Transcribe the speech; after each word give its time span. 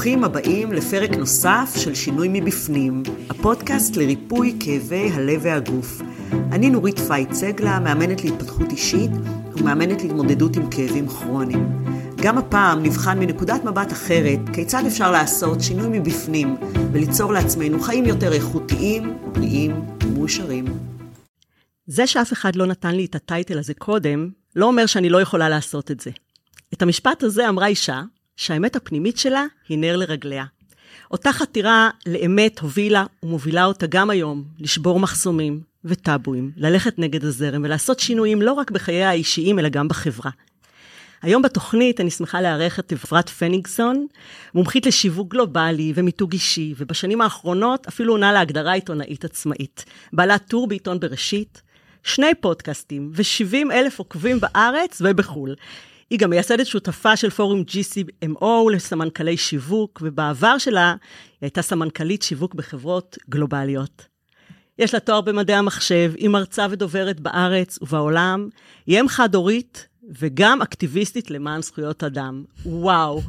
ברוכים 0.00 0.24
הבאים 0.24 0.72
לפרק 0.72 1.10
נוסף 1.10 1.72
של 1.76 1.94
שינוי 1.94 2.28
מבפנים, 2.32 3.02
הפודקאסט 3.30 3.96
לריפוי 3.96 4.56
כאבי 4.60 5.10
הלב 5.12 5.40
והגוף. 5.42 6.02
אני 6.32 6.70
נורית 6.70 6.98
פייט 6.98 7.32
סגלה, 7.32 7.80
מאמנת 7.80 8.24
להתפתחות 8.24 8.70
אישית 8.70 9.10
ומאמנת 9.56 10.02
להתמודדות 10.02 10.56
עם 10.56 10.70
כאבים 10.70 11.08
כרוניים. 11.08 11.84
גם 12.22 12.38
הפעם 12.38 12.82
נבחן 12.82 13.18
מנקודת 13.18 13.64
מבט 13.64 13.92
אחרת 13.92 14.38
כיצד 14.52 14.82
אפשר 14.86 15.10
לעשות 15.10 15.60
שינוי 15.60 15.98
מבפנים 15.98 16.56
וליצור 16.92 17.32
לעצמנו 17.32 17.80
חיים 17.80 18.04
יותר 18.04 18.32
איכותיים, 18.32 19.18
בריאים 19.32 19.84
ומאושרים. 20.04 20.64
זה 21.86 22.06
שאף 22.06 22.32
אחד 22.32 22.56
לא 22.56 22.66
נתן 22.66 22.94
לי 22.94 23.04
את 23.04 23.14
ה 23.14 23.21
title 23.21 23.58
הזה 23.58 23.74
קודם, 23.74 24.30
לא 24.56 24.66
אומר 24.66 24.86
שאני 24.86 25.08
לא 25.08 25.20
יכולה 25.20 25.48
לעשות 25.48 25.90
את 25.90 26.00
זה. 26.00 26.10
את 26.74 26.82
המשפט 26.82 27.22
הזה 27.22 27.48
אמרה 27.48 27.66
אישה 27.66 28.02
שהאמת 28.40 28.76
הפנימית 28.76 29.18
שלה 29.18 29.44
היא 29.68 29.78
נר 29.78 29.96
לרגליה. 29.96 30.44
אותה 31.10 31.32
חתירה 31.32 31.90
לאמת 32.06 32.58
הובילה 32.58 33.04
ומובילה 33.22 33.64
אותה 33.64 33.86
גם 33.86 34.10
היום 34.10 34.44
לשבור 34.58 35.00
מחסומים 35.00 35.60
וטאבואים, 35.84 36.50
ללכת 36.56 36.98
נגד 36.98 37.24
הזרם 37.24 37.62
ולעשות 37.64 38.00
שינויים 38.00 38.42
לא 38.42 38.52
רק 38.52 38.70
בחיי 38.70 39.04
האישיים 39.04 39.58
אלא 39.58 39.68
גם 39.68 39.88
בחברה. 39.88 40.30
היום 41.22 41.42
בתוכנית 41.42 42.00
אני 42.00 42.10
שמחה 42.10 42.40
לארח 42.40 42.78
את 42.78 42.92
אפרת 42.92 43.28
פניגסון, 43.28 44.06
מומחית 44.54 44.86
לשיווק 44.86 45.28
גלובלי 45.28 45.92
ומיתוג 45.94 46.32
אישי, 46.32 46.74
ובשנים 46.76 47.20
האחרונות 47.20 47.86
אפילו 47.86 48.12
עונה 48.12 48.32
להגדרה 48.32 48.72
עיתונאית 48.72 49.24
עצמאית. 49.24 49.84
בעלת 50.12 50.48
טור 50.48 50.66
בעיתון 50.68 51.00
בראשית, 51.00 51.62
שני 52.02 52.34
פודקאסטים 52.40 53.12
ו-70 53.14 53.72
אלף 53.72 53.98
עוקבים 53.98 54.40
בארץ 54.40 55.02
ובחו"ל. 55.04 55.54
היא 56.10 56.18
גם 56.18 56.30
מייסדת 56.30 56.66
שותפה 56.66 57.16
של 57.16 57.30
פורום 57.30 57.64
GCMO 57.68 58.72
לסמנכלי 58.72 59.36
שיווק, 59.36 60.02
ובעבר 60.04 60.58
שלה 60.58 60.88
היא 60.90 60.96
הייתה 61.46 61.62
סמנכלית 61.62 62.22
שיווק 62.22 62.54
בחברות 62.54 63.18
גלובליות. 63.28 64.06
יש 64.78 64.94
לה 64.94 65.00
תואר 65.00 65.20
במדעי 65.20 65.56
המחשב, 65.56 66.12
היא 66.16 66.28
מרצה 66.28 66.66
ודוברת 66.70 67.20
בארץ 67.20 67.78
ובעולם, 67.82 68.48
היא 68.86 69.00
אם 69.00 69.08
חד-הורית 69.08 69.86
וגם 70.18 70.62
אקטיביסטית 70.62 71.30
למען 71.30 71.62
זכויות 71.62 72.04
אדם. 72.04 72.44
וואו, 72.66 73.20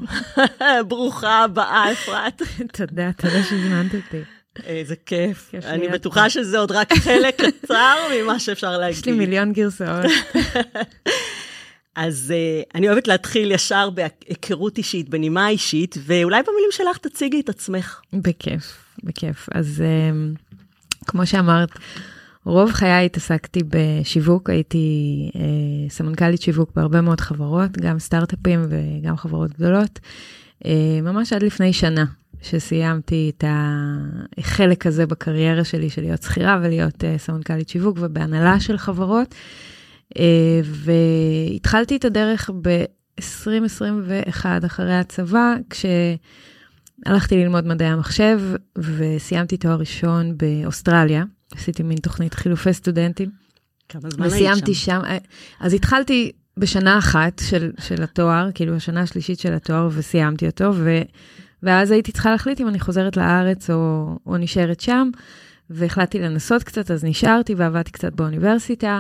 ברוכה 0.88 1.44
הבאה, 1.44 1.92
אפרת. 1.92 2.42
תודה, 2.74 3.12
תודה 3.12 3.44
שהזמנת 3.44 3.96
אותי. 3.96 4.22
איזה 4.66 4.96
כיף. 5.06 5.52
אני 5.64 5.88
בטוחה 5.88 6.30
שזה 6.30 6.60
עוד 6.60 6.72
רק 6.72 6.94
חלק 6.94 7.42
קצר 7.42 7.96
ממה 8.14 8.40
שאפשר 8.40 8.78
להגיד. 8.78 8.98
יש 8.98 9.06
לי 9.06 9.12
מיליון 9.12 9.54
גרסאות. 9.54 10.06
אז 11.96 12.34
uh, 12.34 12.70
אני 12.76 12.88
אוהבת 12.88 13.08
להתחיל 13.08 13.52
ישר 13.52 13.90
בהיכרות 13.90 14.78
אישית, 14.78 15.10
בנימה 15.10 15.50
אישית, 15.50 15.98
ואולי 16.06 16.42
במילים 16.42 16.70
שלך 16.72 16.98
תציגי 16.98 17.40
את 17.40 17.50
עצמך. 17.50 18.02
בכיף, 18.14 18.78
בכיף. 19.04 19.50
אז 19.54 19.84
uh, 19.84 20.40
כמו 21.08 21.26
שאמרת, 21.26 21.70
רוב 22.46 22.72
חיי 22.72 23.06
התעסקתי 23.06 23.60
בשיווק, 23.70 24.50
הייתי 24.50 24.86
uh, 25.34 25.38
סמנכ"לית 25.90 26.42
שיווק 26.42 26.72
בהרבה 26.76 27.02
מאוד 27.02 27.22
חברות, 27.22 27.72
גם 27.72 28.00
סטארט-אפים 28.00 28.66
וגם 28.70 29.18
חברות 29.18 29.52
גדולות, 29.52 30.00
uh, 30.64 30.68
ממש 31.02 31.34
עד 31.34 31.44
לפני 31.44 31.74
שנה. 31.74 32.06
שסיימתי 32.44 33.32
את 33.38 33.44
החלק 34.38 34.86
הזה 34.86 35.06
בקריירה 35.06 35.64
שלי 35.64 35.90
של 35.90 36.02
להיות 36.02 36.24
שכירה 36.24 36.60
ולהיות 36.64 36.96
uh, 36.96 37.18
סמנכ"לית 37.18 37.70
שיווק 37.70 37.98
ובהנהלה 38.02 38.60
של 38.60 38.78
חברות. 38.78 39.28
אה, 39.34 39.38
והתחלתי 40.64 41.96
את 41.96 42.06
הדרך 42.06 42.50
ב-2021 42.62 44.46
אחרי 44.66 44.96
הצבא, 44.96 45.56
כשהלכתי 45.70 47.36
ללמוד 47.36 47.68
מדעי 47.68 47.88
המחשב 47.88 48.42
וסיימתי 48.78 49.58
תואר 49.58 49.76
ראשון 49.80 50.38
באוסטרליה. 50.38 51.24
עשיתי 51.56 51.84
מין 51.84 51.98
תוכנית 51.98 52.34
חילופי 52.34 52.74
סטודנטים. 52.74 53.30
כמה 53.90 54.10
זמן 54.10 54.26
היית 54.26 54.34
שם? 54.34 54.38
וסיימתי 54.38 54.74
שם. 54.74 55.02
אה, 55.06 55.18
אז 55.60 55.74
התחלתי 55.74 56.32
בשנה 56.58 56.98
אחת 56.98 57.42
של, 57.50 57.72
של 57.80 58.04
התואר, 58.04 58.50
כאילו 58.54 58.76
השנה 58.76 59.02
השלישית 59.02 59.40
של 59.40 59.54
התואר, 59.54 59.90
וסיימתי 59.92 60.46
אותו, 60.46 60.72
ו, 60.76 61.02
ואז 61.64 61.92
הייתי 61.92 62.12
צריכה 62.12 62.32
להחליט 62.32 62.62
אם 62.62 62.68
אני 62.68 62.80
חוזרת 62.80 63.18
לארץ 63.18 63.70
או, 63.70 64.10
או 64.26 64.38
נשארת 64.38 64.80
שם, 64.80 65.10
והחלטתי 65.70 66.20
לנסות 66.20 66.64
קצת, 66.64 66.92
אז 66.92 67.04
נשארתי 67.04 67.56
ועבדתי 67.56 67.92
קצת 67.92 68.14
באוניברסיטה. 68.14 69.00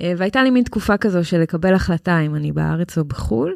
אה, 0.00 0.12
והייתה 0.16 0.42
לי 0.42 0.50
מין 0.50 0.64
תקופה 0.64 0.96
כזו 0.96 1.24
של 1.24 1.40
לקבל 1.40 1.74
החלטה 1.74 2.20
אם 2.20 2.34
אני 2.34 2.52
בארץ 2.52 2.98
או 2.98 3.04
בחו"ל, 3.04 3.54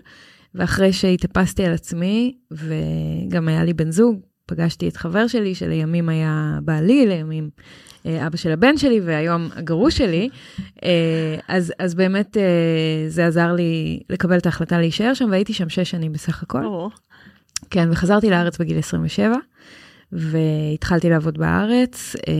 ואחרי 0.54 0.92
שהתאפסתי 0.92 1.64
על 1.64 1.72
עצמי, 1.72 2.36
וגם 2.50 3.48
היה 3.48 3.64
לי 3.64 3.72
בן 3.72 3.90
זוג, 3.90 4.20
פגשתי 4.46 4.88
את 4.88 4.96
חבר 4.96 5.26
שלי, 5.26 5.54
שלימים 5.54 6.08
היה 6.08 6.58
בעלי, 6.62 7.06
לימים 7.06 7.50
אה, 8.06 8.26
אבא 8.26 8.36
של 8.36 8.52
הבן 8.52 8.76
שלי, 8.76 9.00
והיום 9.00 9.48
הגרוש 9.56 9.98
שלי, 9.98 10.28
אה, 10.84 11.36
אז, 11.48 11.72
אז 11.78 11.94
באמת 11.94 12.36
זה 13.08 13.26
עזר 13.26 13.52
לי 13.52 14.00
לקבל 14.10 14.38
את 14.38 14.46
ההחלטה 14.46 14.78
להישאר 14.78 15.14
שם, 15.14 15.28
והייתי 15.30 15.52
שם 15.52 15.68
שש 15.68 15.90
שנים 15.90 16.12
בסך 16.12 16.42
הכל. 16.42 16.62
כן, 17.70 17.88
וחזרתי 17.90 18.30
לארץ 18.30 18.58
בגיל 18.58 18.78
27. 18.78 19.36
והתחלתי 20.12 21.10
לעבוד 21.10 21.38
בארץ, 21.38 22.16
אה, 22.16 22.32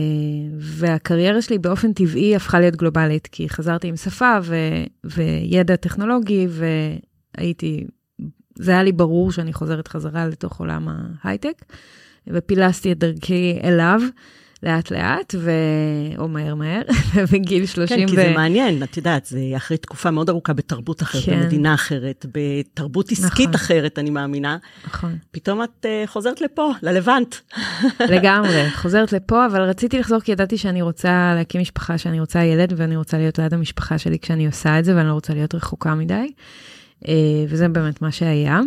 והקריירה 0.59 1.41
שלי 1.41 1.57
באופן 1.57 1.93
טבעי 1.93 2.35
הפכה 2.35 2.59
להיות 2.59 2.75
גלובלית, 2.75 3.27
כי 3.27 3.49
חזרתי 3.49 3.87
עם 3.87 3.95
שפה 3.95 4.37
ו, 4.43 4.55
וידע 5.03 5.75
טכנולוגי, 5.75 6.47
והייתי, 7.37 7.87
זה 8.55 8.71
היה 8.71 8.83
לי 8.83 8.91
ברור 8.91 9.31
שאני 9.31 9.53
חוזרת 9.53 9.87
חזרה 9.87 10.27
לתוך 10.27 10.59
עולם 10.59 10.87
ההייטק, 11.23 11.65
ופילסתי 12.27 12.91
את 12.91 12.97
דרכי 12.97 13.59
אליו. 13.63 14.01
לאט 14.63 14.91
לאט, 14.91 15.35
ו... 15.39 15.51
או 16.17 16.27
מהר 16.27 16.55
מהר, 16.55 16.81
ובגיל 17.15 17.65
30 17.65 17.97
כן, 17.97 18.07
כי 18.07 18.15
זה 18.15 18.31
מעניין, 18.35 18.83
את 18.83 18.97
יודעת, 18.97 19.25
זה 19.25 19.39
אחרי 19.57 19.77
תקופה 19.77 20.11
מאוד 20.11 20.29
ארוכה 20.29 20.53
בתרבות 20.53 21.01
אחרת, 21.01 21.23
כן. 21.23 21.41
במדינה 21.41 21.73
אחרת, 21.73 22.25
בתרבות 22.33 23.11
עסקית 23.11 23.49
נכון. 23.49 23.53
אחרת, 23.53 23.99
אני 23.99 24.09
מאמינה. 24.09 24.57
נכון. 24.87 25.17
פתאום 25.31 25.63
את 25.63 25.85
uh, 25.85 26.07
חוזרת 26.07 26.41
לפה, 26.41 26.71
ללבנט. 26.81 27.35
לגמרי, 28.13 28.69
חוזרת 28.75 29.13
לפה, 29.13 29.45
אבל 29.45 29.61
רציתי 29.61 29.99
לחזור 29.99 30.19
כי 30.19 30.31
ידעתי 30.31 30.57
שאני 30.57 30.81
רוצה 30.81 31.33
להקים 31.35 31.61
משפחה, 31.61 31.97
שאני 31.97 32.19
רוצה 32.19 32.43
ילד, 32.43 32.73
ואני 32.77 32.97
רוצה 32.97 33.17
להיות 33.17 33.39
ליד 33.39 33.53
המשפחה 33.53 33.97
שלי 33.97 34.19
כשאני 34.19 34.45
עושה 34.45 34.79
את 34.79 34.85
זה, 34.85 34.95
ואני 34.95 35.07
לא 35.07 35.13
רוצה 35.13 35.33
להיות 35.33 35.55
רחוקה 35.55 35.95
מדי. 35.95 36.31
Uh, 37.03 37.07
וזה 37.49 37.67
באמת 37.67 38.01
מה 38.01 38.11
שהיה. 38.11 38.61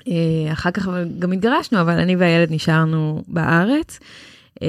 Uh, 0.00 0.04
אחר 0.52 0.70
כך 0.70 0.88
גם 1.18 1.32
התגרשנו, 1.32 1.80
אבל 1.80 1.98
אני 1.98 2.16
והילד 2.16 2.52
נשארנו 2.52 3.22
בארץ. 3.28 3.98
אה, 4.62 4.68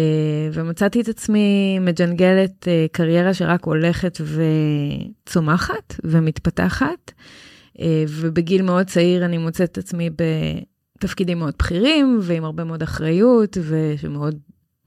ומצאתי 0.53 1.01
את 1.01 1.07
עצמי 1.07 1.79
מג'נגלת 1.79 2.67
אה, 2.67 2.85
קריירה 2.91 3.33
שרק 3.33 3.65
הולכת 3.65 4.17
וצומחת 5.25 5.95
ומתפתחת. 6.03 7.11
אה, 7.79 8.03
ובגיל 8.07 8.61
מאוד 8.61 8.87
צעיר 8.87 9.25
אני 9.25 9.37
מוצאת 9.37 9.71
את 9.71 9.77
עצמי 9.77 10.09
בתפקידים 10.99 11.39
מאוד 11.39 11.53
בכירים 11.59 12.19
ועם 12.21 12.45
הרבה 12.45 12.63
מאוד 12.63 12.83
אחריות 12.83 13.57
ושמאוד 13.61 14.39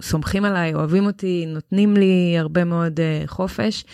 סומכים 0.02 0.44
עליי, 0.44 0.74
אוהבים 0.74 1.06
אותי, 1.06 1.44
נותנים 1.46 1.96
לי 1.96 2.34
הרבה 2.38 2.64
מאוד 2.64 3.00
חופש. 3.26 3.84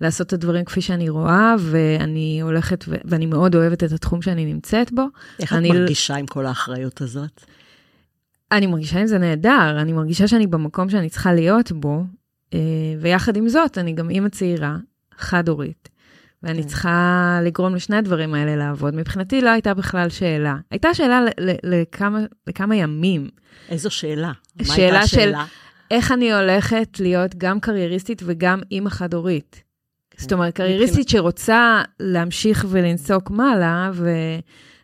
לעשות 0.00 0.26
את 0.26 0.32
הדברים 0.32 0.64
כפי 0.64 0.80
שאני 0.80 1.08
רואה, 1.08 1.54
ואני 1.58 2.40
הולכת, 2.42 2.84
ו- 2.88 2.94
ואני 3.04 3.26
מאוד 3.26 3.54
אוהבת 3.54 3.84
את 3.84 3.92
התחום 3.92 4.22
שאני 4.22 4.44
נמצאת 4.44 4.92
בו. 4.92 5.02
איך 5.40 5.52
את 5.52 5.58
מרגישה 5.58 6.16
עם 6.16 6.26
כל 6.26 6.46
האחריות 6.46 7.00
הזאת? 7.00 7.44
אני 8.52 8.66
מרגישה 8.66 9.00
עם 9.00 9.06
זה 9.06 9.18
נהדר, 9.18 9.76
אני 9.80 9.92
מרגישה 9.92 10.28
שאני 10.28 10.46
במקום 10.46 10.90
שאני 10.90 11.08
צריכה 11.08 11.32
להיות 11.32 11.72
בו, 11.72 12.04
אה, 12.54 12.58
ויחד 13.00 13.36
עם 13.36 13.48
זאת, 13.48 13.78
אני 13.78 13.92
גם 13.92 14.10
אימא 14.10 14.28
צעירה, 14.28 14.76
חד-הורית, 15.16 15.88
ואני 16.42 16.62
כן. 16.62 16.68
צריכה 16.68 17.38
לגרום 17.44 17.74
לשני 17.74 17.96
הדברים 17.96 18.34
האלה 18.34 18.56
לעבוד. 18.56 18.94
מבחינתי 18.94 19.40
לא 19.40 19.50
הייתה 19.50 19.74
בכלל 19.74 20.08
שאלה. 20.08 20.56
הייתה 20.70 20.94
שאלה 20.94 21.20
לכמה, 21.62 22.20
לכמה 22.46 22.76
ימים. 22.76 23.28
איזו 23.68 23.90
שאלה? 23.90 24.32
שאלה 24.62 25.06
של 25.06 25.32
איך 25.90 26.12
אני 26.12 26.32
הולכת 26.32 27.00
להיות 27.00 27.34
גם 27.38 27.60
קרייריסטית 27.60 28.22
וגם 28.24 28.60
אימא 28.70 28.90
חד-הורית. 28.90 29.62
זאת 30.16 30.32
אומרת, 30.32 30.54
קרייריסטית 30.54 31.08
שרוצה 31.08 31.82
להמשיך 32.00 32.66
ולנסוק 32.68 33.30
מעלה, 33.30 33.90
ו... 33.94 34.10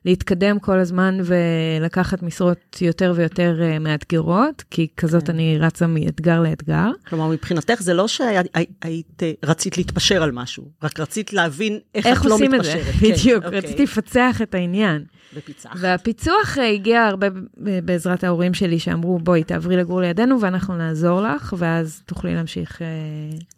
להתקדם 0.06 0.58
כל 0.58 0.78
הזמן 0.78 1.18
ולקחת 1.24 2.22
משרות 2.22 2.78
יותר 2.80 3.12
ויותר 3.16 3.58
uh, 3.58 3.78
מאתגרות, 3.78 4.64
כי 4.70 4.88
כזאת 4.96 5.26
כן. 5.26 5.32
אני 5.32 5.58
רצה 5.58 5.86
מאתגר 5.86 6.40
לאתגר. 6.40 6.90
כלומר, 7.08 7.28
מבחינתך 7.28 7.82
זה 7.82 7.94
לא 7.94 8.08
שהיית, 8.08 8.46
אה, 8.84 9.32
רצית 9.44 9.78
להתפשר 9.78 10.22
על 10.22 10.32
משהו, 10.32 10.64
רק 10.82 11.00
רצית 11.00 11.32
להבין 11.32 11.78
איך, 11.94 12.06
איך 12.06 12.20
את 12.20 12.26
לא 12.26 12.38
מתפשרת. 12.38 12.52
איך 12.52 12.64
עושים 12.66 12.84
את 12.84 13.00
זה, 13.00 13.08
בדיוק, 13.12 13.44
אוקיי. 13.44 13.58
רציתי 13.58 13.82
לפצח 13.82 14.42
את 14.42 14.54
העניין. 14.54 15.04
ופיצחת. 15.34 15.76
והפיצוח 15.80 16.58
אה, 16.58 16.70
הגיע 16.70 17.04
הרבה 17.04 17.26
בעזרת 17.56 18.24
ההורים 18.24 18.54
שלי, 18.54 18.78
שאמרו, 18.78 19.18
בואי, 19.18 19.44
תעברי 19.44 19.76
לגור 19.76 20.00
לידינו 20.00 20.40
ואנחנו 20.40 20.76
נעזור 20.76 21.20
לך, 21.20 21.54
ואז 21.58 22.02
תוכלי 22.06 22.34
להמשיך 22.34 22.80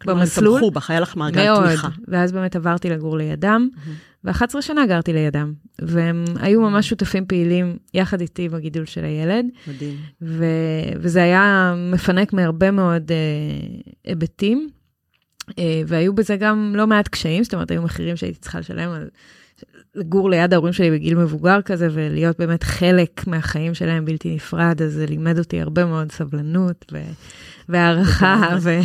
כלומר, 0.01 0.21
במסלול. 0.21 0.45
כלומר, 0.45 0.57
הם 0.57 0.61
תמכו 0.61 0.71
בך, 0.71 0.89
היה 0.89 0.99
לך 0.99 1.15
מעגל 1.15 1.55
תמיכה. 1.55 1.87
מאוד, 1.87 1.99
ואז 2.07 2.31
באמת 2.31 2.55
עברתי 2.55 2.89
לגור 2.89 3.17
לידם, 3.17 3.69
ו-11 4.23 4.61
שנה 4.61 4.85
גרתי 4.85 5.13
לידם. 5.13 5.53
והם 5.81 6.25
היו 6.39 6.61
ממש 6.61 6.89
שותפים 6.89 7.25
פעילים 7.25 7.77
יחד 7.93 8.21
איתי 8.21 8.49
בגידול 8.49 8.85
של 8.85 9.03
הילד. 9.03 9.45
מדהים. 9.67 9.95
ו, 10.21 10.45
וזה 10.95 11.23
היה 11.23 11.73
מפנק 11.93 12.33
מהרבה 12.33 12.71
מאוד 12.71 13.11
אה, 13.11 13.17
היבטים, 14.05 14.69
אה, 15.59 15.81
והיו 15.87 16.15
בזה 16.15 16.35
גם 16.35 16.73
לא 16.75 16.87
מעט 16.87 17.07
קשיים, 17.07 17.43
זאת 17.43 17.53
אומרת, 17.53 17.71
היו 17.71 17.81
מחירים 17.81 18.15
שהייתי 18.15 18.39
צריכה 18.39 18.59
לשלם 18.59 18.89
על 18.89 19.09
לגור 19.95 20.29
ליד 20.29 20.53
ההורים 20.53 20.73
שלי 20.73 20.91
בגיל 20.91 21.15
מבוגר 21.15 21.61
כזה, 21.61 21.87
ולהיות 21.91 22.39
באמת 22.39 22.63
חלק 22.63 23.27
מהחיים 23.27 23.73
שלהם 23.73 24.05
בלתי 24.05 24.35
נפרד, 24.35 24.81
אז 24.81 24.93
זה 24.93 25.05
לימד 25.05 25.39
אותי 25.39 25.61
הרבה 25.61 25.85
מאוד 25.85 26.11
סבלנות 26.11 26.85
ו... 26.91 27.01
והערכה 27.69 28.57
ו... 28.61 28.79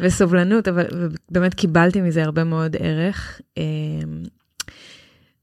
וסובלנות, 0.00 0.68
אבל 0.68 0.84
באמת 1.30 1.54
קיבלתי 1.54 2.00
מזה 2.00 2.24
הרבה 2.24 2.44
מאוד 2.44 2.76
ערך. 2.78 3.40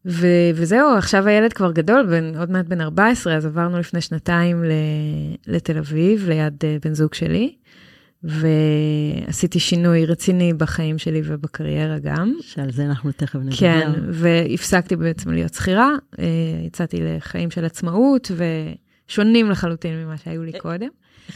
ו... 0.05 0.27
וזהו, 0.55 0.97
עכשיו 0.97 1.27
הילד 1.27 1.53
כבר 1.53 1.71
גדול, 1.71 2.05
בין, 2.09 2.35
עוד 2.39 2.51
מעט 2.51 2.65
בן 2.65 2.81
14, 2.81 3.35
אז 3.35 3.45
עברנו 3.45 3.79
לפני 3.79 4.01
שנתיים 4.01 4.63
ל... 4.63 4.71
לתל 5.47 5.77
אביב, 5.77 6.29
ליד 6.29 6.53
אה, 6.63 6.77
בן 6.85 6.93
זוג 6.93 7.13
שלי. 7.13 7.55
ועשיתי 8.23 9.59
שינוי 9.59 10.05
רציני 10.05 10.53
בחיים 10.53 10.97
שלי 10.97 11.21
ובקריירה 11.25 11.99
גם. 11.99 12.33
שעל 12.41 12.71
זה 12.71 12.85
אנחנו 12.85 13.11
תכף 13.11 13.35
נדבר. 13.35 13.57
כן, 13.57 13.91
והפסקתי 14.09 14.95
בעצם 14.95 15.31
להיות 15.31 15.53
שכירה, 15.53 15.89
אה, 16.19 16.25
יצאתי 16.65 16.97
לחיים 17.01 17.51
של 17.51 17.65
עצמאות 17.65 18.31
ושונים 19.07 19.49
לחלוטין 19.49 20.03
ממה 20.03 20.17
שהיו 20.17 20.43
לי 20.43 20.59
קודם. 20.59 20.87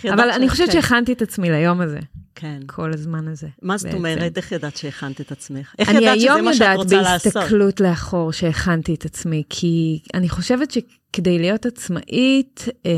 אבל 0.03 0.29
אני 0.35 0.49
חושבת 0.49 0.71
שהכנתי 0.71 1.13
את 1.13 1.21
עצמי 1.21 1.49
ליום 1.49 1.81
הזה. 1.81 1.99
כן. 2.35 2.59
כל 2.65 2.93
הזמן 2.93 3.27
הזה. 3.27 3.47
מה 3.61 3.77
זאת 3.77 3.93
אומרת? 3.93 4.37
איך 4.37 4.51
ידעת 4.51 4.77
שהכנת 4.77 5.21
את 5.21 5.31
עצמך? 5.31 5.75
איך 5.79 5.89
ידעת 5.89 6.19
שזה 6.19 6.41
מה 6.41 6.53
שאת 6.53 6.77
רוצה 6.77 7.01
לעשות? 7.01 7.01
אני 7.01 7.01
היום 7.01 7.03
יודעת 7.03 7.21
בהסתכלות 7.23 7.79
לאחור 7.79 8.31
שהכנתי 8.31 8.93
את 8.93 9.05
עצמי, 9.05 9.43
כי 9.49 9.99
אני 10.13 10.29
חושבת 10.29 10.71
שכדי 10.71 11.39
להיות 11.39 11.65
עצמאית, 11.65 12.65
אה, 12.85 12.91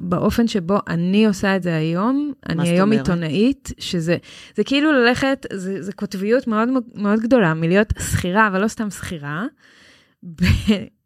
באופן 0.00 0.48
שבו 0.48 0.78
אני 0.88 1.26
עושה 1.26 1.56
את 1.56 1.62
זה 1.62 1.76
היום, 1.76 2.32
אני 2.48 2.68
היום 2.68 2.92
אומרת? 2.92 3.08
עיתונאית, 3.08 3.72
שזה 3.78 4.16
זה 4.56 4.64
כאילו 4.64 4.92
ללכת, 4.92 5.46
זה, 5.52 5.82
זה 5.82 5.92
קוטביות 5.92 6.46
מאוד 6.46 6.68
מאוד 6.94 7.20
גדולה 7.20 7.54
מלהיות 7.54 7.92
שכירה, 8.10 8.46
אבל 8.46 8.62
לא 8.62 8.68
סתם 8.68 8.90
שכירה, 8.90 9.46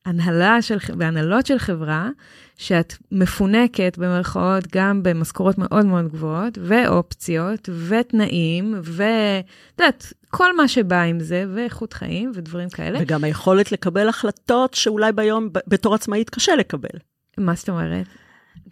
בהנהלה 0.07 0.63
של, 0.63 0.77
בהנהלות 0.97 1.47
של 1.47 1.59
חברה, 1.59 2.11
שאת 2.57 2.95
מפונקת 3.13 3.99
במרכאות 3.99 4.65
גם 4.73 5.03
במשכורות 5.03 5.59
מאוד 5.59 5.87
מאוד 5.87 6.09
גבוהות, 6.09 6.59
ואופציות, 6.63 7.69
ותנאים, 7.89 8.75
ואת 8.83 9.45
יודעת, 9.81 10.13
כל 10.29 10.57
מה 10.57 10.69
שבא 10.69 11.03
עם 11.03 11.21
זה, 11.21 11.45
ואיכות 11.55 11.93
חיים 11.93 12.33
ודברים 12.35 12.71
כאלה. 12.71 12.99
וגם 13.03 13.25
היכולת 13.25 13.73
לקבל 13.73 14.09
החלטות 14.09 14.75
שאולי 14.75 15.13
ביום 15.13 15.49
בתור 15.67 15.95
עצמאית 15.95 16.31
קשה 16.31 16.57
לקבל. 16.57 16.99
מה 17.39 17.55
זאת 17.55 17.69
אומרת? 17.69 18.07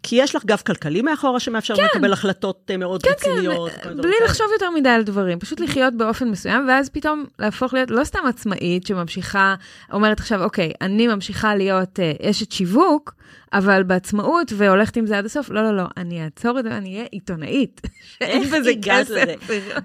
כי 0.03 0.17
יש 0.17 0.37
לך 0.37 0.45
גב 0.45 0.63
כלכלי 0.67 1.03
מאחורה 1.03 1.41
שמאפשר 1.41 1.77
כן. 1.77 1.85
לקבל 1.85 2.13
החלטות 2.13 2.71
אה, 2.71 2.77
מאוד 2.77 3.03
כן, 3.03 3.11
רציניות. 3.11 3.71
כן, 3.83 3.97
בלי 3.97 4.15
לחשוב 4.25 4.47
יותר 4.53 4.71
מדי 4.71 4.89
על 4.89 5.03
דברים, 5.03 5.39
פשוט 5.39 5.61
לחיות 5.61 5.95
באופן 5.95 6.29
מסוים, 6.29 6.69
ואז 6.69 6.89
פתאום 6.89 7.25
להפוך 7.39 7.75
להיות 7.75 7.91
לא 7.91 8.05
סתם 8.05 8.27
עצמאית 8.29 8.87
שממשיכה, 8.87 9.55
אומרת 9.93 10.21
עכשיו, 10.21 10.45
אוקיי, 10.45 10.73
אני 10.81 11.07
ממשיכה 11.07 11.55
להיות 11.55 12.01
אה, 12.01 12.31
אשת 12.31 12.53
שיווק, 12.53 13.15
אבל 13.53 13.83
בעצמאות 13.83 14.53
והולכת 14.57 14.97
עם 14.97 15.07
זה 15.07 15.19
עד 15.19 15.25
הסוף, 15.25 15.51
לא, 15.51 15.63
לא, 15.63 15.77
לא, 15.77 15.83
אני 15.97 16.25
אעצור 16.25 16.59
את 16.59 16.65
זה, 16.65 16.77
אני 16.77 16.95
אהיה 16.95 17.07
עיתונאית. 17.11 17.81
אין 18.21 18.51
בזה 18.51 18.73
כסף. 18.83 19.25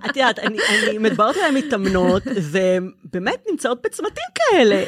את 0.05 0.17
יודעת, 0.17 0.39
אני 0.39 0.57
מדברת 0.99 1.35
עליהן 1.35 1.65
מתאמנות, 1.65 2.23
והן 2.41 2.91
באמת 3.13 3.43
נמצאות 3.51 3.81
בצמתים 3.83 4.23
כאלה. 4.35 4.83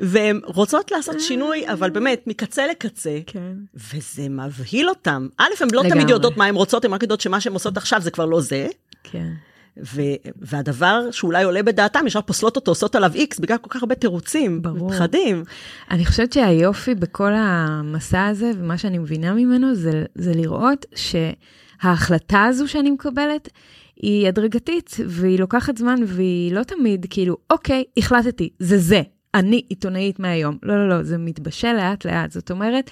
והן 0.00 0.40
רוצות 0.44 0.90
לעשות 0.90 1.20
שינוי, 1.20 1.68
אבל 1.72 1.90
באמת, 1.90 2.26
מקצה 2.26 2.66
לקצה, 2.66 3.18
כן. 3.26 3.52
וזה 3.74 4.28
מבהיל 4.28 4.88
אותן. 4.88 5.26
א', 5.38 5.44
הן 5.60 5.68
לא. 5.72 5.82
תמיד 5.88 6.10
יודעות 6.10 6.36
מה 6.36 6.46
הן 6.46 6.54
רוצות, 6.54 6.84
הן 6.84 6.92
רק 6.92 7.02
יודעות 7.02 7.20
שמה 7.20 7.40
שהן 7.40 7.52
עושות 7.52 7.76
עכשיו 7.76 8.00
זה 8.00 8.10
כבר 8.10 8.24
לא 8.24 8.40
זה. 8.40 8.66
כן. 9.04 9.28
ו- 9.78 10.00
והדבר 10.36 11.10
שאולי 11.10 11.44
עולה 11.44 11.62
בדעתם, 11.62 12.06
ישר 12.06 12.20
פוסלות 12.20 12.56
אותו, 12.56 12.70
עושות 12.70 12.94
עליו 12.94 13.10
איקס, 13.14 13.38
בגלל 13.38 13.58
כל 13.58 13.70
כך 13.70 13.82
הרבה 13.82 13.94
תירוצים, 13.94 14.62
ברור. 14.62 14.92
פחדים. 14.92 15.44
אני 15.90 16.06
חושבת 16.06 16.32
שהיופי 16.32 16.94
בכל 16.94 17.32
המסע 17.34 18.26
הזה, 18.26 18.50
ומה 18.58 18.78
שאני 18.78 18.98
מבינה 18.98 19.34
ממנו, 19.34 19.74
זה, 19.74 20.04
זה 20.14 20.32
לראות 20.34 20.86
שההחלטה 20.94 22.44
הזו 22.44 22.68
שאני 22.68 22.90
מקבלת, 22.90 23.48
היא 23.96 24.28
הדרגתית, 24.28 24.96
והיא 25.06 25.38
לוקחת 25.38 25.78
זמן, 25.78 26.00
והיא 26.06 26.52
לא 26.52 26.62
תמיד 26.62 27.06
כאילו, 27.10 27.36
אוקיי, 27.50 27.84
החלטתי, 27.96 28.50
זה 28.58 28.78
זה, 28.78 29.02
אני 29.34 29.62
עיתונאית 29.68 30.18
מהיום. 30.18 30.58
לא, 30.62 30.76
לא, 30.76 30.88
לא, 30.88 31.02
זה 31.02 31.18
מתבשל 31.18 31.72
לאט-לאט. 31.72 32.32
זאת 32.32 32.50
אומרת, 32.50 32.90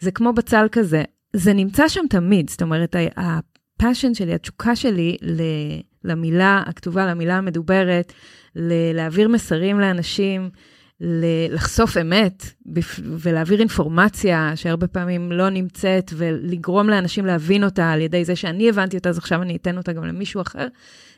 זה 0.00 0.10
כמו 0.10 0.32
בצל 0.32 0.66
כזה, 0.72 1.02
זה 1.36 1.52
נמצא 1.52 1.88
שם 1.88 2.04
תמיד, 2.10 2.50
זאת 2.50 2.62
אומרת, 2.62 2.96
הפאשן 3.16 4.14
שלי, 4.14 4.34
התשוקה 4.34 4.76
שלי 4.76 5.16
למילה 6.04 6.62
הכתובה, 6.66 7.06
למילה 7.06 7.36
המדוברת, 7.36 8.12
להעביר 8.94 9.28
מסרים 9.28 9.80
לאנשים, 9.80 10.50
לחשוף 11.50 11.96
אמת 11.96 12.44
ולהעביר 13.02 13.60
אינפורמציה 13.60 14.52
שהרבה 14.54 14.86
פעמים 14.86 15.32
לא 15.32 15.48
נמצאת 15.50 16.10
ולגרום 16.16 16.88
לאנשים 16.90 17.26
להבין 17.26 17.64
אותה 17.64 17.90
על 17.90 18.00
ידי 18.00 18.24
זה 18.24 18.36
שאני 18.36 18.68
הבנתי 18.68 18.96
אותה, 18.96 19.08
אז 19.08 19.18
עכשיו 19.18 19.42
אני 19.42 19.56
אתן 19.56 19.76
אותה 19.76 19.92
גם 19.92 20.04
למישהו 20.04 20.42
אחר. 20.42 20.66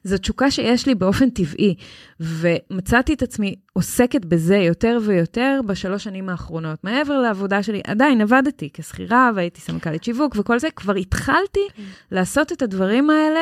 זו 0.05 0.19
תשוקה 0.19 0.51
שיש 0.51 0.87
לי 0.87 0.95
באופן 0.95 1.31
טבעי, 1.31 1.75
ומצאתי 2.21 3.15
את 3.15 3.23
עצמי 3.23 3.55
עוסקת 3.73 4.25
בזה 4.25 4.57
יותר 4.57 4.99
ויותר 5.07 5.61
בשלוש 5.67 6.05
שנים 6.05 6.29
האחרונות. 6.29 6.85
מעבר 6.85 7.19
לעבודה 7.19 7.63
שלי, 7.63 7.81
עדיין 7.87 8.21
עבדתי 8.21 8.69
כשכירה 8.73 9.31
והייתי 9.35 9.61
סמנכ"לית 9.61 10.05
שיווק 10.05 10.37
וכל 10.39 10.59
זה, 10.59 10.69
כבר 10.77 10.95
התחלתי 10.95 11.61
כן. 11.77 11.83
לעשות 12.11 12.53
את 12.53 12.63
הדברים 12.63 13.11
האלה 13.11 13.41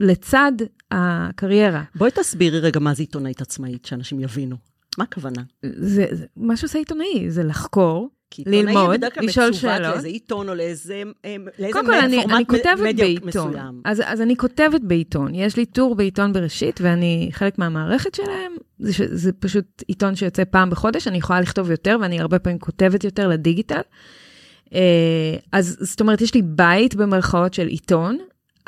לצד 0.00 0.52
הקריירה. 0.90 1.82
בואי 1.94 2.10
תסבירי 2.10 2.60
רגע 2.60 2.80
מה 2.80 2.94
זה 2.94 3.02
עיתונאית 3.02 3.40
עצמאית, 3.40 3.84
שאנשים 3.84 4.20
יבינו. 4.20 4.56
מה 4.98 5.04
הכוונה? 5.04 5.42
זה, 5.62 6.06
זה 6.10 6.26
מה 6.36 6.56
שעושה 6.56 6.78
עיתונאי, 6.78 7.30
זה 7.30 7.42
לחקור, 7.42 8.10
ללמוד, 8.46 9.00
לשאול 9.22 9.52
שאלות. 9.52 9.94
לאיזה 9.94 10.08
עיתון 10.08 10.48
או 10.48 10.54
לאיזה, 10.54 11.02
אה, 11.24 11.36
לאיזה 11.58 11.72
קודם 11.72 11.86
כל, 11.86 11.94
אני, 11.94 12.24
אני 12.24 12.46
כותבת 12.46 12.94
בעיתון. 12.96 13.54
אז, 13.84 14.02
אז 14.06 14.20
אני 14.20 14.36
כותבת 14.36 14.80
בעיתון. 14.80 15.34
יש 15.34 15.56
לי 15.56 15.66
טור 15.66 15.94
בעיתון 15.94 16.32
בראשית, 16.32 16.80
ואני 16.82 17.28
חלק 17.32 17.58
מהמערכת 17.58 18.14
שלהם. 18.14 18.52
זה, 18.78 18.92
זה 19.16 19.32
פשוט 19.32 19.82
עיתון 19.86 20.16
שיוצא 20.16 20.42
פעם 20.50 20.70
בחודש, 20.70 21.08
אני 21.08 21.18
יכולה 21.18 21.40
לכתוב 21.40 21.70
יותר, 21.70 21.96
ואני 22.00 22.20
הרבה 22.20 22.38
פעמים 22.38 22.58
כותבת 22.58 23.04
יותר 23.04 23.28
לדיגיטל. 23.28 23.80
אה, 24.74 25.36
אז 25.52 25.76
זאת 25.80 26.00
אומרת, 26.00 26.20
יש 26.20 26.34
לי 26.34 26.42
בית 26.42 26.94
במרכאות 26.94 27.54
של 27.54 27.66
עיתון, 27.66 28.18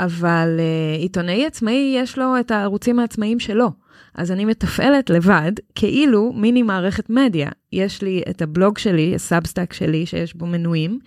אבל 0.05 0.57
אה, 0.59 1.01
עיתונאי 1.01 1.47
עצמאי, 1.47 1.95
יש 1.97 2.19
לו 2.19 2.41
את 2.41 2.51
הערוצים 2.51 2.99
העצמאיים 2.99 3.39
שלו. 3.39 3.71
אז 4.15 4.33
אני 4.33 4.45
מתפעלת 4.45 5.11
לבד, 5.11 5.53
כאילו 5.75 6.33
מיני 6.33 6.63
מערכת 6.63 7.11
מדיה. 7.11 7.51
יש 7.73 8.03
לי 8.03 8.23
את 8.31 8.43
הבלוג 8.43 8.79
שלי, 8.79 9.15
ה 9.15 9.21
Substack 9.21 9.73
שלי, 9.73 10.07
שיש 10.07 10.35
בו 10.35 10.47
מנויים, 10.47 10.99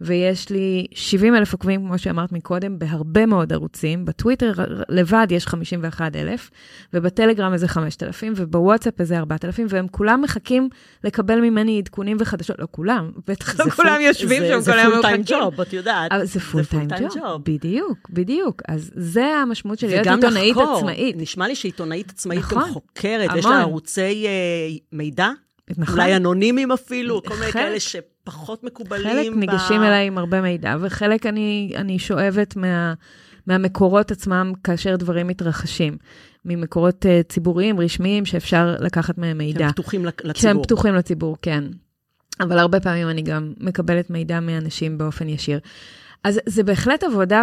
ויש 0.00 0.50
לי 0.50 0.86
70 0.94 1.34
אלף 1.34 1.52
עוקבים, 1.52 1.80
כמו 1.80 1.98
שאמרת 1.98 2.32
מקודם, 2.32 2.78
בהרבה 2.78 3.26
מאוד 3.26 3.52
ערוצים. 3.52 4.04
בטוויטר 4.04 4.52
לבד 4.88 5.26
יש 5.30 5.46
51 5.46 6.16
אלף, 6.16 6.50
ובטלגרם 6.94 7.52
איזה 7.52 7.68
5,000, 7.68 8.32
ובוואטסאפ 8.36 9.00
איזה 9.00 9.18
4,000, 9.18 9.66
והם 9.70 9.88
כולם 9.88 10.22
מחכים 10.22 10.68
לקבל 11.04 11.40
ממני 11.40 11.78
עדכונים 11.78 12.16
וחדשות. 12.20 12.58
לא 12.58 12.66
כולם, 12.70 13.10
בטח 13.26 13.60
לא 13.60 13.70
כולם 13.70 14.00
יושבים 14.00 14.42
שם 14.42 14.72
כל 14.72 14.78
היום 14.78 14.98
מחכים. 14.98 15.02
זה 15.02 15.02
פול 15.02 15.02
טיים 15.02 15.22
ג'וב, 15.26 15.60
את 15.60 15.72
יודעת. 15.72 16.12
זה 16.22 16.40
full 16.40 16.64
time 16.64 16.88
job, 16.88 17.42
בדיוק, 17.44 18.10
בדיוק. 18.10 18.62
אז 18.68 18.90
זה 18.94 19.26
המשמעות 19.26 19.78
של 19.78 19.86
להיות 19.86 20.06
עיתונאית 20.06 20.56
עצמאית. 20.56 21.16
נשמע 21.18 21.48
לי 21.48 21.54
שעיתונאית 21.54 22.10
עצמאית 22.10 22.40
גם 22.40 22.58
נכון. 22.58 22.70
חוקרת, 22.70 23.30
יש 23.36 23.44
לה 23.44 23.60
ערוצי 23.60 24.26
אה, 24.26 24.76
מידע. 24.92 25.30
נכון. 25.70 25.94
אולי 25.94 26.16
אנונימיים 26.16 26.72
אפילו, 26.72 27.22
כל 27.22 27.34
מיני 27.34 27.52
כאלה 27.52 27.80
שפחות 27.80 28.64
מקובלים. 28.64 29.04
חלק 29.04 29.32
ב... 29.32 29.34
ניגשים 29.36 29.82
אליי 29.82 30.06
עם 30.06 30.18
הרבה 30.18 30.40
מידע, 30.40 30.76
וחלק 30.80 31.26
אני, 31.26 31.72
אני 31.76 31.98
שואבת 31.98 32.56
מה, 32.56 32.94
מהמקורות 33.46 34.10
עצמם 34.10 34.52
כאשר 34.64 34.96
דברים 34.96 35.26
מתרחשים. 35.26 35.96
ממקורות 36.44 37.04
uh, 37.04 37.32
ציבוריים, 37.32 37.80
רשמיים, 37.80 38.24
שאפשר 38.24 38.76
לקחת 38.80 39.18
מהם 39.18 39.38
מידע. 39.38 39.58
שהם 39.58 39.72
פתוחים 39.72 40.04
לציבור. 40.04 40.32
שהם 40.34 40.62
פתוחים 40.62 40.94
לציבור, 40.94 41.36
כן. 41.42 41.64
אבל 42.40 42.58
הרבה 42.58 42.80
פעמים 42.80 43.08
אני 43.08 43.22
גם 43.22 43.52
מקבלת 43.60 44.10
מידע 44.10 44.40
מאנשים 44.40 44.98
באופן 44.98 45.28
ישיר. 45.28 45.58
אז 46.24 46.40
זה 46.46 46.62
בהחלט 46.62 47.04
עבודה 47.04 47.42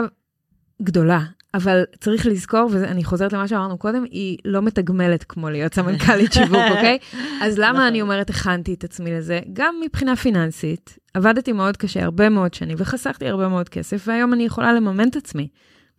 גדולה. 0.82 1.22
אבל 1.54 1.84
צריך 2.00 2.26
לזכור, 2.26 2.70
ואני 2.72 3.04
חוזרת 3.04 3.34
למה 3.34 3.48
שאמרנו 3.48 3.78
קודם, 3.78 4.04
היא 4.04 4.38
לא 4.46 4.62
מתגמלת 4.62 5.24
כמו 5.24 5.50
להיות 5.50 5.74
סמנכ"לית 5.74 6.34
שיווק, 6.34 6.62
אוקיי? 6.76 6.98
אז 7.42 7.58
למה 7.58 7.72
נכון. 7.72 7.82
אני 7.82 8.02
אומרת, 8.02 8.30
הכנתי 8.30 8.74
את 8.74 8.84
עצמי 8.84 9.12
לזה? 9.14 9.40
גם 9.54 9.76
מבחינה 9.86 10.16
פיננסית, 10.16 10.98
עבדתי 11.14 11.52
מאוד 11.52 11.78
קשה, 11.78 12.04
הרבה 12.04 12.30
מאוד 12.30 12.54
שנים, 12.54 12.78
וחסכתי 12.80 13.28
הרבה 13.28 13.48
מאוד 13.48 13.70
כסף, 13.70 14.04
והיום 14.08 14.34
אני 14.34 14.46
יכולה 14.46 14.74
לממן 14.74 15.08
את 15.08 15.16
עצמי 15.16 15.48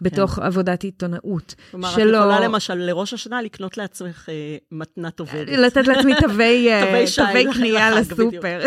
בתוך 0.03 0.39
עבודת 0.39 0.83
עיתונאות. 0.85 1.55
כלומר, 1.71 1.89
את 1.89 1.95
שלא- 1.95 2.17
יכולה 2.17 2.41
למשל 2.41 2.75
לראש 2.75 3.15
השנה 3.15 3.43
לקנות 3.43 3.79
לעצמך 3.79 4.29
אה, 4.29 4.57
מתנת 4.73 5.21
עובדת. 5.21 5.59
לתת 5.67 5.87
לעצמי 5.87 6.13
תווי, 6.21 6.69
אה, 6.73 6.81
תווי 6.87 7.05
תווי 7.17 7.55
קנייה 7.55 7.91
לסופר. 7.91 8.61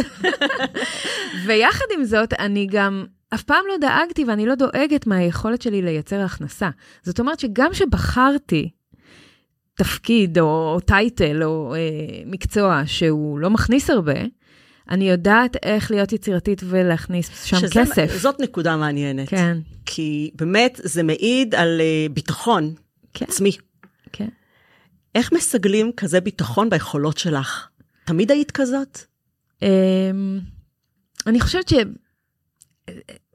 ויחד 1.45 1.85
עם 1.97 2.03
זאת, 2.03 2.33
אני 2.33 2.67
גם 2.71 3.05
אף 3.35 3.43
פעם 3.43 3.63
לא 3.67 3.77
דאגתי 3.81 4.23
ואני 4.25 4.45
לא 4.45 4.55
דואגת 4.55 5.07
מהיכולת 5.07 5.61
שלי 5.61 5.81
לייצר 5.81 6.19
הכנסה. 6.21 6.69
זאת 7.03 7.19
אומרת 7.19 7.39
שגם 7.39 7.73
שבחרתי 7.73 8.69
תפקיד 9.75 10.39
או, 10.39 10.79
טייטל 10.85 11.43
או 11.43 11.75
אה, 11.75 11.79
מקצוע 12.25 12.81
שהוא 12.85 13.39
לא 13.39 13.49
מכניס 13.49 13.89
הרבה, 13.89 14.13
אני 14.89 15.09
יודעת 15.09 15.57
איך 15.63 15.91
להיות 15.91 16.13
יצירתית 16.13 16.61
ולהכניס 16.65 17.45
שם 17.45 17.57
שזה- 17.57 17.67
כסף. 17.81 18.17
זאת 18.17 18.39
נקודה 18.39 18.77
מעניינת. 18.77 19.29
כן, 19.29 19.57
כי 19.85 20.31
באמת 20.35 20.79
זה 20.83 21.03
מעיד 21.03 21.55
על 21.55 21.81
אה, 21.81 22.07
ביטחון 22.13 22.73
כן, 23.13 23.25
עצמי. 23.29 23.51
כן. 24.13 24.27
איך 25.15 25.31
מסגלים 25.33 25.91
כזה 25.97 26.21
ביטחון 26.21 26.69
ביכולות 26.69 27.17
שלך? 27.17 27.67
תמיד 28.05 28.31
היית 28.31 28.51
כזאת? 28.51 28.99
אמ, 29.61 30.39
אני 31.27 31.39
חושבת 31.39 31.67
ש... 31.69 31.73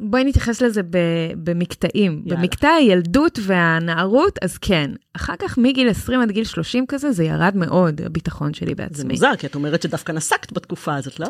בואי 0.00 0.24
נתייחס 0.24 0.62
לזה 0.62 0.82
ב- 0.82 0.96
במקטעים. 1.36 2.22
יאללה. 2.26 2.40
במקטע 2.40 2.68
הילדות 2.68 3.38
והנערות, 3.42 4.38
אז 4.42 4.58
כן. 4.58 4.90
אחר 5.16 5.34
כך 5.38 5.58
מגיל 5.58 5.88
20 5.88 6.20
עד 6.20 6.30
גיל 6.30 6.44
30 6.44 6.84
כזה, 6.88 7.12
זה 7.12 7.24
ירד 7.24 7.52
מאוד, 7.56 8.00
הביטחון 8.00 8.54
שלי 8.54 8.68
זה 8.68 8.74
בעצמי. 8.74 9.12
מוזר, 9.14 9.32
כי 9.38 9.46
את 9.46 9.54
אומרת 9.54 9.82
שדווקא 9.82 10.12
נסקת 10.12 10.52
בתקופה 10.52 10.94
הזאת, 10.96 11.20
לא? 11.20 11.26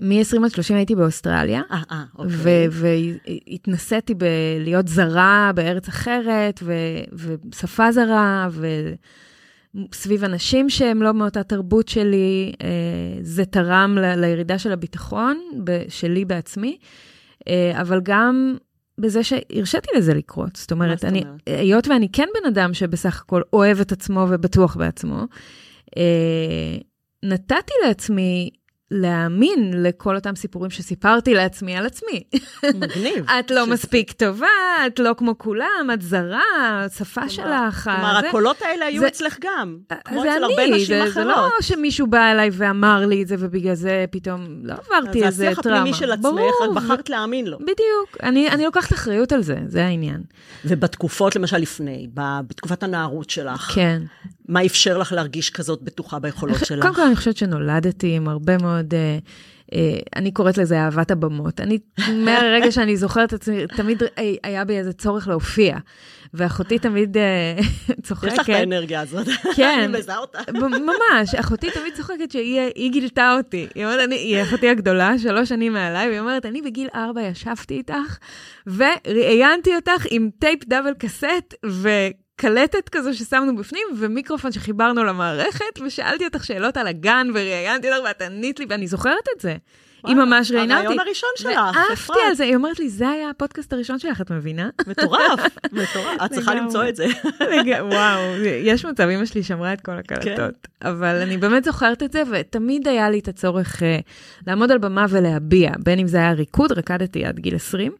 מ-20 0.00 0.44
עד 0.44 0.50
30 0.50 0.76
הייתי 0.76 0.94
באוסטרליה. 0.94 1.62
אה, 1.70 1.82
אה, 1.90 2.02
אוקיי. 2.18 2.68
והתנסיתי 2.70 4.14
בלהיות 4.14 4.88
זרה 4.88 5.50
בארץ 5.54 5.88
אחרת, 5.88 6.60
ו- 6.62 7.34
ושפה 7.52 7.92
זרה, 7.92 8.48
וסביב 9.92 10.24
אנשים 10.24 10.70
שהם 10.70 11.02
לא 11.02 11.14
מאותה 11.14 11.42
תרבות 11.42 11.88
שלי, 11.88 12.52
אה, 12.62 12.68
זה 13.22 13.44
תרם 13.44 13.98
ל- 13.98 14.20
לירידה 14.20 14.58
של 14.58 14.72
הביטחון 14.72 15.40
שלי 15.88 16.24
בעצמי, 16.24 16.78
אבל 17.80 18.00
גם 18.02 18.56
בזה 18.98 19.24
שהרשיתי 19.24 19.88
לזה 19.96 20.14
לקרות. 20.14 20.56
זאת 20.56 20.72
אומרת, 20.72 20.98
זאת 20.98 21.04
אני, 21.04 21.22
אומרת? 21.22 21.40
היות 21.46 21.88
ואני 21.88 22.08
כן 22.12 22.28
בן 22.40 22.48
אדם 22.48 22.74
שבסך 22.74 23.20
הכל 23.20 23.42
אוהב 23.52 23.80
את 23.80 23.92
עצמו 23.92 24.26
ובטוח 24.30 24.76
בעצמו, 24.76 25.24
אה, 25.96 26.76
נתתי 27.22 27.72
לעצמי 27.86 28.50
להאמין 28.90 29.82
לכל 29.82 30.16
אותם 30.16 30.36
סיפורים 30.36 30.70
שסיפרתי 30.70 31.34
לעצמי 31.34 31.76
על 31.76 31.86
עצמי. 31.86 32.22
מגניב. 32.74 33.24
את 33.40 33.50
לא 33.50 33.62
שזה- 33.64 33.72
מספיק 33.72 34.12
טובה, 34.12 34.46
את 34.86 34.98
לא 34.98 35.14
כמו 35.16 35.38
כולם, 35.38 35.90
את 35.94 36.02
זרה, 36.02 36.40
השפה 36.62 37.28
שלך. 37.28 37.90
כלומר, 37.94 38.20
זה- 38.20 38.28
הקולות 38.28 38.62
האלה 38.62 38.84
היו 38.86 39.00
זה- 39.00 39.06
אצלך 39.08 39.36
גם, 39.40 39.76
כמו 40.04 40.22
זה 40.22 40.32
אצל 40.36 40.44
הרבה 40.44 40.66
נשים 40.66 41.04
זה, 41.04 41.10
זה 41.10 41.24
לא 41.24 41.32
אחרות. 41.34 41.52
שמישהו 41.62 42.06
בא 42.06 42.32
אליי 42.32 42.50
ואמר 42.52 43.06
לי 43.06 43.22
את 43.22 43.28
זה, 43.28 43.36
ובגלל 43.38 43.74
זה 43.74 44.04
פתאום 44.10 44.46
לא 44.62 44.74
עברתי 44.74 45.20
זה 45.20 45.26
איזה 45.26 45.48
השיח 45.48 45.60
טראומה. 45.60 45.78
הפנימי 45.80 45.96
של 45.96 46.12
עצמך, 46.12 46.22
ברור, 46.24 46.50
רק 46.62 46.70
בחרת 46.76 47.10
להאמין 47.10 47.46
לו. 47.46 47.58
בדיוק. 47.58 48.16
אני, 48.22 48.48
אני 48.48 48.64
לוקחת 48.64 48.92
אחריות 48.92 49.32
על 49.32 49.42
זה, 49.42 49.56
זה 49.66 49.84
העניין. 49.84 50.20
ובתקופות, 50.64 51.36
למשל 51.36 51.56
לפני, 51.56 52.08
בתקופת 52.14 52.82
הנערות 52.82 53.30
שלך, 53.30 53.60
כן. 53.74 54.02
מה 54.48 54.66
אפשר 54.66 54.98
לך 54.98 55.12
להרגיש 55.12 55.50
כזאת 55.50 55.82
בטוחה 55.82 56.18
ביכולות 56.18 56.58
שלך? 56.68 56.82
קודם 56.82 56.94
כל, 56.94 57.02
אני 57.02 57.16
חושבת 57.16 57.36
שנולדתי 57.36 58.16
עם 58.16 58.28
הרבה 58.28 58.58
מאוד, 58.58 58.79
אה, 58.94 59.18
אה, 59.74 59.98
אני 60.16 60.32
קוראת 60.32 60.58
לזה 60.58 60.80
אהבת 60.80 61.10
הבמות. 61.10 61.60
אני, 61.60 61.78
מהרגע 62.24 62.72
שאני 62.72 62.96
זוכרת 62.96 63.28
את 63.28 63.40
עצמי, 63.40 63.66
תמיד 63.76 64.02
אה, 64.02 64.32
היה 64.42 64.64
בי 64.64 64.78
איזה 64.78 64.92
צורך 64.92 65.28
להופיע. 65.28 65.78
ואחותי 66.34 66.78
תמיד 66.78 67.16
אה, 67.16 67.56
צוחקת. 68.02 68.28
יש 68.32 68.38
לך 68.38 68.50
את 68.50 68.54
האנרגיה 68.54 69.00
הזאת. 69.00 69.26
כן. 69.56 69.80
אני 69.84 69.98
מזהה 69.98 70.18
אותה. 70.18 70.38
ממש, 70.52 71.34
אחותי 71.34 71.70
תמיד 71.70 71.94
צוחקת 71.94 72.30
שהיא 72.30 72.60
היא 72.74 72.92
גילתה 72.92 73.34
אותי. 73.36 73.66
היא 73.74 73.84
אומרת, 73.84 74.00
אני, 74.04 74.14
היא 74.14 74.42
אחותי 74.42 74.68
הגדולה, 74.68 75.18
שלוש 75.18 75.48
שנים 75.48 75.72
מעליי, 75.72 76.08
והיא 76.08 76.20
אומרת, 76.20 76.46
אני 76.46 76.62
בגיל 76.62 76.88
ארבע 76.94 77.22
ישבתי 77.22 77.74
איתך, 77.74 78.18
וראיינתי 78.66 79.76
אותך 79.76 80.06
עם 80.10 80.30
טייפ 80.38 80.64
double 80.64 80.92
cassette, 80.98 81.54
וקלטת 82.40 82.88
כזו 82.88 83.14
ששמנו 83.14 83.56
בפנים, 83.56 83.86
ומיקרופון 83.98 84.52
שחיברנו 84.52 85.04
למערכת, 85.04 85.80
ושאלתי 85.86 86.24
אותך 86.24 86.44
שאלות 86.44 86.76
על 86.76 86.86
הגן, 86.86 87.26
וראיינתי 87.34 87.92
אותך, 87.92 88.04
ואת 88.04 88.22
ענית 88.22 88.60
לי, 88.60 88.66
ואני 88.68 88.86
זוכרת 88.86 89.28
את 89.36 89.40
זה. 89.40 89.56
היא 90.06 90.16
ממש 90.16 90.50
ראיינה 90.50 90.74
אותי. 90.74 90.86
הרעיון 90.86 91.06
הראשון 91.06 91.28
שלך, 91.36 91.60
ועפתי 91.74 91.92
אפרת. 91.92 92.16
על 92.28 92.34
זה, 92.34 92.44
היא 92.44 92.56
אומרת 92.56 92.78
לי, 92.78 92.88
זה 92.88 93.08
היה 93.08 93.30
הפודקאסט 93.30 93.72
הראשון 93.72 93.98
שלך, 93.98 94.20
את 94.20 94.30
מבינה? 94.30 94.68
מטורף, 94.86 95.40
מטורף. 95.72 96.22
את 96.24 96.32
צריכה. 96.32 96.54
למצוא 96.54 96.88
את 96.88 96.96
זה. 96.96 97.06
וואו, 97.80 98.20
יש 98.44 98.84
מצב, 98.84 99.08
אמא 99.08 99.24
שלי 99.24 99.42
שמרה 99.42 99.72
את 99.72 99.80
כל 99.80 99.92
הקלטות. 99.92 100.68
אבל 100.82 101.16
אני 101.22 101.36
באמת 101.36 101.64
זוכרת 101.64 102.02
את 102.02 102.12
זה, 102.12 102.22
ותמיד 102.30 102.88
היה 102.88 103.10
לי 103.10 103.18
את 103.18 103.28
הצורך 103.28 103.82
אה, 103.82 103.98
לעמוד 104.46 104.70
על 104.70 104.78
במה 104.78 105.06
ולהביע, 105.10 105.70
בין 105.78 105.98
אם 105.98 106.06
זה 106.06 106.18
היה 106.18 106.32
ריקוד, 106.32 106.72
רקדתי 106.72 107.24
עד 107.24 107.38
גיל 107.38 107.54
20, 107.54 107.92
אה, 107.92 107.96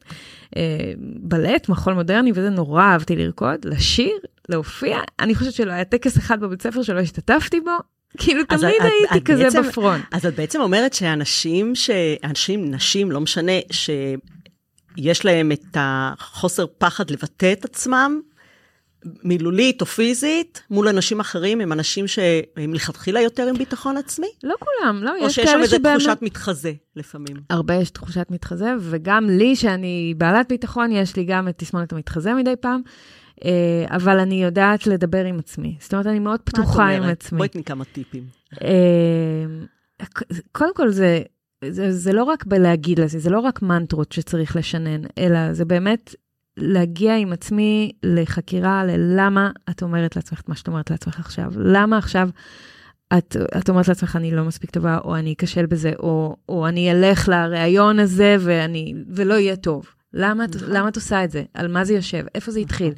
בלט, 1.22 1.68
מחול 1.68 1.94
מודרני, 1.94 2.30
וזה 2.34 2.50
נורא 2.50 2.82
אהבתי 2.82 3.16
לרקוד, 3.16 3.64
לשיר, 3.64 4.12
להופיע. 4.48 4.98
אני 5.20 5.34
חושבת 5.34 5.52
שלא 5.52 5.72
היה 5.72 5.84
טקס 5.84 6.18
אחד 6.18 6.40
בבית 6.40 6.62
ספר 6.62 6.82
שלא 6.82 7.00
השתתפתי 7.00 7.60
בו, 7.60 7.70
כאילו 8.18 8.44
תמיד 8.44 8.64
את- 8.64 8.82
הייתי 8.82 9.18
את 9.18 9.22
כזה 9.24 9.44
בעצם- 9.44 9.62
בפרונט. 9.62 10.04
אז 10.12 10.26
את 10.26 10.34
בעצם 10.34 10.60
אומרת 10.60 10.94
שאנשים, 10.94 11.74
ש... 11.74 11.90
אנשים, 12.24 12.70
נשים, 12.70 13.10
לא 13.10 13.20
משנה, 13.20 13.52
שיש 13.70 15.24
להם 15.24 15.52
את 15.52 15.76
החוסר 15.76 16.64
פחד 16.78 17.10
לבטא 17.10 17.52
את 17.52 17.64
עצמם, 17.64 18.20
מילולית 19.04 19.80
או 19.80 19.86
פיזית, 19.86 20.62
מול 20.70 20.88
אנשים 20.88 21.20
אחרים, 21.20 21.60
הם 21.60 21.72
אנשים 21.72 22.06
שהם 22.06 22.70
מלכתחילה 22.70 23.20
יותר 23.20 23.46
עם 23.46 23.56
ביטחון 23.56 23.96
עצמי? 23.96 24.26
לא 24.42 24.54
כולם, 24.58 25.02
לא, 25.02 25.10
או 25.20 25.26
יש 25.26 25.34
שיש 25.34 25.44
שם 25.44 25.50
כאלה 25.52 25.62
איזו 25.62 25.76
שבאמת... 25.76 26.00
תחושת 26.00 26.18
מתחזה 26.22 26.72
לפעמים? 26.96 27.36
הרבה 27.50 27.74
יש 27.74 27.90
תחושת 27.90 28.26
מתחזה, 28.30 28.70
וגם 28.80 29.30
לי, 29.30 29.56
שאני 29.56 30.14
בעלת 30.16 30.48
ביטחון, 30.48 30.92
יש 30.92 31.16
לי 31.16 31.24
גם 31.24 31.48
את 31.48 31.58
תסמונת 31.58 31.92
המתחזה 31.92 32.34
מדי 32.34 32.54
פעם, 32.60 32.80
אה, 33.44 33.96
אבל 33.96 34.18
אני 34.18 34.42
יודעת 34.42 34.86
לדבר 34.86 35.24
עם 35.24 35.38
עצמי. 35.38 35.76
זאת 35.80 35.92
אומרת, 35.92 36.06
אני 36.06 36.18
מאוד 36.18 36.40
פתוחה 36.40 36.88
עם? 36.88 37.02
עצמי. 37.02 37.38
בואי 37.38 37.48
תני 37.48 37.64
כמה 37.64 37.84
טיפים. 37.84 38.24
אה, 38.62 39.44
קודם 40.52 40.74
כל, 40.74 40.90
זה, 40.90 41.22
זה, 41.68 41.92
זה 41.92 42.12
לא 42.12 42.24
רק 42.24 42.44
בלהגיד 42.46 43.00
לזה, 43.00 43.18
זה 43.18 43.30
לא 43.30 43.40
רק 43.40 43.62
מנטרות 43.62 44.12
שצריך 44.12 44.56
לשנן, 44.56 45.02
אלא 45.18 45.52
זה 45.52 45.64
באמת 45.64 46.14
להגיע 46.56 47.16
עם 47.16 47.32
עצמי 47.32 47.92
לחקירה 48.02 48.84
ללמה 48.84 49.50
את 49.70 49.82
אומרת 49.82 50.16
לעצמך 50.16 50.40
את 50.40 50.48
מה 50.48 50.54
שאת 50.56 50.68
אומרת 50.68 50.90
לעצמך 50.90 51.18
עכשיו. 51.20 51.52
למה 51.56 51.98
עכשיו 51.98 52.28
את, 53.18 53.36
את 53.58 53.68
אומרת 53.70 53.88
לעצמך, 53.88 54.16
אני 54.16 54.30
לא 54.30 54.44
מספיק 54.44 54.70
טובה, 54.70 54.98
או 55.04 55.16
אני 55.16 55.34
אכשל 55.40 55.66
בזה, 55.66 55.92
או, 55.98 56.36
או 56.48 56.68
אני 56.68 56.92
אלך 56.92 57.28
לראיון 57.28 57.98
הזה 57.98 58.36
ואני, 58.40 58.94
ולא 59.16 59.34
יהיה 59.34 59.56
טוב. 59.56 59.86
למה, 60.14 60.44
את- 60.44 60.56
נכון. 60.56 60.68
למה 60.70 60.88
את 60.88 60.96
עושה 60.96 61.24
את 61.24 61.30
זה? 61.30 61.42
על 61.54 61.68
מה 61.68 61.84
זה 61.84 61.94
יושב? 61.94 62.24
איפה 62.34 62.50
זה 62.52 62.60
התחיל? 62.60 62.92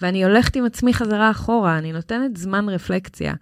ואני 0.00 0.24
הולכת 0.24 0.56
עם 0.56 0.64
עצמי 0.64 0.94
חזרה 0.94 1.30
אחורה, 1.30 1.78
אני 1.78 1.92
נותנת 1.92 2.36
זמן 2.36 2.68
רפלקציה 2.68 3.34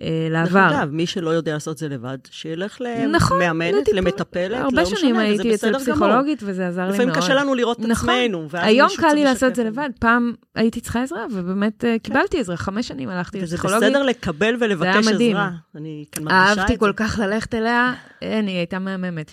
אה, 0.00 0.28
דרך 0.30 0.54
לעבר. 0.54 0.70
אגב, 0.70 0.90
מי 0.90 1.06
שלא 1.06 1.30
יודע 1.30 1.52
לעשות 1.52 1.78
זה 1.78 1.88
לבד, 1.88 2.18
שילך 2.30 2.78
נכון, 3.12 3.42
למאמנת. 3.42 3.88
למטפלת, 3.92 4.50
לא 4.50 4.56
הרבה 4.56 4.82
משנה, 4.82 4.96
שנים 4.96 5.16
וזה 5.16 5.24
הייתי 5.24 5.54
אצל. 5.54 5.78
פסיכולוגית, 5.78 6.42
וזה 6.42 6.68
עזר 6.68 6.80
לי 6.80 6.86
מאוד. 6.86 7.00
לפעמים 7.00 7.14
קשה 7.14 7.34
לנו 7.34 7.54
לראות 7.54 7.80
את 7.80 7.84
נכון. 7.84 8.10
עצמנו, 8.10 8.48
היום 8.52 8.88
קל 8.96 9.12
לי 9.14 9.24
לעשות 9.24 9.50
את 9.50 9.54
זה. 9.54 9.64
לבד. 9.64 9.90
פעם 10.00 10.32
הייתי 10.54 10.80
צריכה 10.80 11.02
עזרה, 11.02 11.26
ובאמת 11.30 11.84
אה, 11.84 11.96
קיבלתי 12.02 12.40
עזרה. 12.40 12.56
חמש 12.56 12.88
שנים 12.88 13.08
הלכתי 13.08 13.38
וזה 13.42 13.56
לפסיכולוגית. 13.56 13.88
בסדר 13.88 14.02
לקבל 14.02 14.56
ולבקש. 14.60 15.08
עזרה. 15.08 15.50
אני 15.74 16.04
כאן 16.12 16.24
מרגישה 16.24 16.50
את 16.50 16.54
זה. 16.54 16.60
אהבתי 16.60 16.78
כל 16.78 16.92
כך 16.96 17.18
ללכת 17.22 17.54
אליה, 17.54 17.92
אין, 18.22 18.46
היא 18.46 18.56
הייתה 18.56 18.78
מהממת. 18.78 19.30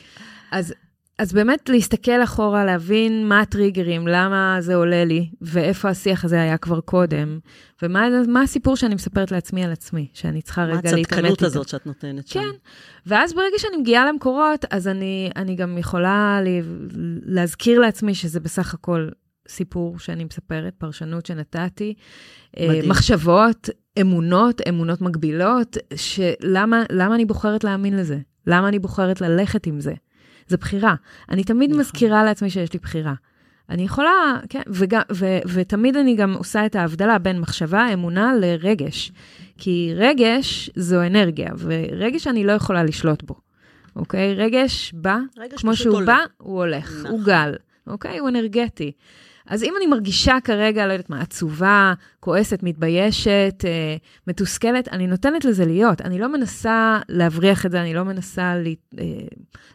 אז, 0.52 0.74
אז 1.22 1.34
באמת 1.34 1.70
להסתכל 1.70 2.24
אחורה, 2.24 2.66
להבין 2.66 3.28
מה 3.28 3.40
הטריגרים, 3.40 4.08
למה 4.08 4.58
זה 4.60 4.76
עולה 4.76 5.06
לי, 5.06 5.30
ואיפה 5.42 5.90
השיח 5.90 6.26
הזה 6.26 6.42
היה 6.42 6.58
כבר 6.58 6.82
קודם, 6.82 7.40
ומה 7.82 8.08
מה 8.28 8.42
הסיפור 8.42 8.76
שאני 8.76 8.96
מספרת 8.96 9.32
לעצמי 9.32 9.64
על 9.64 9.72
עצמי, 9.72 10.08
שאני 10.14 10.42
צריכה 10.42 10.66
מה 10.66 10.68
רגע 10.68 10.78
להתעמת 10.96 10.98
איתו. 10.98 11.16
הצדקנות 11.16 11.42
הזאת 11.42 11.68
שאת 11.68 11.86
נותנת 11.86 12.28
שם. 12.28 12.40
כן, 12.40 12.50
ואז 13.06 13.34
ברגע 13.34 13.58
שאני 13.58 13.78
מגיעה 13.78 14.06
למקורות, 14.06 14.66
אז 14.72 14.88
אני, 14.88 15.30
אני 15.36 15.56
גם 15.56 15.78
יכולה 15.78 16.40
לי, 16.44 16.62
להזכיר 17.26 17.80
לעצמי 17.80 18.16
שזה 18.16 18.40
בסך 18.40 18.74
הכל 18.74 19.10
סיפור 19.48 20.00
שאני 20.00 20.24
מספרת, 20.24 20.74
פרשנות 20.78 21.26
שנתתי, 21.26 21.94
אה, 22.60 22.68
מדהים. 22.68 22.90
מחשבות, 22.90 23.70
אמונות, 24.02 24.62
אמונות 24.70 25.02
מגבילות, 25.02 25.78
שלמה 25.96 26.84
למה 26.92 27.16
אני 27.16 27.26
בוחרת 27.26 27.64
להאמין 27.64 27.98
לזה? 27.98 28.18
למה 28.48 28.68
אני 28.68 28.80
בוחרת 28.80 29.22
ללכת 29.22 29.68
עם 29.68 29.80
זה? 29.80 29.94
זה 30.52 30.58
בחירה. 30.58 30.96
אני 31.30 31.44
תמיד 31.44 31.70
נכון. 31.70 31.80
מזכירה 31.80 32.24
לעצמי 32.24 32.50
שיש 32.50 32.74
לי 32.74 32.80
בחירה. 32.80 33.14
אני 33.70 33.84
יכולה, 33.84 34.40
כן, 34.50 34.62
וגם, 34.68 35.02
ו, 35.12 35.26
ותמיד 35.54 35.98
אני 35.98 36.16
גם 36.16 36.34
עושה 36.34 36.66
את 36.66 36.76
ההבדלה 36.76 37.18
בין 37.18 37.40
מחשבה, 37.40 37.94
אמונה 37.94 38.34
לרגש. 38.42 39.12
כי 39.58 39.92
רגש 39.96 40.70
זו 40.76 41.02
אנרגיה, 41.02 41.50
ורגש 41.58 42.28
אני 42.28 42.44
לא 42.44 42.52
יכולה 42.52 42.84
לשלוט 42.84 43.24
בו, 43.24 43.36
אוקיי? 43.96 44.36
רגש 44.36 44.92
בא, 44.94 45.18
רגש 45.38 45.62
כמו 45.62 45.76
שהוא 45.76 45.96
עולה. 45.96 46.06
בא, 46.06 46.18
הוא 46.38 46.58
הולך, 46.58 46.92
נכון. 47.00 47.12
הוא 47.12 47.24
גל, 47.24 47.56
אוקיי? 47.88 48.18
הוא 48.18 48.30
אנרגטי. 48.30 48.92
אז 49.48 49.64
אם 49.64 49.74
אני 49.78 49.86
מרגישה 49.86 50.38
כרגע, 50.44 50.88
לא 50.88 50.92
יודעת 50.92 51.10
מה, 51.10 51.22
עצובה, 51.22 51.94
כועסת, 52.20 52.64
מתביישת, 52.64 53.64
אה, 53.66 53.96
מתוסכלת, 54.28 54.88
אני 54.88 55.08
נותנת 55.08 55.46
לזה 55.46 55.66
להיות. 55.66 56.02
אני 56.02 56.20
לא 56.20 56.28
מנסה 56.28 57.00
להבריח 57.10 57.66
את 57.66 57.72
זה, 57.72 57.82
אני 57.82 57.94
לא 57.94 58.04
מנסה 58.04 58.56
ל, 58.56 58.68
אה, 59.00 59.06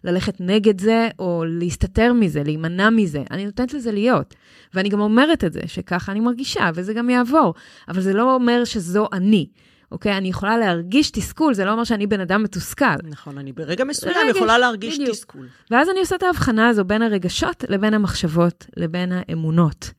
ללכת 0.05 0.41
נגד 0.41 0.81
זה, 0.81 1.09
או 1.19 1.45
להסתתר 1.47 2.13
מזה, 2.13 2.43
להימנע 2.43 2.91
מזה. 2.91 3.23
אני 3.31 3.45
נותנת 3.45 3.75
לזה 3.75 3.93
להיות. 3.93 4.35
ואני 4.75 4.89
גם 4.89 5.01
אומרת 5.01 5.45
את 5.45 5.53
זה, 5.53 5.61
שככה 5.67 6.13
אני 6.13 6.21
מרגישה, 6.21 6.71
וזה 6.75 6.95
גם 6.95 7.11
יעבור. 7.11 7.55
אבל 7.89 8.01
זה 8.01 8.13
לא 8.13 8.35
אומר 8.35 8.65
שזו 8.65 9.09
אני. 9.13 9.47
אוקיי? 9.93 10.17
אני 10.17 10.29
יכולה 10.29 10.59
להרגיש 10.59 11.11
תסכול, 11.11 11.55
זה 11.55 11.65
לא 11.65 11.73
אומר 11.73 11.85
שאני 11.85 12.07
בן 12.07 12.21
אדם 12.21 12.43
מתוסכל. 12.43 12.85
נכון, 13.05 13.39
אני 13.39 13.53
ברגע 13.53 13.85
מסוים 13.85 14.15
רגש, 14.27 14.37
יכולה 14.37 14.59
להרגיש 14.59 14.95
בדיוק. 14.95 15.11
תסכול. 15.17 15.49
ואז 15.71 15.89
אני 15.89 16.01
עושה 16.01 16.17
את 16.17 16.23
ההבחנה 16.23 16.69
הזו 16.69 16.85
בין 16.85 17.03
הרגשות 17.03 17.65
לבין 17.69 17.95
המחשבות, 17.95 18.67
לבין 18.77 19.13
האמונות. 19.13 19.91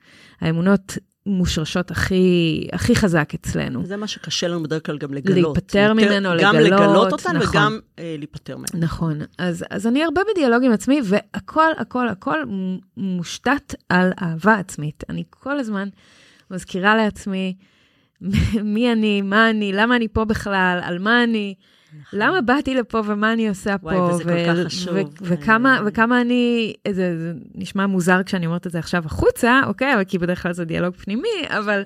האמונות 0.42 0.98
מושרשות 1.28 1.92
הכי, 1.92 2.68
הכי 2.74 2.96
חזק 2.96 3.34
אצלנו. 3.36 3.86
זה 3.86 3.98
מה 3.98 4.08
שקשה 4.08 4.48
לנו 4.48 4.64
בדרך 4.64 4.86
כלל 4.86 4.98
גם 4.98 5.14
לגלות. 5.14 5.58
להיפטר 5.58 5.94
ממנו, 5.94 6.30
גם 6.42 6.56
לגלות. 6.56 6.80
גם 6.80 6.86
לגלות 6.86 7.12
אותן 7.12 7.38
נכון. 7.38 7.50
וגם 7.50 7.80
אה, 8.00 8.16
להיפטר 8.18 8.58
ממנו. 8.58 8.68
נכון. 8.86 9.22
אז, 9.38 9.66
אז 9.70 9.88
אני 9.88 10.04
הרבה 10.04 10.22
בדיאלוג 10.32 10.64
עם 10.64 10.72
עצמי, 10.72 11.02
והכל, 11.04 11.72
הכל, 11.78 12.08
הכל 12.08 12.44
מושתת 12.98 13.76
על 13.90 14.12
אהבה 14.22 14.54
עצמית. 14.54 15.04
אני 15.10 15.24
כל 15.30 15.60
הזמן 15.60 15.90
מזכירה 16.52 16.96
לעצמי, 16.96 17.56
מי 18.64 18.92
אני, 18.92 19.22
מה 19.22 19.50
אני, 19.50 19.74
למה 19.74 19.96
אני 19.96 20.08
פה 20.08 20.26
בכלל, 20.26 20.80
על 20.84 21.00
מה 21.00 21.24
אני, 21.24 21.56
נכון. 22.00 22.20
למה 22.20 22.42
באתי 22.42 22.76
לפה 22.76 23.02
ומה 23.06 23.34
אני 23.34 23.50
עושה 23.50 23.78
פה. 23.78 23.88
וואי, 23.88 24.00
וזה 24.00 24.24
ו- 24.26 24.28
כל 24.28 24.64
כך 24.64 24.66
חשוב. 24.66 24.94
ו- 24.94 25.02
וכמה, 25.22 25.80
וכמה 25.86 26.22
אני, 26.22 26.74
זה, 26.88 27.20
זה 27.20 27.34
נשמע 27.56 27.88
מוזר 27.88 28.24
כשאני 28.24 28.46
אומרת 28.46 28.68
את 28.68 28.72
זה 28.72 28.80
עכשיו 28.80 29.04
החוצה, 29.06 29.62
אוקיי? 29.68 29.94
אבל 29.94 30.04
כי 30.04 30.18
בדרך 30.18 30.44
כלל 30.44 30.54
זה 30.54 30.66
דיאלוג 30.66 30.96
פנימי, 30.96 31.30
אבל 31.48 31.84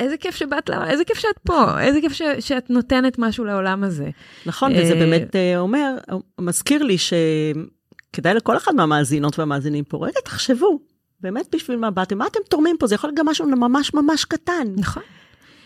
איזה 0.00 0.16
כיף 0.16 0.34
שבאת, 0.36 0.68
לעולם, 0.68 0.86
איזה 0.88 1.04
כיף 1.04 1.18
שאת 1.18 1.38
פה, 1.46 1.80
איזה 1.80 2.00
כיף 2.00 2.12
ש- 2.12 2.22
שאת 2.40 2.70
נותנת 2.70 3.18
משהו 3.18 3.44
לעולם 3.44 3.84
הזה. 3.84 4.10
נכון, 4.46 4.72
וזה 4.72 4.92
אה, 4.94 4.98
באמת 4.98 5.36
אה, 5.36 5.58
אומר, 5.58 5.96
מזכיר 6.40 6.82
לי 6.82 6.96
שכדאי 6.98 8.34
לכל 8.34 8.56
אחד 8.56 8.74
מהמאזינות 8.74 9.38
והמאזינים 9.38 9.84
פה, 9.84 10.06
רגע, 10.06 10.20
תחשבו, 10.24 10.80
באמת 11.20 11.54
בשביל 11.54 11.76
מה 11.76 11.90
באתם, 11.90 12.18
מה 12.18 12.26
אתם 12.26 12.40
תורמים 12.48 12.76
פה? 12.78 12.86
זה 12.86 12.94
יכול 12.94 13.08
להיות 13.08 13.18
גם 13.18 13.26
משהו 13.26 13.46
ממש 13.48 13.94
ממש 13.94 14.24
קטן. 14.24 14.66
נכון. 14.76 15.02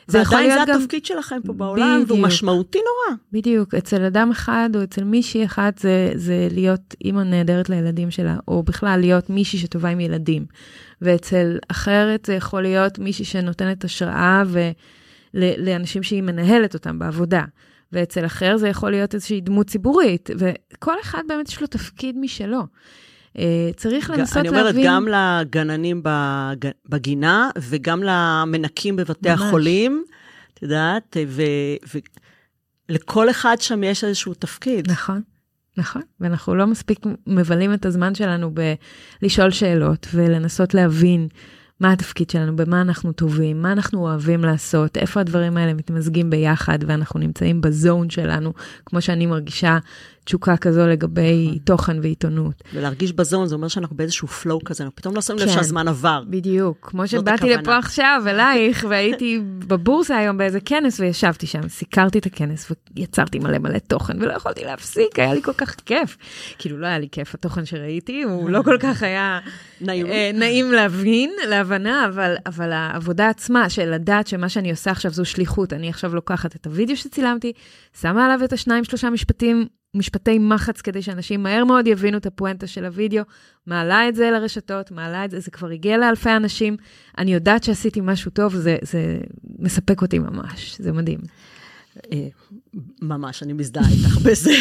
זה 0.07 0.19
יכול 0.19 0.41
להיות 0.41 0.59
גם... 0.59 0.67
זה 0.67 0.83
התפקיד 0.85 1.07
שלכם 1.07 1.37
פה 1.47 1.53
בעולם, 1.53 1.95
בדיוק, 1.95 2.11
והוא 2.11 2.21
משמעותי 2.21 2.79
נורא. 2.79 3.17
בדיוק, 3.33 3.75
אצל 3.75 4.03
אדם 4.03 4.31
אחד 4.31 4.71
או 4.75 4.83
אצל 4.83 5.05
מישהי 5.05 5.45
אחד 5.45 5.73
זה, 5.79 6.13
זה 6.15 6.49
להיות 6.51 6.95
אימא 7.05 7.21
נהדרת 7.21 7.69
לילדים 7.69 8.11
שלה, 8.11 8.37
או 8.49 8.63
בכלל 8.63 9.01
להיות 9.01 9.31
מישהי 9.31 9.59
שטובה 9.59 9.89
עם 9.89 10.01
ילדים. 10.01 10.47
ואצל 11.03 11.59
אחרת 11.69 12.25
זה 12.25 12.35
יכול 12.35 12.63
להיות 12.63 12.99
מישהי 12.99 13.25
שנותנת 13.25 13.85
השראה 13.85 14.43
ו... 14.47 14.71
לאנשים 15.59 16.03
שהיא 16.03 16.23
מנהלת 16.23 16.75
אותם 16.75 16.99
בעבודה. 16.99 17.43
ואצל 17.93 18.27
אחר 18.27 18.57
זה 18.57 18.69
יכול 18.69 18.91
להיות 18.91 19.15
איזושהי 19.15 19.41
דמות 19.41 19.67
ציבורית, 19.67 20.31
וכל 20.39 20.95
אחד 21.03 21.23
באמת 21.29 21.49
יש 21.49 21.61
לו 21.61 21.67
תפקיד 21.67 22.17
משלו. 22.19 22.63
אה, 23.38 23.71
צריך 23.76 24.11
לנסות 24.11 24.37
להבין... 24.37 24.55
אני 24.55 24.61
אומרת, 24.61 24.75
להבין... 24.75 24.87
גם 24.87 25.09
לגננים 25.09 26.03
בגינה 26.88 27.50
וגם 27.59 28.03
למנקים 28.03 28.97
בבתי 28.97 29.31
ממש. 29.31 29.41
החולים, 29.41 30.05
את 30.55 30.62
יודעת, 30.62 31.17
ולכל 32.88 33.26
ו... 33.29 33.31
אחד 33.31 33.57
שם 33.61 33.83
יש 33.83 34.05
איזשהו 34.05 34.35
תפקיד. 34.35 34.91
נכון. 34.91 35.23
נכון, 35.76 36.03
ואנחנו 36.21 36.55
לא 36.55 36.67
מספיק 36.67 36.99
מבלים 37.26 37.75
את 37.75 37.87
הזמן 37.87 38.14
שלנו 38.14 38.50
בלשאול 39.23 39.50
שאלות 39.50 40.07
ולנסות 40.14 40.75
להבין 40.75 41.29
מה 41.81 41.93
התפקיד 41.93 42.31
שלנו, 42.31 42.57
במה 42.57 42.81
אנחנו 42.81 43.12
טובים, 43.12 43.62
מה 43.62 43.73
אנחנו 43.73 44.00
אוהבים 44.00 44.45
לעשות, 44.45 44.97
איפה 44.97 45.21
הדברים 45.21 45.57
האלה 45.57 45.75
מתמזגים 45.75 46.31
ביחד 46.31 46.79
ואנחנו 46.87 47.21
נמצאים 47.21 47.61
בזון 47.61 48.11
שלנו, 48.11 48.53
כמו 48.87 49.00
שאני 49.00 49.26
מרגישה 49.26 49.79
תשוקה 50.25 50.57
כזו 50.57 50.87
לגבי 50.87 51.47
נכון. 51.47 51.59
תוכן 51.59 51.99
ועיתונות. 52.02 52.62
ולהרגיש 52.75 53.12
בזון 53.12 53.47
זה 53.47 53.54
אומר 53.54 53.69
שאנחנו 53.69 53.97
באיזשהו 53.97 54.28
פלואו 54.28 54.64
כזה, 54.64 54.85
אנחנו 54.85 54.96
פתאום 54.96 55.14
לא 55.14 55.20
שמים 55.20 55.38
לב 55.38 55.49
כן, 55.49 55.53
שהזמן 55.53 55.88
עבר. 55.88 56.22
בדיוק, 56.29 56.88
כמו 56.90 57.09
שבאתי 57.09 57.51
לפה 57.51 57.77
עכשיו 57.77 58.22
אלייך, 58.27 58.85
והייתי 58.90 59.40
בבורסה 59.59 60.16
היום 60.16 60.38
באיזה 60.38 60.61
כנס 60.61 61.01
וישבתי 61.01 61.46
שם, 61.46 61.68
סיקרתי 61.68 62.18
את 62.18 62.27
הכנס 62.27 62.72
ויצרתי 62.96 63.38
מלא 63.38 63.59
מלא 63.59 63.79
תוכן 63.79 64.22
ולא 64.22 64.33
יכולתי 64.33 64.64
להפסיק, 64.64 65.18
היה 65.18 65.35
לי 65.35 65.42
כל 65.42 65.53
כך 65.53 65.75
כיף. 65.75 66.16
כאילו 66.59 66.79
לא 66.79 66.87
היה 66.87 66.99
לי 66.99 67.09
כיף 67.12 67.35
התוכן 67.35 67.64
שראיתי, 67.64 68.22
הוא 68.22 68.51
לא 68.51 68.62
כל 68.62 68.77
כך 68.81 69.03
היה 69.03 69.40
נעים, 69.81 70.07
אה, 70.07 70.31
נעים 70.35 70.72
להבין, 70.72 71.31
להבנה, 71.49 72.07
אבל, 72.07 72.35
אבל 72.46 72.72
העבודה 72.72 73.29
עצמה 73.29 73.68
של 73.68 73.90
לדעת 73.90 74.27
שמה 74.27 74.49
שאני 74.49 74.70
עושה 74.70 74.90
עכשיו 74.90 75.11
זו 75.11 75.25
שליחות, 75.25 75.72
אני 75.72 75.88
עכשיו 75.88 76.14
לוקחת 76.14 76.57
את 76.57 76.66
הוידאו 76.66 76.96
שצילמתי, 76.96 77.53
שמה 78.01 78.25
עליו 78.25 78.44
את 78.44 78.53
השניים 78.53 78.85
שלושה 78.85 79.11
משפטים 79.11 79.66
משפטי 79.94 80.38
מחץ 80.38 80.80
כדי 80.80 81.02
שאנשים 81.02 81.42
מהר 81.42 81.64
מאוד 81.64 81.87
יבינו 81.87 82.18
את 82.18 82.26
הפואנטה 82.26 82.66
של 82.66 82.85
הוידאו, 82.85 83.22
מעלה 83.66 84.09
את 84.09 84.14
זה 84.14 84.30
לרשתות, 84.30 84.90
מעלה 84.90 85.24
את 85.24 85.30
זה, 85.30 85.40
זה 85.40 85.50
כבר 85.50 85.68
הגיע 85.68 85.98
לאלפי 85.98 86.30
אנשים. 86.30 86.76
אני 87.18 87.35
יודעת 87.35 87.64
שעשיתי 87.64 88.00
משהו 88.02 88.30
טוב, 88.30 88.54
זה, 88.54 88.76
זה 88.83 89.18
מספק 89.59 90.02
אותי 90.02 90.18
ממש, 90.18 90.76
זה 90.80 90.92
מדהים. 90.92 91.20
אה, 92.12 92.28
ממש, 93.02 93.42
אני 93.42 93.52
מזדהה 93.52 93.88
איתך 93.90 94.16
בזה. 94.16 94.52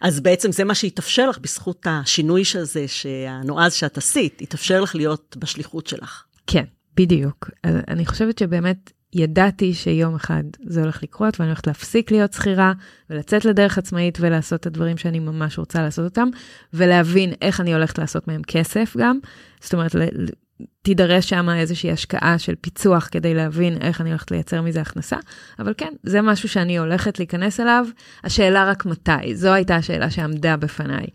אז 0.00 0.20
בעצם 0.20 0.52
זה 0.52 0.64
מה 0.64 0.74
שהתאפשר 0.74 1.30
לך 1.30 1.38
בזכות 1.38 1.86
השינוי 1.90 2.42
הזה, 2.54 2.86
הנועז 3.28 3.74
שאת 3.74 3.98
עשית, 3.98 4.42
התאפשר 4.42 4.80
לך 4.80 4.94
להיות 4.94 5.36
בשליחות 5.40 5.86
שלך. 5.86 6.24
כן, 6.46 6.64
בדיוק. 6.96 7.50
אני 7.64 8.06
חושבת 8.06 8.38
שבאמת 8.38 8.92
ידעתי 9.14 9.74
שיום 9.74 10.14
אחד 10.14 10.42
זה 10.64 10.80
הולך 10.80 11.02
לקרות 11.02 11.40
ואני 11.40 11.50
הולכת 11.50 11.66
להפסיק 11.66 12.10
להיות 12.10 12.32
שכירה 12.32 12.72
ולצאת 13.10 13.44
לדרך 13.44 13.78
עצמאית 13.78 14.18
ולעשות 14.20 14.60
את 14.60 14.66
הדברים 14.66 14.96
שאני 14.96 15.18
ממש 15.18 15.58
רוצה 15.58 15.82
לעשות 15.82 16.04
אותם, 16.04 16.28
ולהבין 16.74 17.32
איך 17.42 17.60
אני 17.60 17.74
הולכת 17.74 17.98
לעשות 17.98 18.28
מהם 18.28 18.42
כסף 18.42 18.96
גם. 18.98 19.18
זאת 19.60 19.74
אומרת, 19.74 19.96
תידרש 20.82 21.28
שם 21.28 21.48
איזושהי 21.50 21.90
השקעה 21.90 22.38
של 22.38 22.54
פיצוח 22.60 23.08
כדי 23.10 23.34
להבין 23.34 23.78
איך 23.80 24.00
אני 24.00 24.10
הולכת 24.10 24.30
לייצר 24.30 24.62
מזה 24.62 24.80
הכנסה, 24.80 25.16
אבל 25.58 25.74
כן, 25.76 25.92
זה 26.02 26.22
משהו 26.22 26.48
שאני 26.48 26.78
הולכת 26.78 27.18
להיכנס 27.18 27.60
אליו, 27.60 27.86
השאלה 28.24 28.64
רק 28.64 28.86
מתי, 28.86 29.34
זו 29.34 29.52
הייתה 29.52 29.76
השאלה 29.76 30.10
שעמדה 30.10 30.56
בפניי. 30.56 31.06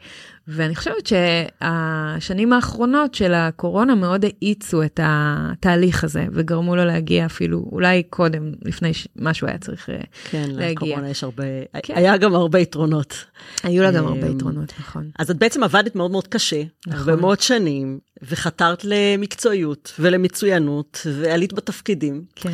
ואני 0.48 0.76
חושבת 0.76 1.08
שהשנים 1.08 2.54
האחרונות 2.54 3.16
של 3.16 3.34
הקורונה 3.34 3.96
מאוד 3.96 4.26
האיצו 4.26 4.84
את 4.84 5.00
התהליך 5.04 6.04
הזה, 6.04 6.26
וגרמו 6.34 6.76
לו 6.76 6.86
להגיע 6.86 7.26
אפילו, 7.26 7.70
אולי 7.72 8.04
קודם, 8.04 8.52
לפני 8.62 8.92
מה 9.16 9.34
שהוא 9.34 9.50
היה 9.50 9.58
צריך 9.58 9.90
אה, 9.90 9.96
כן, 10.30 10.50
להגיע. 10.50 10.68
כן, 10.68 10.86
לקורונה 10.86 11.10
יש 11.10 11.24
הרבה, 11.24 11.44
כן. 11.84 11.94
היה 11.98 12.18
גם 12.18 12.36
הרבה 12.36 12.60
יתרונות. 12.60 13.26
היו 13.64 13.84
לה 13.84 13.92
גם 13.92 14.08
הרבה 14.08 14.28
אמ, 14.28 14.36
יתרונות, 14.36 14.74
נכון. 14.80 15.10
אז 15.20 15.32
את 15.32 15.38
בעצם 15.38 15.64
עבדת 15.64 15.96
מאוד 15.96 16.12
מאוד 16.12 16.28
קשה, 16.28 16.64
נכון. 16.88 17.00
הרבה 17.00 17.22
מאוד 17.22 17.40
שנים, 17.40 18.00
וחתרת 18.22 18.86
למקצועיות 18.86 19.94
ולמצוינות, 20.00 21.08
ועלית 21.20 21.54
בתפקידים. 21.54 22.24
כן. 22.36 22.52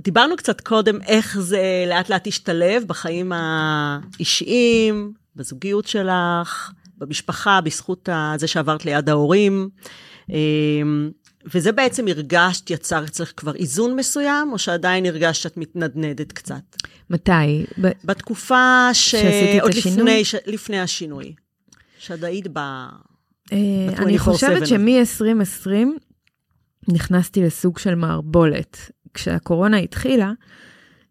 ודיברנו 0.00 0.36
קצת 0.36 0.60
קודם 0.60 1.02
איך 1.06 1.38
זה 1.40 1.84
לאט 1.88 2.08
לאט 2.08 2.26
השתלב 2.26 2.84
בחיים 2.86 3.32
האישיים, 3.34 5.12
בזוגיות 5.36 5.86
שלך, 5.86 6.72
במשפחה, 6.98 7.60
בזכות 7.60 8.08
זה 8.36 8.46
שעברת 8.46 8.84
ליד 8.84 9.08
ההורים. 9.08 9.68
אמ, 10.30 11.10
וזה 11.52 11.72
בעצם 11.72 12.08
הרגשת, 12.08 12.70
יצר 12.70 13.04
אצלך 13.04 13.32
כבר 13.36 13.54
איזון 13.54 13.96
מסוים, 13.96 14.52
או 14.52 14.58
שעדיין 14.58 15.06
הרגשת 15.06 15.42
שאת 15.42 15.56
מתנדנדת 15.56 16.32
קצת? 16.32 16.76
מתי? 17.10 17.64
בתקופה 18.04 18.88
ש... 18.92 19.10
שעשיתי 19.10 19.58
את 19.58 19.64
השינוי? 19.64 19.98
עוד 19.98 19.98
לפני, 19.98 20.24
ש... 20.24 20.34
לפני 20.46 20.80
השינוי. 20.80 21.34
שעד 21.98 22.24
היית 22.24 22.46
ב... 22.52 22.58
אה, 22.58 23.58
אני 23.98 24.18
חושבת 24.18 24.66
שמ-2020 24.66 25.68
נכנסתי 26.88 27.42
לסוג 27.42 27.78
של 27.78 27.94
מערבולת. 27.94 28.90
כשהקורונה 29.14 29.76
התחילה, 29.76 30.32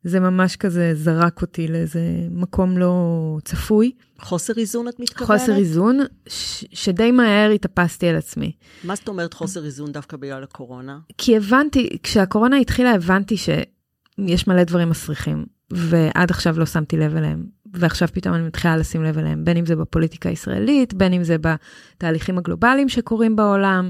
זה 0.04 0.20
ממש 0.20 0.56
כזה 0.56 0.92
זרק 0.96 1.42
אותי 1.42 1.68
לאיזה 1.68 2.02
מקום 2.32 2.78
לא 2.78 3.38
צפוי. 3.46 3.92
חוסר 4.20 4.54
איזון 4.58 4.88
את 4.88 5.00
מתכוונת? 5.00 5.40
חוסר 5.42 5.56
איזון, 5.56 6.00
ש- 6.28 6.66
שדי 6.74 7.12
מהר 7.12 7.50
התאפסתי 7.50 8.08
על 8.08 8.16
עצמי. 8.16 8.52
מה 8.84 8.96
זאת 8.96 9.08
אומרת 9.08 9.34
חוסר 9.34 9.66
איזון 9.66 9.92
דווקא 9.92 10.18
בגלל 10.18 10.44
הקורונה? 10.44 11.00
כי 11.18 11.38
הבנתי, 11.38 11.98
כשהקורונה 12.04 12.58
התחילה 12.58 12.92
הבנתי 12.92 13.38
שיש 13.38 14.48
מלא 14.48 14.64
דברים 14.64 14.90
מסריחים, 14.90 15.46
ועד 15.72 16.32
עכשיו 16.32 16.60
לא 16.60 16.66
שמתי 16.66 16.98
לב 16.98 17.16
אליהם. 17.16 17.46
ועכשיו 17.74 18.08
פתאום 18.14 18.36
אני 18.36 18.44
מתחילה 18.44 18.78
לשים 18.78 19.04
לב 19.04 19.18
אליהם, 19.18 19.46
בין 19.46 19.58
אם 19.58 19.66
זה 19.66 19.76
בפוליטיקה 19.76 20.30
הישראלית, 20.30 20.94
בין 20.94 21.14
אם 21.14 21.24
זה 21.24 21.36
בתהליכים 21.38 22.38
הגלובליים 22.38 22.90
שקורים 22.90 23.36
בעולם. 23.36 23.90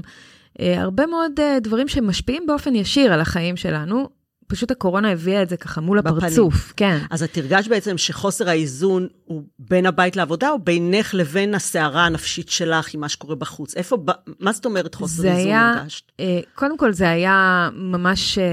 Uh, 0.58 0.62
הרבה 0.62 1.06
מאוד 1.06 1.32
uh, 1.36 1.60
דברים 1.60 1.88
שמשפיעים 1.88 2.42
באופן 2.46 2.74
ישיר 2.74 3.12
על 3.12 3.20
החיים 3.20 3.56
שלנו, 3.56 4.08
פשוט 4.50 4.70
הקורונה 4.70 5.10
הביאה 5.12 5.42
את 5.42 5.48
זה 5.48 5.56
ככה 5.56 5.80
מול 5.80 6.00
בפנים. 6.00 6.16
הפרצוף, 6.16 6.72
כן. 6.76 6.98
אז 7.10 7.22
את 7.22 7.38
הרגשת 7.38 7.68
בעצם 7.70 7.98
שחוסר 7.98 8.48
האיזון 8.48 9.08
הוא 9.24 9.42
בין 9.58 9.86
הבית 9.86 10.16
לעבודה, 10.16 10.50
או 10.50 10.58
בינך 10.58 11.14
לבין 11.14 11.54
הסערה 11.54 12.06
הנפשית 12.06 12.48
שלך 12.48 12.94
עם 12.94 13.00
מה 13.00 13.08
שקורה 13.08 13.34
בחוץ? 13.34 13.76
איפה, 13.76 13.96
מה 14.40 14.52
זאת 14.52 14.64
אומרת 14.64 14.94
חוסר 14.94 15.22
איזון 15.22 15.36
היה, 15.36 15.70
הרגשת? 15.70 16.12
אה, 16.20 16.40
קודם 16.54 16.78
כל 16.78 16.92
זה 16.92 17.10
היה 17.10 17.68
ממש, 17.72 18.38
אה, 18.38 18.44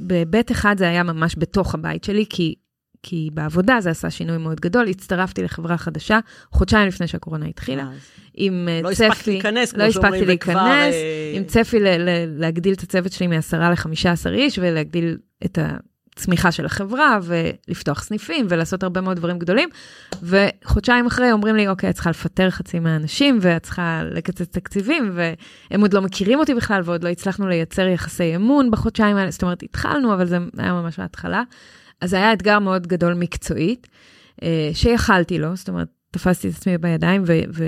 בהיבט 0.00 0.52
אחד 0.52 0.74
זה 0.78 0.88
היה 0.88 1.02
ממש 1.02 1.34
בתוך 1.38 1.74
הבית 1.74 2.04
שלי, 2.04 2.24
כי, 2.30 2.54
כי 3.02 3.30
בעבודה 3.34 3.80
זה 3.80 3.90
עשה 3.90 4.10
שינוי 4.10 4.38
מאוד 4.38 4.60
גדול. 4.60 4.88
הצטרפתי 4.88 5.42
לחברה 5.42 5.78
חדשה 5.78 6.18
חודשיים 6.52 6.88
לפני 6.88 7.06
שהקורונה 7.06 7.46
התחילה, 7.46 7.88
עם 8.34 8.68
אה, 8.68 8.80
לא 8.82 8.94
צפי, 8.94 9.06
הספקת 9.06 9.26
להיכנס, 9.26 9.72
כמו 9.72 9.82
לא 9.82 9.90
שאומרים, 9.90 10.14
הספקתי 10.14 10.34
וכבר, 10.36 10.52
להיכנס, 10.54 10.94
אה, 10.94 11.32
עם 11.34 11.44
צפי 11.44 11.80
ל- 11.80 11.88
ל- 11.88 12.40
להגדיל 12.40 12.72
את 12.72 12.82
הצוות 12.82 13.12
שלי 13.12 13.26
מעשרה 13.26 13.70
לחמישה 13.70 14.12
עשר 14.12 14.34
איש, 14.34 14.58
ולהגדיל 14.62 15.16
את 15.44 15.58
הצמיחה 16.16 16.52
של 16.52 16.66
החברה, 16.66 17.18
ולפתוח 17.22 18.02
סניפים, 18.02 18.46
ולעשות 18.48 18.82
הרבה 18.82 19.00
מאוד 19.00 19.16
דברים 19.16 19.38
גדולים. 19.38 19.68
וחודשיים 20.22 21.06
אחרי 21.06 21.32
אומרים 21.32 21.56
לי, 21.56 21.68
אוקיי, 21.68 21.90
את 21.90 21.94
צריכה 21.94 22.10
לפטר 22.10 22.50
חצי 22.50 22.78
מהאנשים, 22.78 23.38
ואת 23.40 23.62
צריכה 23.62 24.02
לקצץ 24.10 24.48
תקציבים, 24.50 25.12
והם 25.14 25.80
עוד 25.80 25.92
לא 25.92 26.00
מכירים 26.00 26.38
אותי 26.38 26.54
בכלל, 26.54 26.82
ועוד 26.84 27.04
לא 27.04 27.08
הצלחנו 27.08 27.48
לייצר 27.48 27.86
יחסי 27.86 28.36
אמון 28.36 28.70
בחודשיים 28.70 29.16
האלה. 29.16 29.30
זאת 29.30 29.42
אומרת, 29.42 29.62
התחלנו, 29.62 30.14
אבל 30.14 30.26
זה 30.26 30.38
היה 30.58 30.72
ממש 30.72 30.98
בהתחלה. 30.98 31.42
אז 32.00 32.10
זה 32.10 32.16
היה 32.16 32.32
אתגר 32.32 32.58
מאוד 32.58 32.86
גדול 32.86 33.14
מקצועית, 33.14 33.86
אה, 34.42 34.70
שיכלתי 34.74 35.38
לו, 35.38 35.56
זאת 35.56 35.68
אומרת, 35.68 35.88
תפסתי 36.10 36.48
את 36.48 36.54
עצמי 36.54 36.78
בידיים 36.78 37.22
ו- 37.26 37.40
ו- 37.52 37.64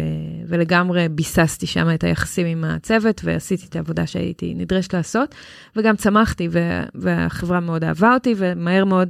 ולגמרי 0.49 1.09
ביססתי 1.09 1.67
שם 1.67 1.89
את 1.95 2.05
היחסים 2.05 2.47
עם 2.47 2.65
הצוות 2.65 3.21
ועשיתי 3.25 3.67
את 3.67 3.77
העבודה 3.77 4.07
שהייתי 4.07 4.55
נדרשת 4.55 4.95
לעשות, 4.95 5.35
וגם 5.77 5.97
צמחתי 5.97 6.49
ו- 6.51 6.83
והחברה 6.95 7.61
מאוד 7.61 7.85
אהבה 7.85 8.15
אותי 8.15 8.35
ומהר 8.37 8.85
מאוד 8.85 9.09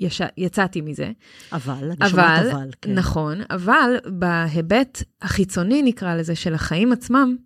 יש- 0.00 0.20
יצאתי 0.38 0.80
מזה. 0.80 1.10
אבל, 1.52 1.90
אני 2.00 2.10
שומעת 2.10 2.40
אבל, 2.42 2.50
אבל, 2.50 2.70
כן. 2.82 2.94
נכון, 2.94 3.38
אבל 3.50 3.90
בהיבט 4.06 5.02
החיצוני 5.22 5.82
נקרא 5.82 6.14
לזה 6.14 6.34
של 6.34 6.54
החיים 6.54 6.92
עצמם, 6.92 7.36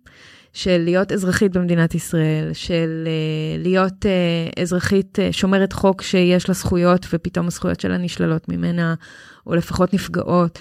של 0.53 0.77
להיות 0.77 1.11
אזרחית 1.11 1.51
במדינת 1.57 1.95
ישראל, 1.95 2.53
של 2.53 3.07
uh, 3.07 3.63
להיות 3.63 4.05
uh, 4.05 4.61
אזרחית 4.61 5.19
uh, 5.19 5.33
שומרת 5.33 5.73
חוק 5.73 6.01
שיש 6.01 6.49
לה 6.49 6.55
זכויות 6.55 7.05
ופתאום 7.13 7.47
הזכויות 7.47 7.79
שלה 7.79 7.97
נשללות 7.97 8.49
ממנה, 8.49 8.93
או 9.47 9.55
לפחות 9.55 9.93
נפגעות, 9.93 10.59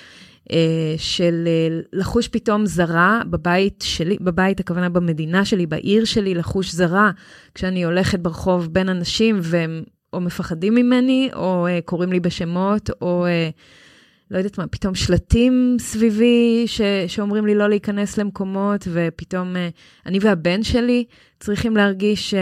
uh, 0.49 0.53
של 0.97 1.49
uh, 1.49 1.89
לחוש 1.93 2.29
פתאום 2.29 2.67
זרה 2.67 3.21
בבית 3.31 3.85
שלי, 3.87 4.17
בבית, 4.21 4.61
הכוונה 4.61 4.89
במדינה 4.89 5.45
שלי, 5.45 5.67
בעיר 5.67 6.05
שלי, 6.05 6.35
לחוש 6.35 6.73
זרה, 6.73 7.11
כשאני 7.55 7.85
הולכת 7.85 8.19
ברחוב 8.19 8.69
בין 8.73 8.89
אנשים 8.89 9.39
והם 9.43 9.83
או 10.13 10.21
מפחדים 10.21 10.75
ממני, 10.75 11.31
או 11.35 11.67
uh, 11.67 11.85
קוראים 11.85 12.13
לי 12.13 12.21
בשמות, 12.21 12.91
או... 13.03 13.27
Uh, 13.27 13.88
לא 14.31 14.39
יודעת 14.39 14.59
מה, 14.59 14.67
פתאום 14.67 14.95
שלטים 14.95 15.77
סביבי 15.81 16.65
ש, 16.67 16.81
שאומרים 17.07 17.47
לי 17.47 17.55
לא 17.55 17.69
להיכנס 17.69 18.19
למקומות, 18.19 18.89
ופתאום 18.93 19.55
uh, 19.57 19.59
אני 20.07 20.19
והבן 20.19 20.63
שלי 20.63 21.05
צריכים 21.41 21.77
להרגיש 21.77 22.35
uh, 22.35 22.37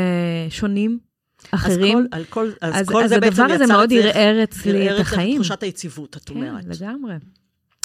שונים, 0.50 0.98
אחרים. 1.50 1.98
אז 1.98 2.04
כל, 2.04 2.16
על 2.16 2.24
כל, 2.24 2.50
אז 2.60 2.74
אז, 2.80 2.88
כל 2.88 3.04
אז 3.04 3.10
זה 3.10 3.20
בעצם 3.20 3.42
הדבר 3.42 3.54
הזה 3.54 3.64
יצר 3.64 3.72
מאוד 3.76 3.92
ערער 3.92 4.42
אצלי 4.42 4.88
ערער 4.88 4.96
את 4.96 5.00
החיים. 5.00 5.34
תחושת 5.34 5.62
היציבות, 5.62 6.16
את 6.16 6.24
כן, 6.24 6.34
אומרת. 6.34 6.64
לגמרי. 6.64 7.14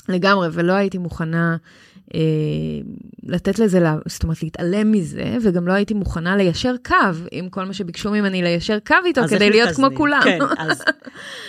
לגמרי, 0.09 0.47
ולא 0.51 0.73
הייתי 0.73 0.97
מוכנה 0.97 1.57
לתת 3.23 3.59
לזה, 3.59 3.79
לה, 3.79 3.95
זאת 4.07 4.23
אומרת, 4.23 4.43
להתעלם 4.43 4.91
מזה, 4.91 5.37
וגם 5.41 5.67
לא 5.67 5.73
הייתי 5.73 5.93
מוכנה 5.93 6.35
ליישר 6.35 6.75
קו 6.85 6.95
עם 7.31 7.49
כל 7.49 7.65
מה 7.65 7.73
שביקשו 7.73 8.11
ממני 8.11 8.41
ליישר 8.41 8.77
קו 8.87 8.95
איתו, 9.05 9.21
אז 9.21 9.29
כדי 9.29 9.49
להיות 9.49 9.69
כמו 9.69 9.85
מתאזנים? 9.85 9.97
כולם. 9.97 10.21
כן, 10.23 10.39
אז, 10.63 10.83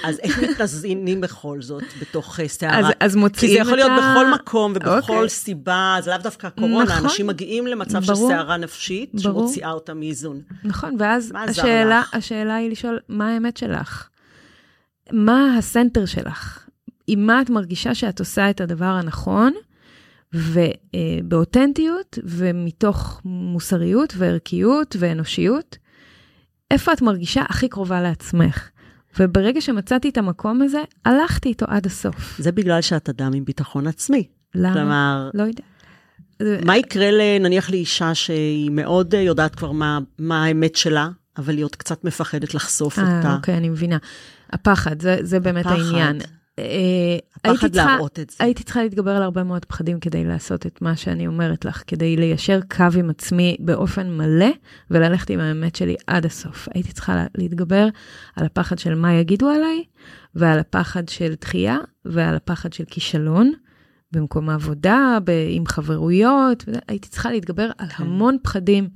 אז 0.04 0.18
איך 0.22 0.38
מתאזנים 0.38 1.20
בכל 1.20 1.62
זאת 1.62 1.82
בתוך 2.00 2.40
אה, 2.40 2.44
אז, 2.44 2.50
סערה? 2.50 2.90
אז 3.00 3.12
כי 3.12 3.18
מוצאים 3.18 3.52
זה 3.52 3.58
יכול 3.58 3.72
את 3.72 3.78
להיות 3.78 3.90
ה... 3.90 4.14
בכל 4.14 4.32
מקום 4.34 4.72
ובכל 4.74 5.12
אוקיי. 5.12 5.28
סיבה, 5.28 5.96
זה 6.00 6.10
לאו 6.10 6.18
דווקא 6.18 6.46
הקורונה, 6.46 6.84
נכון. 6.84 7.04
אנשים 7.04 7.26
מגיעים 7.26 7.66
למצב 7.66 8.02
של 8.02 8.12
ברור. 8.12 8.28
סערה 8.28 8.56
נפשית, 8.56 9.14
ברור. 9.14 9.46
שמוציאה 9.46 9.70
אותם 9.70 9.98
מאיזון. 10.00 10.40
נכון, 10.64 10.96
ואז 10.98 11.32
השאלה? 11.48 12.02
השאלה 12.12 12.54
היא 12.54 12.70
לשאול, 12.70 12.98
מה 13.08 13.34
האמת 13.34 13.56
שלך? 13.56 14.08
מה 15.12 15.56
הסנטר 15.58 16.06
שלך? 16.06 16.58
עם 17.06 17.26
מה 17.26 17.42
את 17.42 17.50
מרגישה 17.50 17.94
שאת 17.94 18.20
עושה 18.20 18.50
את 18.50 18.60
הדבר 18.60 18.84
הנכון, 18.84 19.52
ובאותנטיות, 20.34 22.18
ומתוך 22.24 23.20
מוסריות 23.24 24.14
וערכיות 24.16 24.96
ואנושיות, 24.98 25.76
איפה 26.70 26.92
את 26.92 27.02
מרגישה 27.02 27.42
הכי 27.48 27.68
קרובה 27.68 28.00
לעצמך? 28.02 28.68
וברגע 29.18 29.60
שמצאתי 29.60 30.08
את 30.08 30.18
המקום 30.18 30.62
הזה, 30.62 30.78
הלכתי 31.04 31.48
איתו 31.48 31.66
עד 31.68 31.86
הסוף. 31.86 32.36
זה 32.38 32.52
בגלל 32.52 32.80
שאת 32.80 33.08
אדם 33.08 33.32
עם 33.34 33.44
ביטחון 33.44 33.86
עצמי. 33.86 34.26
למה? 34.54 34.74
כלומר, 34.74 35.30
לא 35.34 35.42
יודע. 35.42 35.62
זה- 36.42 36.60
מה 36.64 36.76
יקרה 36.76 37.08
נניח 37.40 37.70
לאישה 37.70 38.14
שהיא 38.14 38.70
מאוד 38.70 39.14
אה, 39.14 39.20
יודעת 39.20 39.54
כבר 39.54 39.72
מה, 39.72 39.98
מה 40.18 40.44
האמת 40.44 40.76
שלה, 40.76 41.08
אבל 41.38 41.56
היא 41.56 41.64
עוד 41.64 41.76
קצת 41.76 42.04
מפחדת 42.04 42.54
לחשוף 42.54 42.98
אה, 42.98 43.16
אותה. 43.16 43.34
אוקיי, 43.34 43.56
אני 43.56 43.68
מבינה. 43.68 43.96
הפחד, 44.50 45.02
זה, 45.02 45.16
זה 45.22 45.40
באמת 45.40 45.66
הפחד. 45.66 45.78
העניין. 45.80 46.18
אה, 46.58 46.64
הייתי 46.64 47.56
הפחד 47.56 47.68
צריכה- 47.72 47.86
להראות 47.92 48.20
את 48.20 48.30
זה. 48.30 48.36
הייתי 48.40 48.62
צריכה 48.62 48.82
להתגבר 48.82 49.10
על 49.10 49.22
הרבה 49.22 49.42
מאוד 49.44 49.64
פחדים 49.64 50.00
כדי 50.00 50.24
לעשות 50.24 50.66
את 50.66 50.82
מה 50.82 50.96
שאני 50.96 51.26
אומרת 51.26 51.64
לך, 51.64 51.82
כדי 51.86 52.16
ליישר 52.16 52.60
קו 52.76 52.84
עם 52.98 53.10
עצמי 53.10 53.56
באופן 53.60 54.10
מלא 54.10 54.50
וללכת 54.90 55.30
עם 55.30 55.40
האמת 55.40 55.76
שלי 55.76 55.96
עד 56.06 56.26
הסוף. 56.26 56.68
הייתי 56.74 56.92
צריכה 56.92 57.14
לה- 57.16 57.26
להתגבר 57.38 57.88
על 58.36 58.46
הפחד 58.46 58.78
של 58.78 58.94
מה 58.94 59.12
יגידו 59.14 59.48
עליי, 59.48 59.84
ועל 60.34 60.58
הפחד 60.58 61.08
של 61.08 61.34
דחייה, 61.40 61.78
ועל 62.04 62.34
הפחד 62.36 62.72
של 62.72 62.84
כישלון 62.86 63.52
במקום 64.12 64.48
העבודה, 64.50 65.18
ב- 65.24 65.46
עם 65.48 65.66
חברויות. 65.66 66.64
הייתי 66.88 67.08
צריכה 67.08 67.30
להתגבר 67.30 67.70
על 67.78 67.88
כן. 67.88 68.02
המון 68.04 68.36
פחדים. 68.42 68.88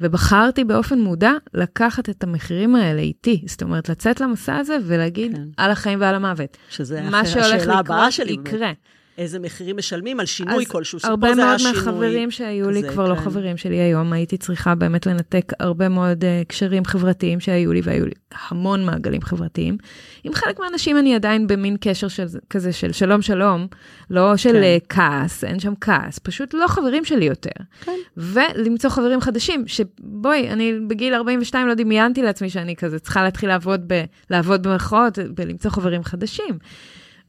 ובחרתי 0.00 0.64
באופן 0.64 1.00
מודע 1.00 1.32
לקחת 1.54 2.08
את 2.08 2.24
המחירים 2.24 2.76
האלה 2.76 3.00
איתי. 3.00 3.42
זאת 3.46 3.62
אומרת, 3.62 3.88
לצאת 3.88 4.20
למסע 4.20 4.56
הזה 4.56 4.76
ולהגיד 4.86 5.36
כן. 5.36 5.42
על 5.56 5.70
החיים 5.70 6.00
ועל 6.00 6.14
המוות. 6.14 6.56
שזה 6.70 7.02
מה 7.02 7.26
שהולך 7.26 7.66
לקרות. 7.66 8.46
יקרה. 8.46 8.72
איזה 9.20 9.38
מחירים 9.38 9.76
משלמים 9.76 10.20
על 10.20 10.26
שינוי 10.26 10.66
כלשהו. 10.66 10.98
הרבה 11.02 11.34
מאוד. 11.34 11.56
מהחברים 11.62 12.30
שהיו 12.30 12.70
לי 12.70 12.82
כזה, 12.82 12.92
כבר 12.92 13.08
לא 13.08 13.14
כן. 13.14 13.20
חברים 13.20 13.56
שלי 13.56 13.76
היום, 13.76 14.12
הייתי 14.12 14.36
צריכה 14.36 14.74
באמת 14.74 15.06
לנתק 15.06 15.52
הרבה 15.60 15.88
מאוד 15.88 16.24
uh, 16.24 16.48
קשרים 16.48 16.84
חברתיים 16.84 17.40
שהיו 17.40 17.72
לי, 17.72 17.80
והיו 17.84 18.06
לי 18.06 18.12
המון 18.48 18.84
מעגלים 18.84 19.22
חברתיים. 19.22 19.78
עם 20.24 20.32
חלק 20.32 20.60
מהאנשים 20.60 20.98
אני 20.98 21.14
עדיין 21.14 21.46
במין 21.46 21.76
קשר 21.80 22.08
של, 22.08 22.24
כזה 22.50 22.72
של 22.72 22.92
שלום 22.92 23.22
שלום, 23.22 23.66
לא 24.10 24.36
של 24.36 24.52
כן. 24.52 24.60
כן. 24.62 24.78
כעס, 24.88 25.44
אין 25.44 25.60
שם 25.60 25.72
כעס, 25.80 26.18
פשוט 26.18 26.54
לא 26.54 26.66
חברים 26.68 27.04
שלי 27.04 27.24
יותר. 27.24 27.50
כן. 27.80 27.98
ולמצוא 28.16 28.90
חברים 28.90 29.20
חדשים, 29.20 29.64
שבואי, 29.66 30.50
אני 30.50 30.72
בגיל 30.88 31.14
42 31.14 31.66
לא 31.66 31.74
דמיינתי 31.74 32.22
לעצמי 32.22 32.50
שאני 32.50 32.76
כזה 32.76 32.98
צריכה 32.98 33.22
להתחיל 33.22 33.48
לעבוד, 33.48 33.80
ב, 33.86 34.04
לעבוד 34.30 34.62
במרכאות, 34.62 35.18
בלמצוא 35.34 35.70
חברים 35.70 36.04
חדשים. 36.04 36.58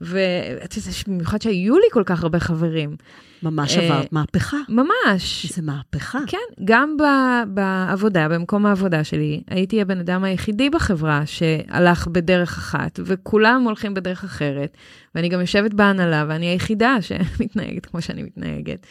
ואת 0.02 0.78
יודעת, 0.78 1.08
במיוחד 1.08 1.42
שהיו 1.42 1.78
לי 1.78 1.86
כל 1.92 2.04
כך 2.06 2.24
הרבה 2.24 2.40
חברים. 2.40 2.96
ממש 3.44 3.78
אה, 3.78 3.86
עברת 3.86 4.14
מהפכה. 4.14 4.58
ממש. 4.70 5.46
זה 5.56 5.62
מהפכה. 5.62 6.20
כן, 6.28 6.38
גם 6.66 6.98
ב, 6.98 7.04
בעבודה, 7.48 8.30
במקום 8.30 8.66
העבודה 8.66 9.04
שלי, 9.04 9.44
הייתי 9.48 9.82
הבן 9.82 10.00
אדם 10.00 10.24
היחידי 10.24 10.70
בחברה 10.70 11.24
שהלך 11.26 12.08
בדרך 12.08 12.58
אחת, 12.58 13.00
וכולם 13.06 13.64
הולכים 13.64 13.94
בדרך 13.94 14.24
אחרת, 14.24 14.78
ואני 15.16 15.30
גם 15.30 15.42
יושבת 15.42 15.74
בהנהלה, 15.74 16.26
ואני 16.28 16.46
היחידה 16.46 16.98
שמתנהגת 17.02 17.86
כמו 17.86 18.02
שאני 18.02 18.24
מתנהגת. 18.24 18.86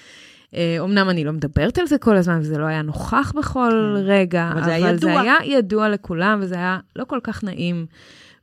אומנם 0.79 1.11
אני 1.11 1.25
לא 1.25 1.33
מדברת 1.33 1.79
על 1.79 1.87
זה 1.87 1.99
כל 1.99 2.17
הזמן, 2.17 2.39
וזה 2.41 2.59
לא 2.59 2.65
היה 2.65 2.83
נוכח 2.83 3.33
בכל 3.37 3.71
כן. 3.71 4.03
רגע, 4.05 4.51
אבל 4.53 4.59
אבל 4.59 4.65
זה 4.65 4.75
היה 4.75 4.97
זה 4.97 5.09
ידוע. 5.09 5.21
היה 5.21 5.35
ידוע 5.45 5.89
לכולם, 5.89 6.39
וזה 6.43 6.55
היה 6.55 6.79
לא 6.97 7.05
כל 7.05 7.19
כך 7.23 7.45
נעים. 7.45 7.87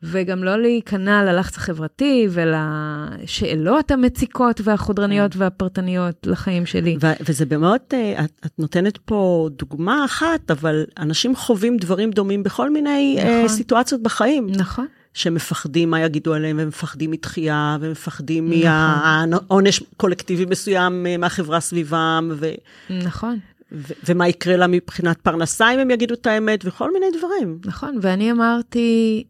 וגם 0.04 0.44
לא 0.44 0.62
להיכנע 0.62 1.24
ללחץ 1.24 1.58
החברתי 1.58 2.28
ולשאלות 2.30 3.92
המציקות 3.92 4.62
והחודרניות 4.64 5.34
כן. 5.34 5.42
והפרטניות 5.42 6.28
לחיים 6.28 6.66
שלי. 6.66 6.98
ו- 7.02 7.24
וזה 7.30 7.46
באמת, 7.46 7.94
אה, 7.94 8.24
את, 8.26 8.32
את 8.46 8.52
נותנת 8.60 8.98
פה 8.98 9.50
דוגמה 9.58 10.06
אחת, 10.06 10.52
אבל 10.52 10.86
אנשים 11.00 11.36
חווים 11.36 11.78
דברים 11.78 12.12
דומים 12.12 12.44
בכל 12.44 12.70
מיני 12.70 13.16
נכון. 13.20 13.32
נכון. 13.36 13.48
סיטואציות 13.48 14.04
בחיים. 14.04 14.48
נכון. 14.50 14.86
שמפחדים 15.14 15.90
מה 15.90 16.02
יגידו 16.02 16.34
עליהם, 16.34 16.58
ומפחדים 16.60 17.12
מתחייה, 17.12 17.78
ומפחדים 17.80 18.50
נכון. 18.54 19.30
מעונש 19.30 19.84
קולקטיבי 19.98 20.46
מסוים 20.46 21.06
אה, 21.08 21.18
מהחברה 21.18 21.60
סביבם, 21.60 22.30
ו- 22.34 22.54
נכון, 22.90 23.40
ו- 23.72 23.94
ומה 24.06 24.28
יקרה 24.28 24.58
לה 24.58 24.68
מבחינת 24.68 25.18
פרנסה 25.18 25.74
אם 25.74 25.80
הם 25.80 25.92
יגידו 25.92 26.14
את 26.14 26.28
האמת, 26.28 26.60
וכל 26.66 26.94
מיני 26.94 27.06
דברים. 27.18 27.60
נכון. 27.66 28.00
ואני 28.02 28.32
אמרתי, 28.32 29.24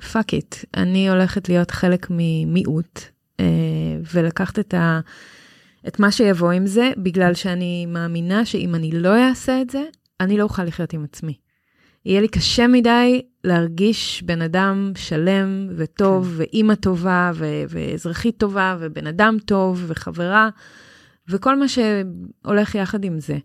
fuck 0.00 0.34
it, 0.34 0.54
אני 0.76 1.10
הולכת 1.10 1.48
להיות 1.48 1.70
חלק 1.70 2.06
ממיעוט, 2.10 3.00
אה, 3.40 3.44
ולקחת 4.14 4.58
את, 4.58 4.74
ה, 4.74 5.00
את 5.88 6.00
מה 6.00 6.12
שיבוא 6.12 6.50
עם 6.50 6.66
זה, 6.66 6.90
בגלל 6.96 7.34
שאני 7.34 7.86
מאמינה 7.86 8.44
שאם 8.44 8.74
אני 8.74 8.90
לא 8.92 9.28
אעשה 9.28 9.60
את 9.62 9.70
זה, 9.70 9.82
אני 10.20 10.36
לא 10.36 10.42
אוכל 10.42 10.64
לחיות 10.64 10.92
עם 10.92 11.04
עצמי. 11.04 11.34
יהיה 12.04 12.20
לי 12.20 12.28
קשה 12.28 12.66
מדי 12.66 13.22
להרגיש 13.44 14.22
בן 14.22 14.42
אדם 14.42 14.92
שלם 14.96 15.68
וטוב, 15.76 16.28
כן. 16.28 16.34
ואימא 16.36 16.74
טובה, 16.74 17.30
ו- 17.34 17.62
ואזרחית 17.68 18.38
טובה, 18.38 18.76
ובן 18.80 19.06
אדם 19.06 19.36
טוב, 19.44 19.84
וחברה, 19.86 20.48
וכל 21.28 21.58
מה 21.58 21.66
שהולך 21.68 22.74
יחד 22.74 23.04
עם 23.04 23.20
זה. 23.20 23.38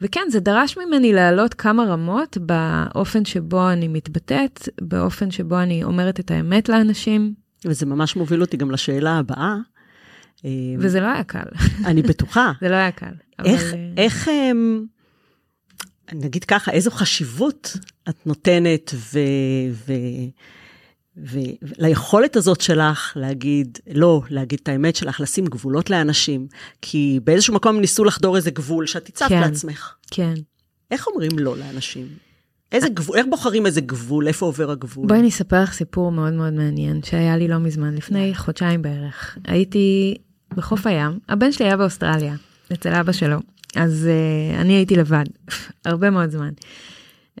וכן, 0.00 0.20
זה 0.30 0.40
דרש 0.40 0.78
ממני 0.78 1.12
לעלות 1.12 1.54
כמה 1.54 1.84
רמות 1.84 2.38
באופן 2.40 3.24
שבו 3.24 3.70
אני 3.70 3.88
מתבטאת, 3.88 4.68
באופן 4.80 5.30
שבו 5.30 5.58
אני 5.58 5.84
אומרת 5.84 6.20
את 6.20 6.30
האמת 6.30 6.68
לאנשים. 6.68 7.34
וזה 7.64 7.86
ממש 7.86 8.16
מוביל 8.16 8.40
אותי 8.40 8.56
גם 8.56 8.70
לשאלה 8.70 9.18
הבאה. 9.18 9.56
וזה 10.78 11.00
לא 11.00 11.06
היה 11.06 11.24
קל. 11.24 11.46
אני 11.84 12.02
בטוחה. 12.02 12.52
זה 12.60 12.68
לא 12.68 12.74
היה 12.74 12.90
קל. 12.90 13.12
איך, 13.44 13.62
אבל... 13.62 13.78
איך, 13.96 14.28
אמ, 14.28 14.84
נגיד 16.12 16.44
ככה, 16.44 16.70
איזו 16.70 16.90
חשיבות 16.90 17.76
את 18.08 18.26
נותנת 18.26 18.94
ו... 18.94 19.18
ו... 19.72 19.92
וליכולת 21.16 22.36
הזאת 22.36 22.60
שלך 22.60 23.12
להגיד 23.16 23.78
לא, 23.92 24.22
להגיד 24.30 24.58
את 24.62 24.68
האמת 24.68 24.96
שלך, 24.96 25.20
לשים 25.20 25.46
גבולות 25.46 25.90
לאנשים, 25.90 26.46
כי 26.82 27.20
באיזשהו 27.24 27.54
מקום 27.54 27.80
ניסו 27.80 28.04
לחדור 28.04 28.36
איזה 28.36 28.50
גבול 28.50 28.86
שאת 28.86 29.08
הצבת 29.08 29.28
כן, 29.28 29.40
לעצמך. 29.40 29.94
כן. 30.10 30.34
איך 30.90 31.06
אומרים 31.06 31.38
לא 31.38 31.56
לאנשים? 31.56 32.06
איזה 32.72 32.88
גבול, 32.88 33.18
איך 33.18 33.26
בוחרים 33.30 33.66
איזה 33.66 33.80
גבול, 33.80 34.28
איפה 34.28 34.46
עובר 34.46 34.70
הגבול? 34.70 35.08
בואי 35.08 35.20
אני 35.20 35.28
אספר 35.28 35.62
לך 35.62 35.72
סיפור 35.72 36.12
מאוד 36.12 36.32
מאוד 36.32 36.52
מעניין 36.52 37.02
שהיה 37.02 37.36
לי 37.36 37.48
לא 37.48 37.58
מזמן, 37.58 37.94
לפני 37.94 38.34
חודשיים 38.34 38.82
בערך. 38.82 39.38
הייתי 39.44 40.16
בחוף 40.56 40.86
הים, 40.86 41.18
הבן 41.28 41.52
שלי 41.52 41.66
היה 41.66 41.76
באוסטרליה, 41.76 42.34
אצל 42.72 42.94
אבא 42.94 43.12
שלו, 43.12 43.36
אז 43.76 44.08
uh, 44.08 44.60
אני 44.60 44.72
הייתי 44.72 44.96
לבד, 44.96 45.24
הרבה 45.84 46.10
מאוד 46.10 46.30
זמן. 46.30 46.50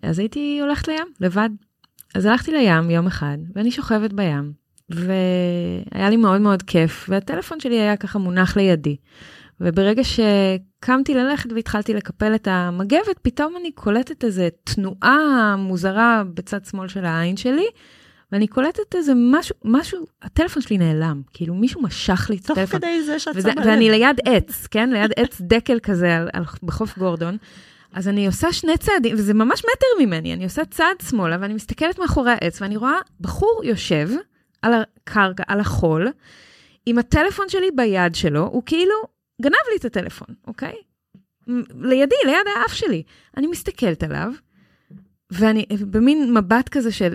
אז 0.02 0.18
הייתי 0.18 0.58
הולכת 0.62 0.88
לים, 0.88 1.06
לבד. 1.20 1.50
אז 2.16 2.24
הלכתי 2.24 2.52
לים 2.52 2.90
יום 2.90 3.06
אחד, 3.06 3.38
ואני 3.54 3.70
שוכבת 3.70 4.12
בים, 4.12 4.52
והיה 4.90 6.10
לי 6.10 6.16
מאוד 6.16 6.40
מאוד 6.40 6.62
כיף, 6.62 7.06
והטלפון 7.08 7.60
שלי 7.60 7.80
היה 7.80 7.96
ככה 7.96 8.18
מונח 8.18 8.56
לידי. 8.56 8.96
וברגע 9.60 10.02
שקמתי 10.04 11.14
ללכת 11.14 11.52
והתחלתי 11.52 11.94
לקפל 11.94 12.34
את 12.34 12.48
המגבת, 12.50 13.18
פתאום 13.22 13.54
אני 13.60 13.72
קולטת 13.72 14.24
איזה 14.24 14.48
תנועה 14.64 15.54
מוזרה 15.58 16.22
בצד 16.34 16.64
שמאל 16.64 16.88
של 16.88 17.04
העין 17.04 17.36
שלי, 17.36 17.66
ואני 18.32 18.46
קולטת 18.46 18.94
איזה 18.94 19.12
משהו, 19.16 19.54
משהו, 19.64 20.06
הטלפון 20.22 20.62
שלי 20.62 20.78
נעלם, 20.78 21.22
כאילו 21.32 21.54
מישהו 21.54 21.82
משך 21.82 22.26
לי 22.30 22.36
את 22.36 22.44
הטלפון. 22.50 22.64
תוך 22.64 22.88
כדי 22.88 23.02
זה 23.02 23.18
שאת 23.18 23.42
שמה 23.42 23.52
לב. 23.52 23.66
ואני 23.66 23.90
ליד 23.90 24.20
עץ, 24.24 24.66
כן? 24.66 24.90
ליד 24.90 25.10
עץ 25.16 25.40
דקל 25.40 25.78
כזה 25.82 26.16
על, 26.16 26.28
על, 26.32 26.44
בחוף 26.62 26.98
גורדון. 26.98 27.36
אז 27.96 28.08
אני 28.08 28.26
עושה 28.26 28.52
שני 28.52 28.78
צעדים, 28.78 29.14
וזה 29.14 29.34
ממש 29.34 29.60
מטר 29.60 30.06
ממני, 30.06 30.32
אני 30.32 30.44
עושה 30.44 30.64
צעד 30.64 30.96
שמאלה 31.08 31.36
ואני 31.40 31.54
מסתכלת 31.54 31.98
מאחורי 31.98 32.30
העץ 32.30 32.62
ואני 32.62 32.76
רואה 32.76 32.98
בחור 33.20 33.60
יושב 33.64 34.08
על 34.62 34.72
הקרקע, 34.74 35.42
על 35.46 35.60
החול, 35.60 36.08
עם 36.86 36.98
הטלפון 36.98 37.48
שלי 37.48 37.70
ביד 37.74 38.14
שלו, 38.14 38.46
הוא 38.46 38.62
כאילו 38.66 38.94
גנב 39.42 39.52
לי 39.70 39.76
את 39.76 39.84
הטלפון, 39.84 40.28
אוקיי? 40.46 40.74
לידי, 41.80 42.16
ליד 42.26 42.46
האף 42.56 42.72
שלי. 42.72 43.02
אני 43.36 43.46
מסתכלת 43.46 44.02
עליו, 44.02 44.32
ואני 45.30 45.66
במין 45.80 46.34
מבט 46.34 46.68
כזה 46.68 46.92
של, 46.92 47.14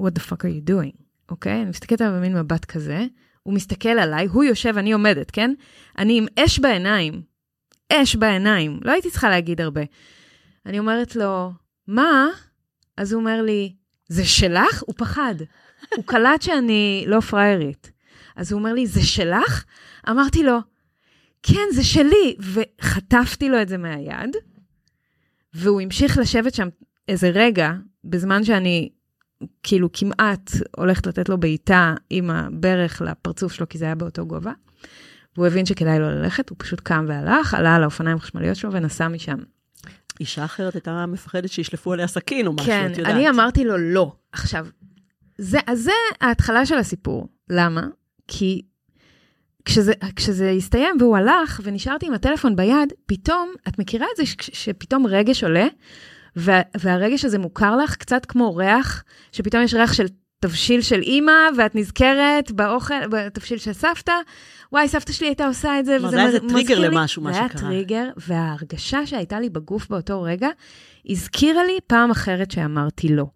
what 0.00 0.18
the 0.18 0.22
fuck 0.30 0.40
are 0.40 0.68
you 0.68 0.70
doing, 0.70 1.02
אוקיי? 1.30 1.62
אני 1.62 1.70
מסתכלת 1.70 2.00
עליו 2.00 2.16
במין 2.16 2.36
מבט 2.36 2.64
כזה, 2.64 3.06
הוא 3.42 3.54
מסתכל 3.54 3.88
עליי, 3.88 4.26
הוא 4.26 4.44
יושב, 4.44 4.74
אני 4.78 4.92
עומדת, 4.92 5.30
כן? 5.30 5.54
אני 5.98 6.18
עם 6.18 6.26
אש 6.38 6.58
בעיניים, 6.58 7.22
אש 7.92 8.16
בעיניים, 8.16 8.80
לא 8.82 8.92
הייתי 8.92 9.10
צריכה 9.10 9.30
להגיד 9.30 9.60
הרבה. 9.60 9.82
אני 10.68 10.78
אומרת 10.78 11.16
לו, 11.16 11.52
מה? 11.86 12.28
אז 12.96 13.12
הוא 13.12 13.20
אומר 13.20 13.42
לי, 13.42 13.74
זה 14.08 14.24
שלך? 14.24 14.82
הוא 14.86 14.94
פחד. 14.98 15.34
הוא 15.96 16.04
קלט 16.04 16.42
שאני 16.42 17.04
לא 17.06 17.20
פריירית. 17.20 17.92
אז 18.36 18.52
הוא 18.52 18.58
אומר 18.58 18.72
לי, 18.72 18.86
זה 18.86 19.02
שלך? 19.02 19.64
אמרתי 20.08 20.42
לו, 20.42 20.58
כן, 21.42 21.68
זה 21.74 21.84
שלי. 21.84 22.36
וחטפתי 22.40 23.48
לו 23.48 23.62
את 23.62 23.68
זה 23.68 23.78
מהיד, 23.78 24.36
והוא 25.54 25.80
המשיך 25.80 26.18
לשבת 26.18 26.54
שם 26.54 26.68
איזה 27.08 27.30
רגע, 27.34 27.72
בזמן 28.04 28.44
שאני 28.44 28.88
כאילו 29.62 29.92
כמעט 29.92 30.50
הולכת 30.76 31.06
לתת 31.06 31.28
לו 31.28 31.40
בעיטה 31.40 31.94
עם 32.10 32.30
הברך 32.30 33.02
לפרצוף 33.02 33.52
שלו, 33.52 33.68
כי 33.68 33.78
זה 33.78 33.84
היה 33.84 33.94
באותו 33.94 34.26
גובה. 34.26 34.52
והוא 35.36 35.46
הבין 35.46 35.66
שכדאי 35.66 35.98
לו 35.98 36.10
ללכת, 36.10 36.50
הוא 36.50 36.56
פשוט 36.58 36.80
קם 36.80 37.04
והלך, 37.08 37.54
עלה 37.54 37.74
על 37.74 37.82
האופניים 37.82 38.16
החשמליות 38.16 38.56
שלו 38.56 38.72
ונסע 38.72 39.08
משם. 39.08 39.38
אישה 40.20 40.44
אחרת 40.44 40.74
הייתה 40.74 41.06
מפחדת 41.06 41.52
שישלפו 41.52 41.92
עליה 41.92 42.06
סכין 42.06 42.46
או 42.46 42.52
משהו, 42.52 42.66
כן, 42.66 42.86
את 42.92 42.98
יודעת. 42.98 43.12
כן, 43.12 43.18
אני 43.18 43.30
אמרתי 43.30 43.64
לו 43.64 43.78
לא. 43.78 44.12
עכשיו, 44.32 44.66
זה, 45.38 45.58
אז 45.66 45.80
זה 45.80 45.92
ההתחלה 46.20 46.66
של 46.66 46.74
הסיפור. 46.74 47.28
למה? 47.50 47.86
כי 48.28 48.62
כשזה, 49.64 49.92
כשזה 50.16 50.50
הסתיים 50.50 50.96
והוא 51.00 51.16
הלך 51.16 51.60
ונשארתי 51.64 52.06
עם 52.06 52.14
הטלפון 52.14 52.56
ביד, 52.56 52.92
פתאום, 53.06 53.52
את 53.68 53.78
מכירה 53.78 54.06
את 54.12 54.16
זה 54.16 54.26
ש, 54.26 54.36
שפתאום 54.52 55.06
רגש 55.06 55.44
עולה, 55.44 55.66
וה, 56.36 56.60
והרגש 56.80 57.24
הזה 57.24 57.38
מוכר 57.38 57.76
לך 57.76 57.96
קצת 57.96 58.26
כמו 58.26 58.56
ריח, 58.56 59.04
שפתאום 59.32 59.62
יש 59.62 59.74
ריח 59.74 59.92
של 59.92 60.06
תבשיל 60.40 60.80
של 60.80 61.00
אימא, 61.00 61.32
ואת 61.58 61.74
נזכרת 61.74 62.52
באוכל, 62.52 63.06
בתבשיל 63.10 63.58
של 63.58 63.72
סבתא. 63.72 64.12
וואי, 64.72 64.88
סבתא 64.88 65.12
שלי 65.12 65.26
הייתה 65.26 65.46
עושה 65.46 65.80
את 65.80 65.84
זה, 65.86 65.96
וזה 65.96 66.06
מזכיר 66.06 66.20
לי. 66.24 66.30
זה 66.30 66.38
היה 66.38 66.48
טריגר 66.48 66.78
למשהו, 66.78 67.22
מה 67.22 67.34
שקרה. 67.34 67.48
זה 67.48 67.54
היה 67.54 67.70
טריגר, 67.70 68.08
וההרגשה 68.16 69.06
שהייתה 69.06 69.40
לי 69.40 69.50
בגוף 69.50 69.88
באותו 69.88 70.22
רגע, 70.22 70.48
הזכירה 71.08 71.64
לי 71.64 71.78
פעם 71.86 72.10
אחרת 72.10 72.50
שאמרתי 72.50 73.08
לא. 73.08 73.26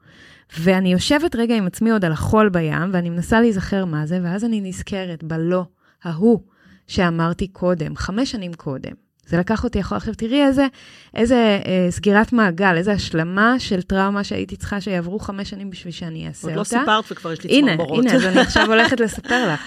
ואני 0.58 0.92
יושבת 0.92 1.36
רגע 1.36 1.56
עם 1.56 1.66
עצמי 1.66 1.90
עוד 1.90 2.04
על 2.04 2.12
החול 2.12 2.48
בים, 2.48 2.90
ואני 2.92 3.10
מנסה 3.10 3.40
להיזכר 3.40 3.84
מה 3.84 4.06
זה, 4.06 4.18
ואז 4.22 4.44
אני 4.44 4.60
נזכרת 4.60 5.24
בלא 5.24 5.64
ההוא 6.04 6.40
שאמרתי 6.86 7.48
קודם, 7.48 7.96
חמש 7.96 8.30
שנים 8.30 8.54
קודם. 8.54 9.01
זה 9.26 9.38
לקח 9.38 9.64
אותי 9.64 9.80
אחורה. 9.80 9.96
עכשיו 9.96 10.14
תראי 10.14 10.44
איזה, 10.44 10.66
איזה 11.14 11.58
אה, 11.66 11.86
סגירת 11.90 12.32
מעגל, 12.32 12.76
איזה 12.76 12.92
השלמה 12.92 13.54
של 13.58 13.82
טראומה 13.82 14.24
שהייתי 14.24 14.56
צריכה 14.56 14.80
שיעברו 14.80 15.18
חמש 15.18 15.50
שנים 15.50 15.70
בשביל 15.70 15.92
שאני 15.92 16.28
אעשה 16.28 16.48
אותה. 16.48 16.58
עוד 16.58 16.58
לא 16.58 16.64
סיפרת 16.64 17.04
וכבר 17.12 17.32
יש 17.32 17.42
לי 17.42 17.60
צמרמורות. 17.60 17.98
הנה, 17.98 18.10
הנה, 18.10 18.18
אז 18.18 18.24
אני 18.26 18.40
עכשיו 18.40 18.66
הולכת 18.66 19.00
לספר 19.00 19.52
לך. 19.52 19.60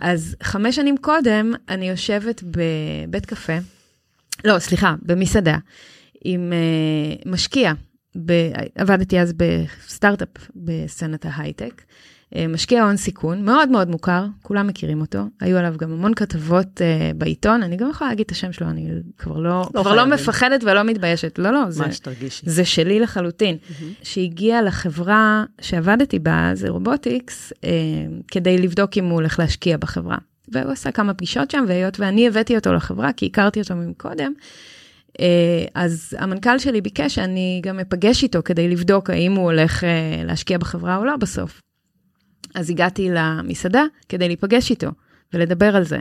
אז 0.00 0.36
חמש 0.42 0.76
שנים 0.76 0.96
קודם, 0.96 1.52
אני 1.68 1.88
יושבת 1.88 2.42
בבית 2.42 3.26
קפה, 3.26 3.58
לא, 4.44 4.58
סליחה, 4.58 4.94
במסעדה, 5.02 5.56
עם 6.24 6.52
uh, 6.52 7.28
משקיע. 7.28 7.72
ב, 8.26 8.32
עבדתי 8.74 9.20
אז 9.20 9.32
בסטארט-אפ 9.32 10.28
בסצנת 10.56 11.26
ההייטק. 11.28 11.82
אה, 12.36 12.48
משקיע 12.48 12.84
הון 12.84 12.96
סיכון, 12.96 13.44
מאוד 13.44 13.68
מאוד 13.68 13.88
מוכר, 13.88 14.26
כולם 14.42 14.66
מכירים 14.66 15.00
אותו, 15.00 15.18
היו 15.40 15.58
עליו 15.58 15.74
גם 15.78 15.92
המון 15.92 16.14
כתבות 16.14 16.80
uh, 16.80 17.16
בעיתון, 17.16 17.62
אני 17.62 17.76
גם 17.76 17.90
יכולה 17.90 18.10
להגיד 18.10 18.24
את 18.26 18.30
השם 18.30 18.52
שלו, 18.52 18.68
אני 18.68 18.88
כבר 19.18 19.38
לא, 19.38 19.62
לא, 19.74 19.82
כבר 19.82 19.94
לא 19.94 20.04
מפחדת 20.04 20.64
ולא 20.64 20.82
מתביישת, 20.82 21.38
לא, 21.38 21.50
לא, 21.50 21.70
זה, 21.70 21.84
זה 22.42 22.64
שלי 22.64 23.00
לחלוטין. 23.00 23.56
Mm-hmm. 23.56 23.84
שהגיע 24.02 24.62
לחברה 24.62 25.44
שעבדתי 25.60 26.18
בה, 26.18 26.50
זה 26.54 26.68
רובוטיקס, 26.68 27.52
uh, 27.52 27.64
כדי 28.28 28.58
לבדוק 28.58 28.96
אם 28.96 29.04
הוא 29.04 29.12
הולך 29.12 29.38
להשקיע 29.38 29.76
בחברה. 29.76 30.18
והוא 30.48 30.72
עשה 30.72 30.92
כמה 30.92 31.14
פגישות 31.14 31.50
שם, 31.50 31.64
והיות 31.68 32.00
ואני 32.00 32.28
הבאתי 32.28 32.56
אותו 32.56 32.72
לחברה, 32.72 33.12
כי 33.12 33.26
הכרתי 33.26 33.60
אותו 33.60 33.74
מקודם, 33.76 34.32
אז 35.74 36.16
המנכ"ל 36.18 36.58
שלי 36.58 36.80
ביקש 36.80 37.14
שאני 37.14 37.60
גם 37.62 37.80
אפגש 37.80 38.22
איתו 38.22 38.38
כדי 38.44 38.68
לבדוק 38.68 39.10
האם 39.10 39.32
הוא 39.32 39.44
הולך 39.44 39.84
להשקיע 40.24 40.58
בחברה 40.58 40.96
או 40.96 41.04
לא 41.04 41.16
בסוף. 41.16 41.60
אז 42.54 42.70
הגעתי 42.70 43.08
למסעדה 43.10 43.84
כדי 44.08 44.26
להיפגש 44.26 44.70
איתו 44.70 44.90
ולדבר 45.32 45.76
על 45.76 45.84
זה. 45.84 45.98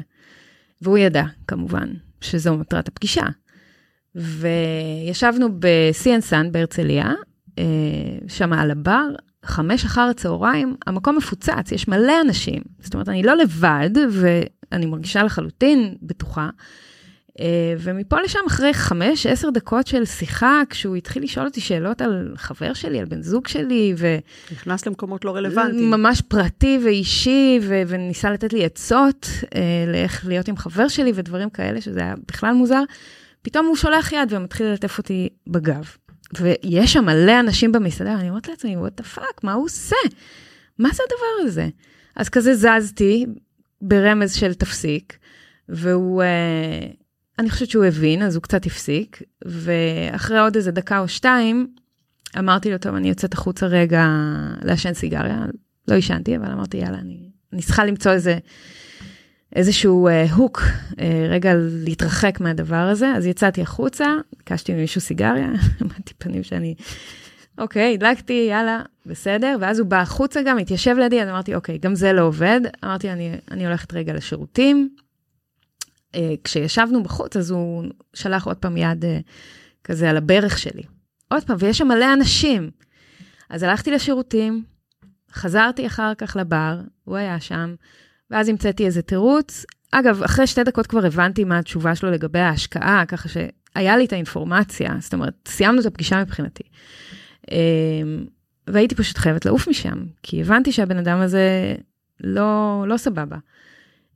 והוא 0.81 0.97
ידע, 0.97 1.23
כמובן, 1.47 1.89
שזו 2.21 2.57
מטרת 2.57 2.87
הפגישה. 2.87 3.25
וישבנו 4.15 5.59
ב-CNSN 5.59 6.49
בהרצליה, 6.51 7.13
אה, 7.59 7.63
שם 8.27 8.53
על 8.53 8.71
הבר, 8.71 9.07
חמש 9.45 9.85
אחר 9.85 10.01
הצהריים, 10.01 10.75
המקום 10.87 11.17
מפוצץ, 11.17 11.71
יש 11.71 11.87
מלא 11.87 12.13
אנשים. 12.25 12.61
זאת 12.79 12.93
אומרת, 12.93 13.09
אני 13.09 13.23
לא 13.23 13.35
לבד, 13.37 13.89
ואני 14.11 14.85
מרגישה 14.85 15.23
לחלוטין 15.23 15.95
בטוחה. 16.01 16.49
אה, 17.39 17.73
ומפה 17.79 18.21
לשם, 18.21 18.39
אחרי 18.47 18.73
חמש, 18.73 19.25
עשר 19.25 19.49
דקות 19.49 19.87
של 19.87 20.05
שיחה, 20.05 20.61
כשהוא 20.69 20.95
התחיל 20.95 21.23
לשאול 21.23 21.45
אותי 21.45 21.61
שאלות 21.61 22.01
על 22.01 22.33
חבר 22.35 22.73
שלי, 22.73 22.99
על 22.99 23.05
בן 23.05 23.21
זוג 23.21 23.47
שלי, 23.47 23.93
ו... 23.97 24.17
נכנס 24.51 24.85
למקומות 24.85 25.25
לא 25.25 25.35
רלוונטיים. 25.35 25.91
ממש 25.91 26.21
פרטי 26.21 26.79
ואישי, 26.83 27.59
ו... 27.61 27.81
וניסה 27.87 28.31
לתת 28.31 28.53
לי 28.53 28.65
עצות 28.65 29.27
אה, 29.55 29.61
לאיך 29.87 30.25
להיות 30.27 30.47
עם 30.47 30.57
חבר 30.57 30.87
שלי 30.87 31.11
ודברים 31.15 31.49
כאלה, 31.49 31.81
שזה 31.81 31.99
היה 31.99 32.13
בכלל 32.27 32.53
מוזר. 32.53 32.83
פתאום 33.41 33.65
הוא 33.65 33.75
שולח 33.75 34.11
יד 34.11 34.33
ומתחיל 34.33 34.67
ללטף 34.67 34.97
אותי 34.97 35.29
בגב. 35.47 35.83
ויש 36.39 36.93
שם 36.93 37.05
מלא 37.05 37.39
אנשים 37.39 37.71
במסעדה, 37.71 38.15
ואני 38.17 38.29
אומרת 38.29 38.47
לעצמי, 38.47 38.75
what 38.75 39.01
the 39.01 39.17
fuck, 39.17 39.39
מה 39.43 39.53
הוא 39.53 39.65
עושה? 39.65 39.95
מה 40.79 40.89
זה 40.93 41.03
הדבר 41.03 41.47
הזה? 41.47 41.69
אז 42.15 42.29
כזה 42.29 42.53
זזתי 42.55 43.25
ברמז 43.81 44.33
של 44.33 44.53
תפסיק, 44.53 45.17
והוא... 45.69 46.23
אה, 46.23 47.00
אני 47.41 47.49
חושבת 47.49 47.69
שהוא 47.69 47.85
הבין, 47.85 48.21
אז 48.21 48.35
הוא 48.35 48.43
קצת 48.43 48.65
הפסיק, 48.65 49.21
ואחרי 49.45 50.39
עוד 50.39 50.55
איזה 50.55 50.71
דקה 50.71 50.99
או 50.99 51.07
שתיים, 51.07 51.67
אמרתי 52.39 52.71
לו, 52.71 52.77
טוב, 52.77 52.95
אני 52.95 53.09
יוצאת 53.09 53.33
החוצה 53.33 53.65
רגע 53.65 54.07
לעשן 54.63 54.93
סיגריה. 54.93 55.45
לא 55.87 55.95
עישנתי, 55.95 56.37
אבל 56.37 56.51
אמרתי, 56.51 56.77
יאללה, 56.77 56.97
אני, 56.97 57.29
אני 57.53 57.61
צריכה 57.61 57.85
למצוא 57.85 58.11
איזה, 58.11 58.37
איזשהו 59.55 60.09
uh, 60.09 60.33
הוק, 60.33 60.61
uh, 60.91 60.95
רגע 61.29 61.53
להתרחק 61.55 62.39
מהדבר 62.39 62.75
הזה. 62.75 63.07
אז 63.07 63.25
יצאתי 63.25 63.61
החוצה, 63.61 64.05
ביקשתי 64.37 64.73
ממישהו 64.73 65.01
סיגריה, 65.01 65.47
אמרתי 65.81 66.13
פנים 66.17 66.43
שאני, 66.43 66.75
אוקיי, 67.57 67.93
הדלקתי, 67.93 68.47
יאללה, 68.49 68.81
בסדר. 69.05 69.57
ואז 69.61 69.79
הוא 69.79 69.87
בא 69.87 70.01
החוצה 70.01 70.41
גם, 70.41 70.57
התיישב 70.57 70.95
לידי, 70.99 71.21
אז 71.21 71.29
אמרתי, 71.29 71.55
אוקיי, 71.55 71.77
גם 71.77 71.95
זה 71.95 72.13
לא 72.13 72.21
עובד. 72.21 72.61
אמרתי, 72.85 73.11
אני, 73.11 73.31
אני 73.51 73.65
הולכת 73.65 73.93
רגע 73.93 74.13
לשירותים. 74.13 74.89
Uh, 76.15 76.17
כשישבנו 76.43 77.03
בחוץ, 77.03 77.37
אז 77.37 77.51
הוא 77.51 77.83
שלח 78.13 78.47
עוד 78.47 78.57
פעם 78.57 78.77
יד 78.77 79.03
uh, 79.03 79.07
כזה 79.83 80.09
על 80.09 80.17
הברך 80.17 80.57
שלי. 80.57 80.83
עוד 81.27 81.43
פעם, 81.43 81.57
ויש 81.59 81.77
שם 81.77 81.87
מלא 81.87 82.13
אנשים. 82.13 82.69
אז 83.49 83.63
הלכתי 83.63 83.91
לשירותים, 83.91 84.63
חזרתי 85.33 85.87
אחר 85.87 86.13
כך 86.17 86.35
לבר, 86.35 86.79
הוא 87.03 87.17
היה 87.17 87.39
שם, 87.39 87.75
ואז 88.31 88.49
המצאתי 88.49 88.85
איזה 88.85 89.01
תירוץ. 89.01 89.65
אגב, 89.91 90.23
אחרי 90.23 90.47
שתי 90.47 90.63
דקות 90.63 90.87
כבר 90.87 91.05
הבנתי 91.05 91.43
מה 91.43 91.57
התשובה 91.57 91.95
שלו 91.95 92.11
לגבי 92.11 92.39
ההשקעה, 92.39 93.03
ככה 93.07 93.29
שהיה 93.29 93.97
לי 93.97 94.05
את 94.05 94.13
האינפורמציה, 94.13 94.95
זאת 94.99 95.13
אומרת, 95.13 95.33
סיימנו 95.47 95.81
את 95.81 95.85
הפגישה 95.85 96.21
מבחינתי. 96.21 96.63
אמ, 97.51 98.25
והייתי 98.67 98.95
פשוט 98.95 99.17
חייבת 99.17 99.45
לעוף 99.45 99.67
משם, 99.67 100.03
כי 100.23 100.41
הבנתי 100.41 100.71
שהבן 100.71 100.97
אדם 100.97 101.17
הזה 101.17 101.75
לא, 102.19 102.83
לא 102.87 102.97
סבבה. 102.97 103.37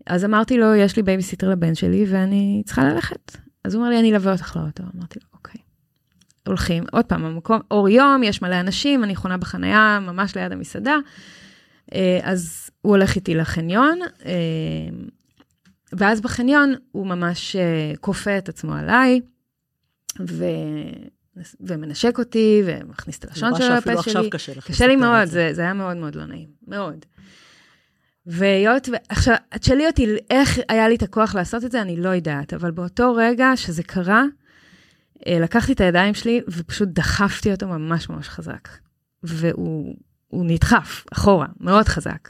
אז 0.07 0.25
אמרתי 0.25 0.57
לו, 0.57 0.75
יש 0.75 0.95
לי 0.95 1.03
בייביסיטר 1.03 1.49
לבן 1.49 1.75
שלי 1.75 2.05
ואני 2.09 2.63
צריכה 2.65 2.83
ללכת. 2.83 3.37
אז 3.63 3.73
הוא 3.73 3.81
אומר 3.81 3.89
לי, 3.89 3.99
אני 3.99 4.11
אלווה 4.11 4.31
אותך 4.31 4.55
לאוטו. 4.55 4.83
אמרתי 4.95 5.19
לו, 5.23 5.27
אוקיי. 5.33 5.61
הולכים, 6.47 6.83
עוד 6.91 7.05
פעם, 7.05 7.25
המקום, 7.25 7.59
אור 7.71 7.89
יום, 7.89 8.23
יש 8.23 8.41
מלא 8.41 8.59
אנשים, 8.59 9.03
אני 9.03 9.15
חונה 9.15 9.37
בחנייה 9.37 9.99
ממש 10.01 10.37
ליד 10.37 10.51
המסעדה. 10.51 10.97
אה, 11.93 12.19
אז 12.23 12.69
הוא 12.81 12.91
הולך 12.91 13.15
איתי 13.15 13.35
לחניון, 13.35 13.99
אה, 14.25 14.31
ואז 15.93 16.21
בחניון 16.21 16.73
הוא 16.91 17.07
ממש 17.07 17.55
אה, 17.55 17.93
כופה 18.01 18.37
את 18.37 18.49
עצמו 18.49 18.73
עליי, 18.73 19.21
ו... 20.27 20.45
ומנשק 21.59 22.19
אותי, 22.19 22.61
ומכניס 22.65 23.17
את 23.17 23.25
הלשון 23.25 23.55
שלו 23.55 23.75
לפה 23.75 24.01
שלי. 24.01 24.29
קשה 24.61 24.87
לי 24.87 24.95
מאוד, 24.95 25.25
זה, 25.25 25.49
זה 25.53 25.61
היה 25.61 25.73
מאוד 25.73 25.97
מאוד 25.97 26.15
לא 26.15 26.25
נעים, 26.25 26.47
מאוד. 26.67 27.05
והיות, 28.27 28.89
עכשיו, 29.09 29.35
את 29.55 29.61
תשאלי 29.61 29.87
אותי 29.87 30.15
איך 30.29 30.59
היה 30.69 30.89
לי 30.89 30.95
את 30.95 31.03
הכוח 31.03 31.35
לעשות 31.35 31.63
את 31.63 31.71
זה, 31.71 31.81
אני 31.81 31.97
לא 31.97 32.09
יודעת, 32.09 32.53
אבל 32.53 32.71
באותו 32.71 33.13
רגע 33.13 33.51
שזה 33.55 33.83
קרה, 33.83 34.23
לקחתי 35.27 35.73
את 35.73 35.81
הידיים 35.81 36.13
שלי 36.13 36.41
ופשוט 36.47 36.89
דחפתי 36.89 37.51
אותו 37.51 37.67
ממש 37.67 38.09
ממש 38.09 38.29
חזק. 38.29 38.67
והוא 39.23 39.95
נדחף 40.31 41.05
אחורה, 41.13 41.47
מאוד 41.59 41.87
חזק. 41.87 42.29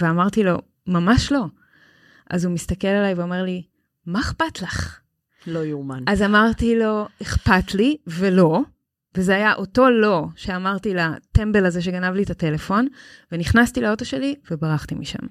ואמרתי 0.00 0.42
לו, 0.42 0.58
ממש 0.86 1.32
לא. 1.32 1.44
אז 2.30 2.44
הוא 2.44 2.54
מסתכל 2.54 2.88
עליי 2.88 3.14
ואומר 3.14 3.42
לי, 3.42 3.62
מה 4.06 4.20
אכפת 4.20 4.62
לך? 4.62 5.00
לא 5.46 5.64
יאומן. 5.64 6.04
אז 6.06 6.22
אמרתי 6.22 6.78
לו, 6.78 7.06
אכפת 7.22 7.74
לי 7.74 7.96
ולא, 8.06 8.62
וזה 9.16 9.34
היה 9.34 9.54
אותו 9.54 9.90
לא 9.90 10.24
שאמרתי 10.36 10.94
לטמבל 10.94 11.66
הזה 11.66 11.82
שגנב 11.82 12.14
לי 12.14 12.22
את 12.22 12.30
הטלפון, 12.30 12.88
ונכנסתי 13.32 13.80
לאוטו 13.80 14.04
שלי 14.04 14.34
וברחתי 14.50 14.94
משם. 14.94 15.26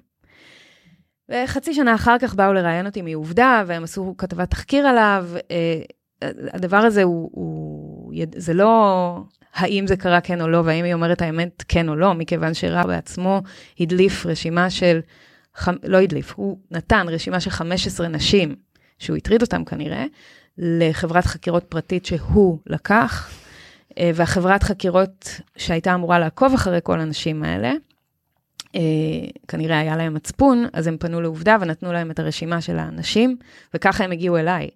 וחצי 1.29 1.73
שנה 1.73 1.95
אחר 1.95 2.15
כך 2.19 2.35
באו 2.35 2.53
לראיין 2.53 2.85
אותי 2.85 3.01
מעובדה, 3.01 3.63
והם 3.67 3.83
עשו 3.83 4.15
כתבת 4.17 4.49
תחקיר 4.49 4.87
עליו. 4.87 5.27
אה, 5.51 5.81
הדבר 6.53 6.77
הזה 6.77 7.03
הוא, 7.03 7.29
הוא, 7.33 8.13
זה 8.35 8.53
לא 8.53 9.17
האם 9.53 9.87
זה 9.87 9.97
קרה 9.97 10.21
כן 10.21 10.41
או 10.41 10.47
לא, 10.47 10.61
והאם 10.65 10.85
היא 10.85 10.93
אומרת 10.93 11.21
האמת 11.21 11.63
כן 11.67 11.89
או 11.89 11.95
לא, 11.95 12.13
מכיוון 12.13 12.53
שרב 12.53 12.87
בעצמו 12.87 13.41
הדליף 13.79 14.25
רשימה 14.25 14.69
של, 14.69 14.99
לא 15.83 15.97
הדליף, 15.97 16.33
הוא 16.35 16.57
נתן 16.71 17.05
רשימה 17.09 17.39
של 17.39 17.49
15 17.49 18.07
נשים, 18.07 18.55
שהוא 18.99 19.17
הטריד 19.17 19.41
אותם 19.41 19.65
כנראה, 19.65 20.05
לחברת 20.57 21.25
חקירות 21.25 21.63
פרטית 21.63 22.05
שהוא 22.05 22.59
לקח, 22.67 23.29
והחברת 24.15 24.63
חקירות 24.63 25.41
שהייתה 25.57 25.95
אמורה 25.95 26.19
לעקוב 26.19 26.53
אחרי 26.53 26.79
כל 26.83 26.99
הנשים 26.99 27.43
האלה, 27.43 27.73
אה, 28.75 28.81
כנראה 29.47 29.79
היה 29.79 29.97
להם 29.97 30.13
מצפון, 30.13 30.65
אז 30.73 30.87
הם 30.87 30.97
פנו 30.97 31.21
לעובדה 31.21 31.57
ונתנו 31.61 31.93
להם 31.93 32.11
את 32.11 32.19
הרשימה 32.19 32.61
של 32.61 32.79
הנשים, 32.79 33.37
וככה 33.73 34.03
הם 34.03 34.11
הגיעו 34.11 34.37
אליי. 34.37 34.69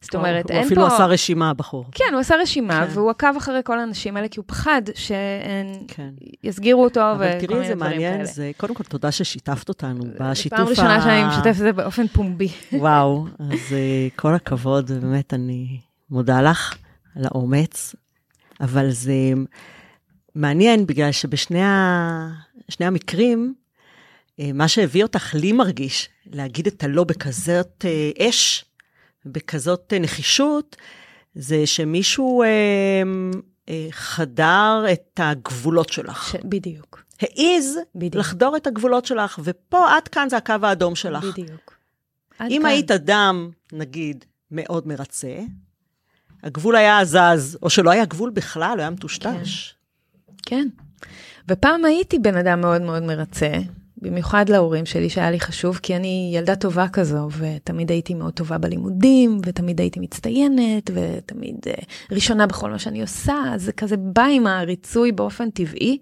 זאת 0.00 0.14
אומרת, 0.14 0.50
אין 0.50 0.58
פה... 0.58 0.64
הוא 0.64 0.66
אפילו 0.66 0.86
עשה 0.86 1.06
רשימה, 1.06 1.50
הבחור. 1.50 1.84
כן, 1.92 2.04
הוא 2.12 2.20
עשה 2.20 2.36
רשימה, 2.36 2.86
כן. 2.86 2.92
והוא 2.94 3.10
עקב 3.10 3.36
אחרי 3.36 3.60
כל 3.64 3.80
האנשים 3.80 4.16
האלה, 4.16 4.28
כי 4.28 4.40
הוא 4.40 4.44
פחד 4.46 4.82
שהן 4.94 5.66
כן. 5.88 6.10
יסגירו 6.44 6.84
אותו 6.84 7.00
וכל 7.18 7.24
מיני 7.24 7.38
דברים 7.38 7.48
כאלה. 7.48 7.54
אבל 7.54 7.66
תראי, 7.66 7.68
זה 7.68 7.74
מעניין, 7.74 8.24
זה 8.24 8.50
קודם 8.56 8.74
כל 8.74 8.84
תודה 8.84 9.12
ששיתפת 9.12 9.68
אותנו 9.68 10.04
בשיתוף 10.20 10.58
ה... 10.58 10.62
פעם 10.62 10.68
ראשונה 10.68 11.02
שאני 11.02 11.24
משתפת 11.24 11.46
את 11.46 11.54
זה 11.54 11.72
באופן 11.72 12.06
פומבי. 12.06 12.48
וואו, 12.72 13.26
אז 13.38 13.58
uh, 13.68 14.16
כל 14.16 14.34
הכבוד, 14.34 14.90
באמת, 14.92 15.34
אני 15.34 15.80
מודה 16.10 16.42
לך 16.42 16.74
על 17.16 17.24
האומץ, 17.24 17.94
אבל 18.60 18.90
זה 18.90 19.32
מעניין, 20.34 20.86
בגלל 20.86 21.12
שבשני 21.12 21.62
ה... 21.62 22.28
המקרים, 22.80 23.54
אה, 24.40 24.50
מה 24.54 24.68
שהביא 24.68 25.02
אותך, 25.02 25.34
לי 25.34 25.52
מרגיש, 25.52 26.08
להגיד 26.26 26.66
את 26.66 26.84
הלא 26.84 27.04
בכזאת 27.04 27.84
אה, 27.84 28.28
אש, 28.28 28.64
בכזאת 29.26 29.92
נחישות, 30.00 30.76
זה 31.34 31.66
שמישהו 31.66 32.42
אה, 32.42 32.48
אה, 33.68 33.86
חדר 33.90 34.84
את 34.92 35.20
הגבולות 35.22 35.92
שלך. 35.92 36.28
ש... 36.32 36.36
בדיוק. 36.44 37.02
בדיוק. 37.94 38.14
לחדור 38.14 38.56
את 38.56 38.66
הגבולות 38.66 39.04
שלך, 39.04 39.40
ופה 39.44 39.96
עד 39.96 40.08
כאן 40.08 40.28
זה 40.28 40.36
הקו 40.36 40.54
האדום 40.62 40.94
שלך. 40.94 41.24
בדיוק. 41.24 41.78
אם 42.40 42.60
כאן. 42.62 42.66
היית 42.66 42.90
אדם, 42.90 43.50
נגיד, 43.72 44.24
מאוד 44.50 44.88
מרצה, 44.88 45.38
הגבול 46.42 46.76
היה 46.76 47.04
זז, 47.04 47.58
או 47.62 47.70
שלא 47.70 47.90
היה 47.90 48.04
גבול 48.04 48.30
בכלל, 48.30 48.80
היה 48.80 48.90
מטושטש. 48.90 49.74
כן. 50.42 50.56
כן. 50.56 50.68
ופעם 51.48 51.84
הייתי 51.84 52.18
בן 52.18 52.36
אדם 52.36 52.60
מאוד 52.60 52.82
מאוד 52.82 53.02
מרצה, 53.02 53.52
במיוחד 54.02 54.48
להורים 54.48 54.86
שלי 54.86 55.10
שהיה 55.10 55.30
לי 55.30 55.40
חשוב, 55.40 55.80
כי 55.82 55.96
אני 55.96 56.32
ילדה 56.34 56.56
טובה 56.56 56.88
כזו, 56.88 57.28
ותמיד 57.38 57.90
הייתי 57.90 58.14
מאוד 58.14 58.32
טובה 58.32 58.58
בלימודים, 58.58 59.40
ותמיד 59.46 59.80
הייתי 59.80 60.00
מצטיינת, 60.00 60.90
ותמיד 60.94 61.56
uh, 61.64 61.84
ראשונה 62.10 62.46
בכל 62.46 62.70
מה 62.70 62.78
שאני 62.78 63.00
עושה, 63.00 63.42
זה 63.56 63.72
כזה 63.72 63.96
בא 63.96 64.24
עם 64.24 64.46
הריצוי 64.46 65.12
באופן 65.12 65.50
טבעי. 65.50 65.98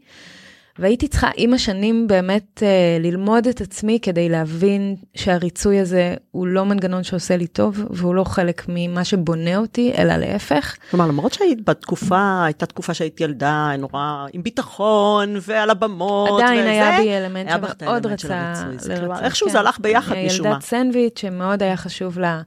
והייתי 0.78 1.08
צריכה 1.08 1.30
עם 1.36 1.54
השנים 1.54 2.06
באמת 2.06 2.62
uh, 2.62 3.02
ללמוד 3.02 3.46
את 3.46 3.60
עצמי 3.60 3.98
כדי 4.02 4.28
להבין 4.28 4.96
שהריצוי 5.14 5.80
הזה 5.80 6.14
הוא 6.30 6.46
לא 6.46 6.64
מנגנון 6.64 7.02
שעושה 7.02 7.36
לי 7.36 7.46
טוב, 7.46 7.84
והוא 7.90 8.14
לא 8.14 8.24
חלק 8.24 8.64
ממה 8.68 9.04
שבונה 9.04 9.56
אותי, 9.56 9.92
אלא 9.98 10.16
להפך. 10.16 10.76
כלומר, 10.90 11.06
למרות 11.06 11.32
שהיית 11.32 11.64
בתקופה, 11.64 12.44
הייתה 12.44 12.66
תקופה 12.66 12.94
שהיית 12.94 13.20
ילדה 13.20 13.70
נורא 13.78 14.26
עם 14.32 14.42
ביטחון 14.42 15.36
ועל 15.40 15.70
הבמות, 15.70 16.42
עדיין 16.42 16.60
וזה, 16.60 16.70
היה 16.70 17.00
בי 17.00 17.10
אלמנט 17.10 17.50
שמאוד 17.78 18.06
רצה 18.06 18.52
לרצות. 18.70 18.98
כלומר, 18.98 19.24
איכשהו 19.24 19.46
כן. 19.46 19.52
זה 19.52 19.58
הלך 19.58 19.80
ביחד 19.80 20.14
משום 20.26 20.46
מה. 20.46 20.52
ילדת 20.52 20.62
סנדוויץ' 20.64 21.18
שמאוד 21.18 21.62
היה 21.62 21.76
חשוב 21.76 22.18
לה. 22.18 22.42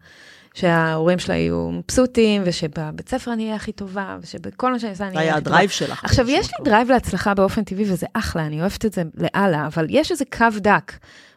שההורים 0.53 1.19
שלה 1.19 1.35
יהיו 1.35 1.71
מבסוטים, 1.71 2.41
ושבבית 2.45 3.09
ספר 3.09 3.33
אני 3.33 3.43
אהיה 3.43 3.55
הכי 3.55 3.71
טובה, 3.71 4.17
ושבכל 4.21 4.71
מה 4.71 4.79
שאני 4.79 4.91
עושה 4.91 5.07
אני 5.07 5.17
אהיה 5.17 5.31
הכי 5.31 5.43
טובה. 5.43 5.55
היה 5.55 5.57
ה 5.58 5.60
drive 5.60 5.69
שלך. 5.69 6.03
עכשיו, 6.03 6.29
יש 6.29 6.47
לי 6.47 6.65
drive 6.65 6.91
להצלחה 6.91 7.33
באופן 7.33 7.63
טבעי, 7.63 7.91
וזה 7.91 8.05
אחלה, 8.13 8.45
אני 8.45 8.62
אוהבת 8.62 8.85
את 8.85 8.93
זה 8.93 9.03
לאללה, 9.15 9.67
אבל 9.67 9.85
יש 9.89 10.12
איזה 10.12 10.25
קו 10.38 10.45
דק 10.57 10.93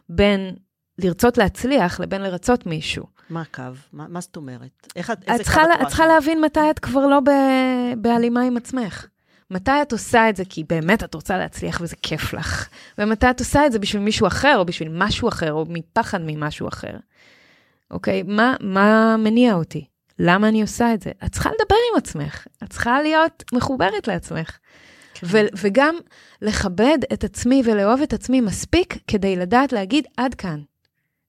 בין 0.09 0.55
לרצות 0.99 1.37
להצליח 1.37 1.99
לבין 1.99 2.21
לרצות 2.21 2.65
מישהו. 2.65 3.05
מה 3.29 3.41
הקו? 3.41 3.63
מה, 3.93 4.05
מה 4.09 4.21
זאת 4.21 4.35
אומרת? 4.35 4.87
איך 4.95 5.11
את, 5.11 5.17
איזה 5.27 5.43
קו 5.43 5.59
את 5.81 5.87
צריכה 5.87 6.07
להבין 6.07 6.41
מתי 6.41 6.69
את 6.71 6.79
כבר 6.79 7.07
לא 7.07 7.19
בהלימה 7.97 8.41
עם 8.41 8.57
עצמך. 8.57 9.07
מתי 9.51 9.71
את 9.81 9.91
עושה 9.91 10.29
את 10.29 10.35
זה 10.35 10.43
כי 10.49 10.63
באמת 10.63 11.03
את 11.03 11.13
רוצה 11.13 11.37
להצליח 11.37 11.81
וזה 11.81 11.95
כיף 12.01 12.33
לך, 12.33 12.67
ומתי 12.97 13.29
את 13.29 13.39
עושה 13.39 13.65
את 13.65 13.71
זה 13.71 13.79
בשביל 13.79 14.01
מישהו 14.01 14.27
אחר, 14.27 14.55
או 14.57 14.65
בשביל 14.65 14.89
משהו 14.91 15.29
אחר, 15.29 15.53
או 15.53 15.65
מפחד 15.69 16.19
ממשהו 16.25 16.67
אחר. 16.67 16.97
אוקיי? 17.91 18.23
מה, 18.23 18.55
מה 18.59 19.15
מניע 19.17 19.53
אותי? 19.53 19.85
למה 20.19 20.47
אני 20.47 20.61
עושה 20.61 20.93
את 20.93 21.01
זה? 21.01 21.11
את 21.25 21.31
צריכה 21.31 21.49
לדבר 21.49 21.75
עם 21.91 21.97
עצמך, 21.97 22.47
את 22.63 22.69
צריכה 22.69 23.01
להיות 23.01 23.43
מחוברת 23.53 24.07
לעצמך. 24.07 24.57
כן. 25.13 25.27
ו- 25.29 25.47
וגם 25.57 25.95
לכבד 26.41 26.97
את 27.13 27.23
עצמי 27.23 27.61
ולאהוב 27.65 28.01
את 28.01 28.13
עצמי 28.13 28.41
מספיק 28.41 28.97
כדי 29.07 29.35
לדעת 29.35 29.73
להגיד, 29.73 30.07
עד 30.17 30.35
כאן. 30.35 30.61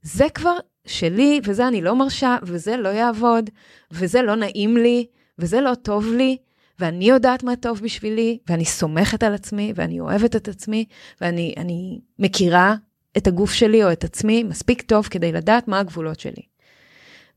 זה 0.03 0.27
כבר 0.35 0.57
שלי, 0.87 1.41
וזה 1.45 1.69
אני 1.69 1.83
לא 1.83 1.97
מרשה, 1.97 2.37
וזה 2.43 2.77
לא 2.77 2.89
יעבוד, 2.89 3.51
וזה 3.91 4.23
לא 4.23 4.35
נעים 4.35 4.77
לי, 4.77 5.07
וזה 5.39 5.61
לא 5.61 5.75
טוב 5.75 6.07
לי, 6.13 6.37
ואני 6.79 7.05
יודעת 7.05 7.43
מה 7.43 7.57
טוב 7.57 7.81
בשבילי, 7.81 8.39
ואני 8.49 8.65
סומכת 8.65 9.23
על 9.23 9.35
עצמי, 9.35 9.73
ואני 9.77 10.01
אוהבת 10.01 10.37
את 10.37 10.49
עצמי, 10.49 10.85
ואני 11.21 12.01
מכירה 12.19 12.75
את 13.17 13.27
הגוף 13.27 13.53
שלי 13.53 13.85
או 13.85 13.93
את 13.93 14.05
עצמי 14.05 14.43
מספיק 14.43 14.83
טוב 14.83 15.07
כדי 15.07 15.33
לדעת 15.33 15.69
מה 15.69 15.79
הגבולות 15.79 16.21
שלי. 16.21 16.43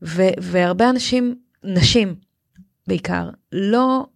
ו- 0.02 0.36
והרבה 0.40 0.90
אנשים, 0.90 1.34
נשים 1.64 2.14
בעיקר, 2.86 3.30
לא 3.52 4.06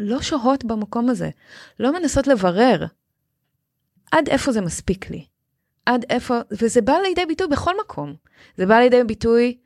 לא 0.00 0.22
שוהות 0.22 0.64
במקום 0.64 1.08
הזה, 1.08 1.30
לא 1.80 1.92
מנסות 1.92 2.26
לברר 2.26 2.86
עד 4.12 4.28
איפה 4.28 4.52
זה 4.52 4.60
מספיק 4.60 5.10
לי, 5.10 5.24
עד 5.86 6.04
איפה, 6.10 6.38
וזה 6.50 6.80
בא 6.80 6.92
לידי 6.92 7.26
ביטוי 7.26 7.46
בכל 7.46 7.74
מקום. 7.84 8.14
זה 8.56 8.66
בא 8.66 8.74
לידי 8.78 9.04
ביטוי 9.04 9.56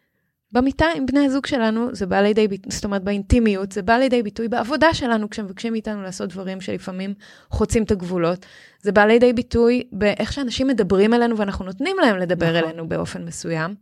במיטה 0.52 0.86
עם 0.96 1.06
בני 1.06 1.26
הזוג 1.26 1.46
שלנו, 1.46 1.88
זה 1.92 2.06
בא 2.06 2.20
לידי 2.20 2.48
ביטוי, 2.48 2.72
זאת 2.72 2.84
אומרת 2.84 3.02
באינטימיות, 3.04 3.72
זה 3.72 3.82
בא 3.82 3.96
לידי 3.96 4.22
ביטוי 4.22 4.48
בעבודה 4.48 4.94
שלנו, 4.94 5.30
כשמבקשים 5.30 5.72
מאיתנו 5.72 6.02
לעשות 6.02 6.28
דברים 6.28 6.60
שלפעמים 6.60 7.14
חוצים 7.50 7.82
את 7.82 7.90
הגבולות. 7.90 8.46
זה 8.82 8.92
בא 8.92 9.04
לידי 9.04 9.32
ביטוי 9.32 9.82
באיך 9.92 10.32
שאנשים 10.32 10.66
מדברים 10.66 11.14
אלינו 11.14 11.36
ואנחנו 11.36 11.64
נותנים 11.64 11.96
להם 12.02 12.16
לדבר 12.16 12.58
נכון. 12.58 12.70
אלינו 12.70 12.88
באופן 12.88 13.24
מסוים. 13.24 13.74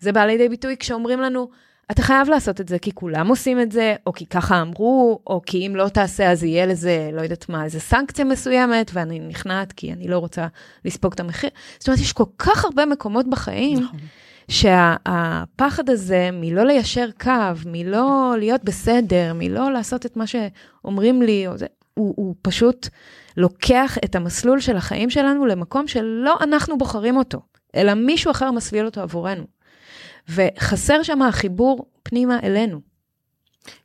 זה 0.00 0.12
בא 0.12 0.24
לידי 0.24 0.48
ביטוי 0.48 0.76
כשאומרים 0.76 1.20
לנו, 1.20 1.48
אתה 1.90 2.02
חייב 2.02 2.28
לעשות 2.28 2.60
את 2.60 2.68
זה 2.68 2.78
כי 2.78 2.92
כולם 2.94 3.28
עושים 3.28 3.60
את 3.60 3.72
זה, 3.72 3.96
או 4.06 4.12
כי 4.12 4.26
ככה 4.26 4.60
אמרו, 4.60 5.20
או 5.26 5.42
כי 5.46 5.66
אם 5.66 5.76
לא 5.76 5.88
תעשה 5.88 6.30
אז 6.30 6.44
יהיה 6.44 6.66
לזה, 6.66 7.10
לא 7.12 7.22
יודעת 7.22 7.48
מה, 7.48 7.64
איזה 7.64 7.80
סנקציה 7.80 8.24
מסוימת, 8.24 8.90
ואני 8.94 9.18
נכנעת 9.18 9.72
כי 9.72 9.92
אני 9.92 10.08
לא 10.08 10.18
רוצה 10.18 10.46
לספוג 10.84 11.12
את 11.12 11.20
המחיר. 11.20 11.50
זאת 11.78 11.88
אומרת, 11.88 12.00
יש 12.00 12.12
כל 12.12 12.24
כך 12.38 12.64
הרבה 12.64 12.86
מקומות 12.86 13.30
בחיים, 13.30 13.78
נכון. 13.78 13.98
שהפחד 14.48 15.90
הזה 15.90 16.30
מלא 16.32 16.62
ליישר 16.62 17.08
קו, 17.20 17.30
מלא 17.66 18.34
להיות 18.38 18.64
בסדר, 18.64 19.32
מלא 19.34 19.72
לעשות 19.72 20.06
את 20.06 20.16
מה 20.16 20.24
שאומרים 20.26 21.22
לי, 21.22 21.46
זה, 21.54 21.66
הוא, 21.94 22.14
הוא 22.16 22.34
פשוט 22.42 22.88
לוקח 23.36 23.98
את 24.04 24.14
המסלול 24.14 24.60
של 24.60 24.76
החיים 24.76 25.10
שלנו 25.10 25.46
למקום 25.46 25.88
שלא 25.88 26.36
אנחנו 26.40 26.78
בוחרים 26.78 27.16
אותו, 27.16 27.40
אלא 27.76 27.94
מישהו 27.94 28.30
אחר 28.30 28.50
מסביל 28.50 28.84
אותו 28.84 29.00
עבורנו. 29.00 29.44
וחסר 30.28 31.02
שם 31.02 31.22
החיבור 31.22 31.86
פנימה 32.02 32.38
אלינו. 32.42 32.80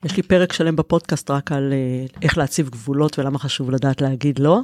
יש 0.05 0.18
לי 0.18 0.24
פרק 0.24 0.53
שלם 0.53 0.76
בפודקאסט 0.76 1.32
רק 1.32 1.51
על 1.51 1.74
uh, 1.74 2.18
איך 2.22 2.38
להציב 2.38 2.70
גבולות 2.70 3.20
ולמה 3.20 3.39
חשוב 3.39 3.72
לדעת 3.72 4.01
להגיד 4.01 4.39
לא, 4.39 4.59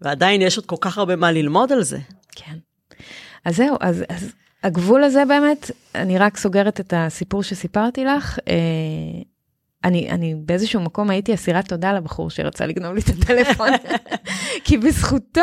ועדיין 0.00 0.42
יש 0.42 0.56
עוד 0.56 0.66
כל 0.66 0.76
כך 0.80 0.98
הרבה 0.98 1.16
מה 1.16 1.32
ללמוד 1.32 1.72
על 1.72 1.82
זה. 1.82 1.98
כן. 2.32 2.56
אז 3.44 3.56
זהו, 3.56 3.76
אז, 3.80 4.04
אז 4.08 4.32
הגבול 4.62 5.04
הזה 5.04 5.24
באמת, 5.24 5.70
אני 5.94 6.18
רק 6.18 6.36
סוגרת 6.36 6.80
את 6.80 6.94
הסיפור 6.96 7.42
שסיפרתי 7.42 8.04
לך. 8.04 8.38
אה, 8.48 9.22
אני, 9.84 10.10
אני 10.10 10.34
באיזשהו 10.34 10.80
מקום 10.80 11.10
הייתי 11.10 11.34
אסירת 11.34 11.68
תודה 11.68 11.92
לבחור 11.92 12.30
שרצה 12.30 12.66
לגנוב 12.66 12.94
לי 12.94 13.00
את 13.00 13.08
הטלפון, 13.08 13.70
כי 14.64 14.78
בזכותו 14.78 15.40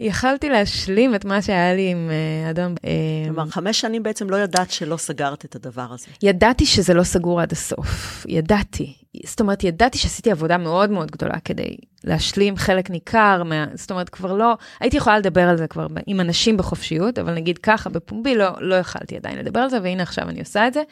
יכלתי 0.00 0.48
להשלים 0.48 1.14
את 1.14 1.24
מה 1.24 1.42
שהיה 1.42 1.74
לי 1.74 1.90
עם 1.90 2.10
uh, 2.10 2.50
אדם. 2.50 2.74
אה, 2.84 2.90
כלומר, 3.24 3.46
חמש 3.46 3.80
שנים 3.80 4.02
בעצם 4.02 4.30
לא 4.30 4.36
ידעת 4.36 4.70
שלא 4.70 4.96
סגרת 4.96 5.44
את 5.44 5.56
הדבר 5.56 5.86
הזה. 5.90 6.06
ידעתי 6.22 6.66
שזה 6.66 6.94
לא 6.94 7.02
סגור 7.02 7.40
עד 7.40 7.52
הסוף, 7.52 8.26
ידעתי. 8.28 8.94
זאת 9.26 9.40
אומרת, 9.40 9.64
ידעתי 9.64 9.98
שעשיתי 9.98 10.30
עבודה 10.30 10.58
מאוד 10.58 10.90
מאוד 10.90 11.10
גדולה 11.10 11.40
כדי 11.44 11.76
להשלים 12.04 12.56
חלק 12.56 12.90
ניכר, 12.90 13.42
מה, 13.44 13.66
זאת 13.74 13.90
אומרת, 13.90 14.08
כבר 14.08 14.32
לא, 14.32 14.54
הייתי 14.80 14.96
יכולה 14.96 15.18
לדבר 15.18 15.48
על 15.48 15.56
זה 15.56 15.66
כבר 15.66 15.86
עם 16.06 16.20
אנשים 16.20 16.56
בחופשיות, 16.56 17.18
אבל 17.18 17.34
נגיד 17.34 17.58
ככה, 17.58 17.90
בפומבי, 17.90 18.34
לא, 18.34 18.48
לא 18.60 18.74
יכלתי 18.74 19.16
עדיין 19.16 19.38
לדבר 19.38 19.60
על 19.60 19.70
זה, 19.70 19.78
והנה 19.82 20.02
עכשיו 20.02 20.28
אני 20.28 20.40
עושה 20.40 20.66
את 20.66 20.74
זה. 20.74 20.82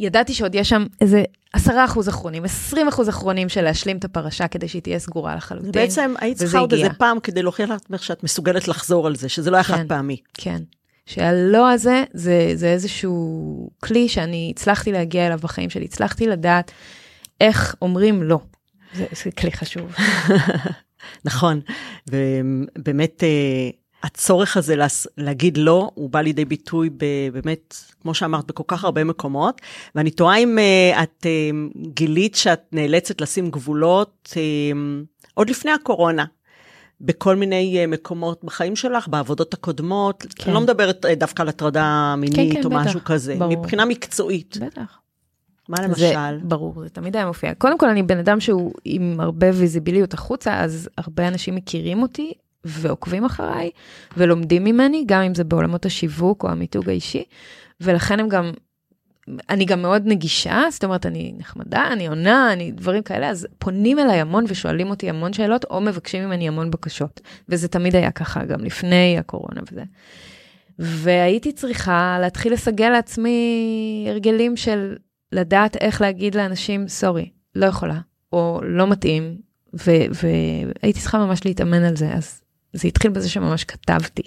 ידעתי 0.00 0.34
שעוד 0.34 0.54
יש 0.54 0.68
שם 0.68 0.86
איזה 1.00 1.22
עשרה 1.52 1.84
אחוז 1.84 2.08
אחרונים, 2.08 2.44
עשרים 2.44 2.88
אחוז 2.88 3.08
אחרונים 3.08 3.48
של 3.48 3.62
להשלים 3.62 3.96
את 3.96 4.04
הפרשה 4.04 4.48
כדי 4.48 4.68
שהיא 4.68 4.82
תהיה 4.82 4.98
סגורה 4.98 5.36
לחלוטין. 5.36 5.72
בעצם 5.72 6.14
היית 6.18 6.38
צריכה 6.38 6.58
עוד 6.58 6.72
איזה 6.72 6.90
פעם 6.98 7.20
כדי 7.20 7.42
להוכיח 7.42 7.70
לעצמך 7.70 8.02
שאת 8.02 8.24
מסוגלת 8.24 8.68
לחזור 8.68 9.06
על 9.06 9.16
זה, 9.16 9.28
שזה 9.28 9.50
לא 9.50 9.56
היה 9.56 9.64
כן, 9.64 9.76
חד 9.76 9.84
פעמי. 9.88 10.16
כן, 10.34 10.62
שהלא 11.06 11.70
הזה 11.70 12.04
זה, 12.12 12.52
זה 12.54 12.72
איזשהו 12.72 13.70
כלי 13.82 14.08
שאני 14.08 14.52
הצלחתי 14.56 14.92
להגיע 14.92 15.26
אליו 15.26 15.38
בחיים 15.42 15.70
שלי, 15.70 15.84
הצלחתי 15.84 16.26
לדעת 16.26 16.72
איך 17.40 17.74
אומרים 17.82 18.22
לא. 18.22 18.38
זה, 18.94 19.06
זה 19.24 19.30
כלי 19.30 19.52
חשוב. 19.52 19.94
נכון, 21.24 21.60
ובאמת 22.10 23.24
אה, 23.24 23.70
הצורך 24.02 24.56
הזה 24.56 24.74
להגיד 25.16 25.56
לא, 25.56 25.90
הוא 25.94 26.10
בא 26.10 26.20
לידי 26.20 26.44
ביטוי 26.44 26.90
באמת, 27.32 27.74
כמו 28.02 28.14
שאמרת, 28.14 28.46
בכל 28.46 28.62
כך 28.66 28.84
הרבה 28.84 29.04
מקומות, 29.04 29.60
ואני 29.94 30.10
תוהה 30.10 30.38
אם 30.38 30.58
uh, 30.58 31.02
את 31.02 31.26
uh, 31.26 31.78
גילית 31.94 32.34
שאת 32.34 32.62
נאלצת 32.72 33.20
לשים 33.20 33.50
גבולות 33.50 34.28
uh, 34.32 34.76
עוד 35.34 35.50
לפני 35.50 35.70
הקורונה. 35.70 36.24
בכל 37.02 37.36
מיני 37.36 37.86
מקומות 37.86 38.44
בחיים 38.44 38.76
שלך, 38.76 39.08
בעבודות 39.08 39.54
הקודמות, 39.54 40.26
כן. 40.34 40.44
אני 40.44 40.54
לא 40.54 40.60
מדברת 40.60 41.06
דווקא 41.06 41.42
על 41.42 41.48
הטרדה 41.48 42.14
מינית 42.18 42.36
כן, 42.36 42.62
כן, 42.62 42.64
או 42.64 42.70
בטח, 42.70 42.86
משהו 42.86 43.00
כזה, 43.04 43.36
ברור. 43.38 43.56
מבחינה 43.56 43.84
מקצועית. 43.84 44.56
בטח. 44.60 44.98
מה 45.68 45.76
למשל? 45.82 45.96
זה, 45.98 46.16
ברור, 46.42 46.74
זה 46.82 46.88
תמיד 46.88 47.16
היה 47.16 47.26
מופיע. 47.26 47.54
קודם 47.54 47.78
כל, 47.78 47.88
אני 47.88 48.02
בן 48.02 48.18
אדם 48.18 48.40
שהוא 48.40 48.72
עם 48.84 49.20
הרבה 49.20 49.46
ויזיביליות 49.54 50.14
החוצה, 50.14 50.60
אז 50.60 50.88
הרבה 50.98 51.28
אנשים 51.28 51.54
מכירים 51.54 52.02
אותי, 52.02 52.32
ועוקבים 52.64 53.24
אחריי, 53.24 53.70
ולומדים 54.16 54.64
ממני, 54.64 55.04
גם 55.06 55.22
אם 55.22 55.34
זה 55.34 55.44
בעולמות 55.44 55.86
השיווק 55.86 56.44
או 56.44 56.48
המיתוג 56.48 56.88
האישי, 56.88 57.24
ולכן 57.80 58.20
הם 58.20 58.28
גם, 58.28 58.52
אני 59.50 59.64
גם 59.64 59.82
מאוד 59.82 60.02
נגישה, 60.06 60.62
זאת 60.70 60.84
אומרת, 60.84 61.06
אני 61.06 61.34
נחמדה, 61.38 61.88
אני 61.92 62.06
עונה, 62.06 62.52
אני 62.52 62.72
דברים 62.72 63.02
כאלה, 63.02 63.28
אז 63.28 63.46
פונים 63.58 63.98
אליי 63.98 64.20
המון 64.20 64.44
ושואלים 64.48 64.90
אותי 64.90 65.10
המון 65.10 65.32
שאלות, 65.32 65.64
או 65.64 65.80
מבקשים 65.80 66.24
ממני 66.24 66.48
המון 66.48 66.70
בקשות. 66.70 67.20
וזה 67.48 67.68
תמיד 67.68 67.96
היה 67.96 68.10
ככה, 68.10 68.44
גם 68.44 68.64
לפני 68.64 69.16
הקורונה 69.18 69.60
וזה. 69.72 69.82
והייתי 70.78 71.52
צריכה 71.52 72.18
להתחיל 72.20 72.52
לסגל 72.52 72.88
לעצמי 72.88 74.06
הרגלים 74.10 74.56
של 74.56 74.96
לדעת 75.32 75.76
איך 75.76 76.00
להגיד 76.00 76.34
לאנשים, 76.34 76.88
סורי, 76.88 77.30
לא 77.54 77.66
יכולה, 77.66 77.98
או 78.32 78.60
לא 78.64 78.86
מתאים, 78.86 79.36
והייתי 79.74 81.00
צריכה 81.00 81.18
ממש 81.18 81.44
להתאמן 81.44 81.82
על 81.84 81.96
זה, 81.96 82.12
אז 82.12 82.42
זה 82.72 82.88
התחיל 82.88 83.10
בזה 83.10 83.28
שממש 83.28 83.64
כתבתי 83.64 84.22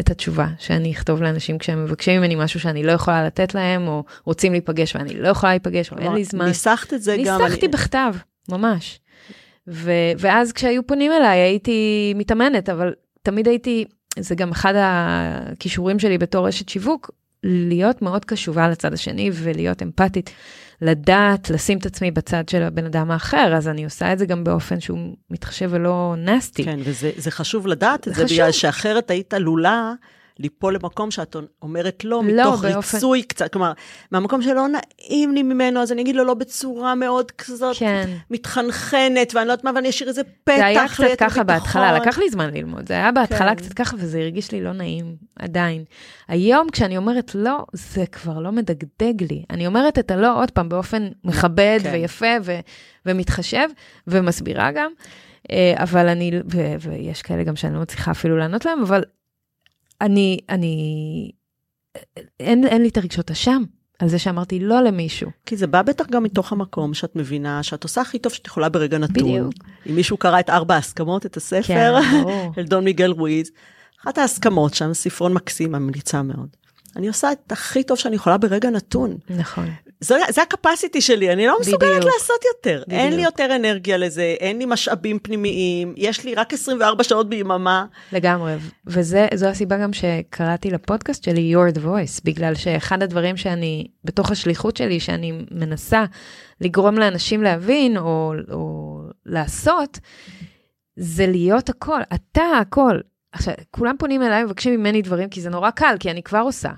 את 0.00 0.10
התשובה 0.10 0.46
שאני 0.58 0.92
אכתוב 0.92 1.22
לאנשים 1.22 1.58
כשהם 1.58 1.84
מבקשים 1.84 2.20
ממני 2.20 2.34
משהו 2.34 2.60
שאני 2.60 2.82
לא 2.82 2.92
יכולה 2.92 3.26
לתת 3.26 3.54
להם, 3.54 3.88
או 3.88 4.04
רוצים 4.24 4.52
להיפגש 4.52 4.96
ואני 4.96 5.14
לא 5.14 5.28
יכולה 5.28 5.52
להיפגש, 5.52 5.92
או 5.92 5.98
אין 5.98 6.12
לי 6.12 6.24
זמן. 6.24 6.46
ניסחת 6.46 6.94
את 6.94 7.02
זה 7.02 7.16
ניסחתי 7.16 7.38
גם. 7.38 7.44
ניסחתי 7.44 7.68
בכתב, 7.68 8.14
ממש. 8.48 9.00
ו- 9.68 10.12
ואז 10.18 10.52
כשהיו 10.52 10.86
פונים 10.86 11.12
אליי 11.12 11.38
הייתי 11.38 12.12
מתאמנת, 12.16 12.68
אבל 12.68 12.92
תמיד 13.22 13.48
הייתי, 13.48 13.84
זה 14.18 14.34
גם 14.34 14.50
אחד 14.50 14.74
הכישורים 14.76 15.98
שלי 15.98 16.18
בתור 16.18 16.48
אשת 16.48 16.68
שיווק, 16.68 17.10
להיות 17.44 18.02
מאוד 18.02 18.24
קשובה 18.24 18.68
לצד 18.68 18.92
השני 18.92 19.30
ולהיות 19.32 19.82
אמפתית. 19.82 20.30
לדעת 20.82 21.50
לשים 21.50 21.78
את 21.78 21.86
עצמי 21.86 22.10
בצד 22.10 22.48
של 22.48 22.62
הבן 22.62 22.84
אדם 22.84 23.10
האחר, 23.10 23.54
אז 23.56 23.68
אני 23.68 23.84
עושה 23.84 24.12
את 24.12 24.18
זה 24.18 24.26
גם 24.26 24.44
באופן 24.44 24.80
שהוא 24.80 24.98
מתחשב 25.30 25.68
ולא 25.72 26.14
נסטי. 26.18 26.64
כן, 26.64 26.78
וזה 26.84 27.30
חשוב 27.30 27.66
לדעת 27.66 28.08
את 28.08 28.14
זה, 28.14 28.24
חשוב. 28.24 28.36
בגלל 28.36 28.52
שאחרת 28.52 29.10
היית 29.10 29.34
עלולה 29.34 29.92
ליפול 30.42 30.74
למקום 30.74 31.10
שאת 31.10 31.36
אומרת 31.62 32.04
לא, 32.04 32.10
לא 32.10 32.22
מתוך 32.22 32.64
באופן... 32.64 32.96
ריצוי 32.96 33.22
קצת, 33.22 33.52
כלומר, 33.52 33.72
מהמקום 34.10 34.42
שלא 34.42 34.66
נעים 34.68 35.34
לי 35.34 35.42
ממנו, 35.42 35.80
אז 35.80 35.92
אני 35.92 36.02
אגיד 36.02 36.16
לו 36.16 36.24
לא 36.24 36.34
בצורה 36.34 36.94
מאוד 36.94 37.30
כזאת 37.30 37.76
כן. 37.76 38.10
מתחנחנת, 38.30 39.34
ואני 39.34 39.46
לא 39.46 39.52
יודעת 39.52 39.64
מה, 39.64 39.70
ואני 39.74 39.88
אשאיר 39.90 40.08
איזה 40.08 40.22
פתח 40.44 40.56
זה 40.56 40.66
היה 40.66 40.88
קצת 40.88 41.04
ככה 41.18 41.42
בהתחלה, 41.42 41.92
לקח 41.92 42.18
לי 42.18 42.30
זמן 42.30 42.54
ללמוד, 42.54 42.88
זה 42.88 42.94
היה 42.94 43.12
בהתחלה 43.12 43.50
כן. 43.50 43.54
קצת 43.54 43.72
ככה, 43.72 43.96
וזה 43.98 44.18
הרגיש 44.18 44.52
לי 44.52 44.60
לא 44.60 44.72
נעים, 44.72 45.16
עדיין. 45.38 45.84
היום, 46.28 46.70
כשאני 46.70 46.96
אומרת 46.96 47.34
לא, 47.34 47.64
זה 47.72 48.06
כבר 48.06 48.38
לא 48.38 48.52
מדגדג 48.52 49.22
לי. 49.30 49.44
אני 49.50 49.66
אומרת 49.66 49.98
את 49.98 50.10
הלא 50.10 50.42
עוד 50.42 50.50
פעם 50.50 50.68
באופן 50.68 51.08
מכבד 51.24 51.78
כן. 51.82 51.90
ויפה 51.92 52.36
ו- 52.44 52.60
ומתחשב, 53.06 53.68
ומסבירה 54.06 54.70
גם. 54.72 54.90
אה, 55.50 55.74
אבל 55.76 56.08
אני, 56.08 56.30
ו- 56.52 56.74
ויש 56.80 57.22
כאלה 57.22 57.44
גם 57.44 57.56
שאני 57.56 57.74
לא 57.74 57.80
מצליחה 57.80 58.10
אפילו 58.10 58.36
לענות 58.38 58.64
להם, 58.64 58.82
אבל 58.82 59.04
אני, 60.02 60.38
אני, 60.48 61.30
אין, 62.40 62.66
אין 62.66 62.82
לי 62.82 62.88
את 62.88 62.96
הרגשות 62.96 63.30
אשם 63.30 63.62
על 63.98 64.08
זה 64.08 64.18
שאמרתי 64.18 64.60
לא 64.60 64.80
למישהו. 64.80 65.30
כי 65.46 65.56
זה 65.56 65.66
בא 65.66 65.82
בטח 65.82 66.06
גם 66.10 66.22
מתוך 66.22 66.52
המקום 66.52 66.94
שאת 66.94 67.16
מבינה 67.16 67.62
שאת 67.62 67.84
עושה 67.84 68.00
הכי 68.00 68.18
טוב 68.18 68.32
שאת 68.32 68.46
יכולה 68.46 68.68
ברגע 68.68 68.98
נתון. 68.98 69.24
בדיוק. 69.24 69.54
אם 69.90 69.94
מישהו 69.94 70.16
קרא 70.16 70.40
את 70.40 70.50
ארבע 70.50 70.74
ההסכמות, 70.74 71.26
את 71.26 71.36
הספר, 71.36 71.62
כן, 71.66 71.92
של 72.54 72.64
דון 72.70 72.84
מיגל 72.84 73.10
רואיז, 73.10 73.50
אחת 74.02 74.18
ההסכמות 74.18 74.74
שם, 74.74 74.94
ספרון 74.94 75.32
מקסים, 75.32 75.72
ממליצה 75.72 76.22
מאוד. 76.22 76.56
אני 76.96 77.08
עושה 77.08 77.32
את 77.32 77.52
הכי 77.52 77.82
טוב 77.82 77.98
שאני 77.98 78.16
יכולה 78.16 78.38
ברגע 78.38 78.70
נתון. 78.70 79.16
נכון. 79.30 79.70
זה, 80.00 80.14
זה 80.30 80.42
הקפסיטי 80.42 81.00
שלי, 81.00 81.32
אני 81.32 81.46
לא 81.46 81.56
מסוגלת 81.60 81.80
בדיוק. 81.80 82.12
לעשות 82.14 82.40
יותר. 82.54 82.82
בדיוק. 82.86 83.00
אין 83.00 83.16
לי 83.16 83.22
יותר 83.22 83.56
אנרגיה 83.56 83.96
לזה, 83.96 84.34
אין 84.40 84.58
לי 84.58 84.66
משאבים 84.66 85.18
פנימיים, 85.18 85.94
יש 85.96 86.24
לי 86.24 86.34
רק 86.34 86.52
24 86.52 87.04
שעות 87.04 87.28
ביממה. 87.28 87.86
לגמרי, 88.12 88.54
וזו 88.86 89.46
הסיבה 89.46 89.78
גם 89.78 89.92
שקראתי 89.92 90.70
לפודקאסט 90.70 91.24
שלי 91.24 91.54
Your 91.54 91.78
Voice, 91.78 92.20
בגלל 92.24 92.54
שאחד 92.54 93.02
הדברים 93.02 93.36
שאני, 93.36 93.86
בתוך 94.04 94.30
השליחות 94.30 94.76
שלי, 94.76 95.00
שאני 95.00 95.32
מנסה 95.50 96.04
לגרום 96.60 96.98
לאנשים 96.98 97.42
להבין 97.42 97.96
או, 97.96 98.34
או 98.52 98.98
לעשות, 99.26 99.98
זה 100.96 101.26
להיות 101.26 101.68
הכל, 101.68 102.00
אתה 102.14 102.42
הכל. 102.60 102.98
עכשיו, 103.32 103.54
כולם 103.70 103.96
פונים 103.98 104.22
אליי 104.22 104.44
ומבקשים 104.44 104.80
ממני 104.80 105.02
דברים, 105.02 105.28
כי 105.28 105.40
זה 105.40 105.50
נורא 105.50 105.70
קל, 105.70 105.96
כי 106.00 106.10
אני 106.10 106.22
כבר 106.22 106.38
עושה. 106.38 106.72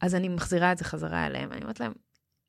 אז 0.00 0.14
אני 0.14 0.28
מחזירה 0.28 0.72
את 0.72 0.78
זה 0.78 0.84
חזרה 0.84 1.26
אליהם, 1.26 1.52
אני 1.52 1.62
אומרת 1.62 1.80
להם, 1.80 1.92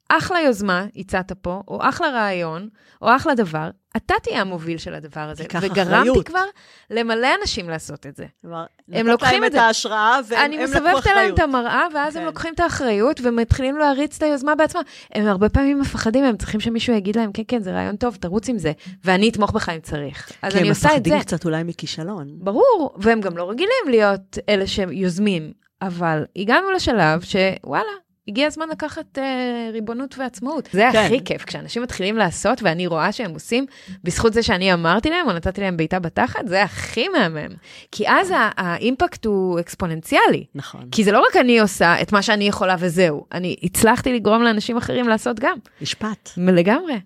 אחלה 0.10 0.40
יוזמה 0.40 0.86
הצעת 0.96 1.32
פה, 1.32 1.62
או 1.68 1.80
אחלה 1.82 2.10
רעיון, 2.10 2.70
או 3.02 3.16
אחלה 3.16 3.36
דבר, 3.36 3.70
אתה 3.98 4.14
תהיה 4.24 4.42
המוביל 4.42 4.78
של 4.78 4.94
הדבר 4.94 5.22
הזה. 5.22 5.44
תיקח 5.44 5.60
וגרמתי 5.62 6.10
אחריות. 6.10 6.28
כבר 6.28 6.44
למלא 6.90 7.28
אנשים 7.42 7.70
לעשות 7.70 8.06
את 8.06 8.16
זה. 8.16 8.26
כלומר, 8.42 8.66
הם 8.92 9.08
לוקחים 9.08 9.46
את 9.46 9.52
את. 9.52 9.58
ההשראה, 9.58 10.20
והם 10.28 10.46
אני 10.46 10.56
הם 10.56 10.64
לקחו 10.64 10.80
מסובבת 10.80 11.00
אחריות. 11.00 11.34
את 11.34 11.44
המראה, 11.44 11.84
ואז 11.94 12.16
הם 12.16 12.22
כן. 12.22 12.26
לוקחים 12.26 12.54
את 12.54 12.60
האחריות 12.60 13.22
ומתחילים 13.24 13.78
להריץ 13.78 14.18
את 14.18 14.24
היוזמה 14.24 14.56
בעצמם. 14.56 14.82
הם 15.12 15.28
הרבה 15.28 15.50
פעמים 15.50 15.80
מפחדים, 15.80 16.24
הם 16.24 16.38
צריכים 16.38 16.60
שמישהו 16.60 16.94
יגיד 16.94 17.16
להם, 17.16 17.32
כן, 17.32 17.44
כן, 17.48 17.62
זה 17.62 17.72
רעיון 17.72 17.96
טוב, 17.96 18.16
תרוץ 18.16 18.50
עם 18.50 18.58
זה, 18.58 18.72
ואני 19.04 19.30
אתמוך 19.30 19.52
בך 19.52 19.70
אם 19.70 19.80
צריך. 19.80 20.32
אז 20.42 20.52
כי 20.52 20.58
הם 20.58 20.64
אני 20.64 20.70
עושה 20.70 20.88
את 20.88 20.94
זה. 20.94 21.00
מפחדים 21.00 21.20
קצת 21.20 21.46
אולי 21.46 21.64
מכישלון. 21.64 22.28
ברור, 22.38 22.96
והם 22.98 23.22
גם 23.22 23.38
לא 23.38 23.50
רגילים 23.50 23.86
להיות 23.90 24.38
אלה 24.50 24.68
שיוזמים, 24.68 25.52
אבל 25.82 26.26
הגענו 26.36 26.72
לשלב 26.72 27.22
שוואלה, 27.22 27.92
הגיע 28.28 28.48
הזמן 28.48 28.70
לקחת 28.70 29.18
אה, 29.18 29.70
ריבונות 29.74 30.16
ועצמאות. 30.18 30.70
זה 30.72 30.88
כן. 30.92 31.06
הכי 31.06 31.24
כיף, 31.26 31.44
כשאנשים 31.46 31.82
מתחילים 31.84 32.18
לעשות 32.18 32.64
ואני 32.64 32.88
רואה 32.88 33.12
שהם 33.12 33.32
עושים, 33.34 33.66
בזכות 34.04 34.34
זה 34.34 34.44
שאני 34.44 34.74
אמרתי 34.74 35.10
להם 35.10 35.28
או 35.28 35.34
נתתי 35.34 35.62
להם 35.62 35.78
בעיטה 35.78 36.00
בתחת, 36.00 36.48
זה 36.48 36.64
הכי 36.64 37.08
מהמם. 37.08 37.56
כי 37.92 38.10
אז 38.10 38.32
ה- 38.32 38.50
האימפקט 38.58 39.26
הוא 39.26 39.60
אקספוננציאלי. 39.60 40.46
נכון. 40.56 40.88
כי 40.92 41.04
זה 41.04 41.12
לא 41.12 41.20
רק 41.30 41.36
אני 41.36 41.60
עושה 41.60 42.02
את 42.02 42.12
מה 42.12 42.22
שאני 42.22 42.44
יכולה 42.48 42.76
וזהו, 42.80 43.26
אני 43.32 43.56
הצלחתי 43.64 44.14
לגרום 44.14 44.44
לאנשים 44.44 44.78
אחרים 44.78 45.08
לעשות 45.08 45.40
גם, 45.40 45.58
משפט. 45.82 46.30
לגמרי. 46.38 47.00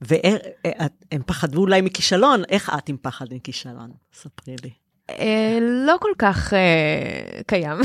והם 0.00 1.22
פחדו 1.26 1.60
אולי 1.60 1.80
מכישלון, 1.80 2.42
איך 2.48 2.70
את 2.78 2.88
עם 2.88 2.96
פחד 3.02 3.26
מכישלון? 3.30 3.90
ספרי 4.14 4.56
לי. 4.64 4.70
אה, 5.18 5.58
לא 5.60 5.96
כל 6.00 6.10
כך 6.18 6.54
אה, 6.54 7.42
קיים. 7.46 7.78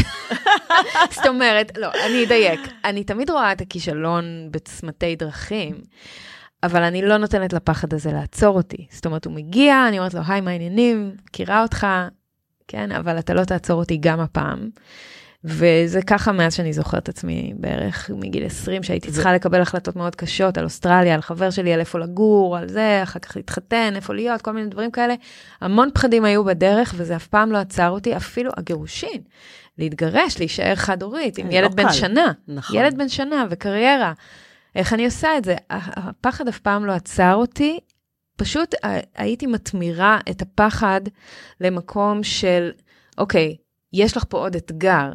זאת 1.15 1.25
אומרת, 1.28 1.78
לא, 1.78 1.88
אני 2.05 2.23
אדייק. 2.25 2.59
אני 2.86 3.03
תמיד 3.03 3.30
רואה 3.30 3.51
את 3.51 3.61
הכישלון 3.61 4.23
בצמתי 4.51 5.15
דרכים, 5.15 5.82
אבל 6.63 6.84
אני 6.84 7.01
לא 7.01 7.17
נותנת 7.17 7.53
לפחד 7.53 7.93
הזה 7.93 8.11
לעצור 8.11 8.55
אותי. 8.55 8.88
זאת 8.91 9.05
אומרת, 9.05 9.25
הוא 9.25 9.34
מגיע, 9.34 9.86
אני 9.88 9.99
אומרת 9.99 10.13
לו, 10.13 10.21
היי, 10.28 10.41
מה 10.41 10.51
העניינים? 10.51 11.15
מכירה 11.30 11.61
אותך, 11.61 11.88
כן, 12.67 12.91
אבל 12.91 13.19
אתה 13.19 13.34
לא 13.34 13.43
תעצור 13.43 13.80
אותי 13.80 13.97
גם 13.97 14.19
הפעם. 14.19 14.69
וזה 15.48 16.02
ככה 16.02 16.32
מאז 16.32 16.54
שאני 16.54 16.74
זוכרת 16.74 17.10
עצמי 17.10 17.54
בערך 17.58 18.10
מגיל 18.14 18.45
20, 18.45 18.84
שהייתי 18.84 19.12
צריכה 19.12 19.34
לקבל 19.34 19.62
החלטות 19.62 19.95
מאוד 19.95 20.16
קשות 20.16 20.58
על 20.58 20.64
אוסטרליה, 20.64 21.16
על 21.16 21.22
חבר 21.22 21.50
שלי, 21.50 21.74
על 21.74 21.80
איפה 21.80 22.00
לגור, 22.00 22.58
על 22.58 22.68
זה, 22.70 23.00
אחר 23.04 23.20
כך 23.20 23.36
להתחתן, 23.36 23.93
איפה 23.95 24.14
להיות, 24.14 24.41
כל 24.41 24.52
מיני 24.52 24.70
דברים 24.70 24.91
כאלה. 24.91 25.14
המון 25.62 25.89
פחדים 25.93 26.26
היו 26.26 26.43
בדרך, 26.43 26.93
וזה 26.98 27.16
אף 27.16 27.28
פעם 27.28 27.52
לא 27.52 27.58
עצר 27.58 27.89
אותי, 27.89 28.16
אפילו 28.18 28.52
הגירושין. 28.58 29.22
להתגרש, 29.78 30.38
להישאר 30.39 30.76
חד-הורית, 30.76 31.38
עם 31.38 31.45
כן, 31.48 31.52
ילד 31.56 31.70
לא 31.70 31.76
בן 31.76 31.84
קל. 31.88 31.93
שנה. 31.93 32.32
נכון. 32.48 32.76
ילד 32.80 32.98
בן 32.98 33.10
שנה 33.10 33.45
וקריירה. 33.50 34.14
איך 34.76 34.93
אני 34.93 35.06
עושה 35.06 35.38
את 35.38 35.45
זה? 35.45 35.56
הפחד 35.70 36.48
אף 36.48 36.60
פעם 36.60 36.86
לא 36.86 36.91
עצר 36.91 37.34
אותי, 37.36 37.80
פשוט 38.36 38.76
ה- 38.86 39.22
הייתי 39.22 39.48
מתמירה 39.48 40.20
את 40.30 40.41
הפחד 40.41 41.02
למקום 41.62 42.24
של, 42.24 42.72
אוקיי, 43.18 43.56
יש 43.93 44.18
לך 44.18 44.24
פה 44.30 44.38
עוד 44.38 44.56
אתגר. 44.56 45.10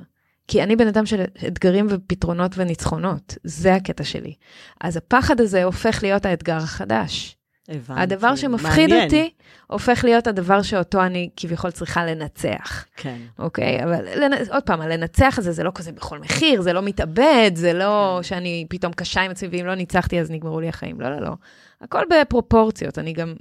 כי 0.49 0.63
אני 0.63 0.77
בן 0.77 0.87
אדם 0.87 1.07
של 1.07 1.25
אתגרים 1.47 1.87
ופתרונות 1.91 2.53
וניצחונות, 2.57 3.35
זה 3.45 3.75
הקטע 3.75 4.05
שלי. 4.05 4.35
אז 4.81 4.97
הפחד 4.97 5.41
הזה 5.41 5.65
הופך 5.65 6.03
להיות 6.03 6.27
האתגר 6.27 6.57
החדש. 6.57 7.37
הבנתי. 7.69 8.01
הדבר 8.01 8.37
שמפחיד 8.37 8.91
מעניין. 8.91 9.05
אותי, 9.05 9.31
הופך 9.67 10.05
להיות 10.05 10.27
הדבר 10.27 10.63
שאותו 10.63 11.03
אני 11.03 11.29
כביכול 11.37 11.71
צריכה 11.71 12.07
לנצח. 12.07 12.85
כן. 12.97 13.17
אוקיי, 13.39 13.85
אבל 13.85 14.05
לנ... 14.17 14.33
עוד 14.51 14.63
פעם, 14.63 14.81
הלנצח 14.81 15.35
הזה 15.39 15.53
זה 15.53 15.65
לא 15.65 15.71
כזה 15.75 15.93
בכל 15.93 16.19
מחיר, 16.19 16.63
זה 16.63 16.73
לא 16.73 16.83
מתאבד, 16.83 17.51
זה 17.55 17.73
לא 17.73 18.15
כן. 18.19 18.23
שאני 18.23 18.67
פתאום 18.69 18.93
קשה 18.93 19.21
עם 19.21 19.31
עצמי, 19.31 19.49
ואם 19.53 19.67
לא 19.67 19.75
ניצחתי 19.75 20.21
אז 20.21 20.31
נגמרו 20.31 20.61
לי 20.61 20.69
החיים. 20.69 21.01
לא, 21.01 21.11
לא, 21.11 21.21
לא. 21.21 21.33
הכל 21.81 22.03
בפרופורציות. 22.11 22.99
אני 22.99 23.13
גם 23.13 23.35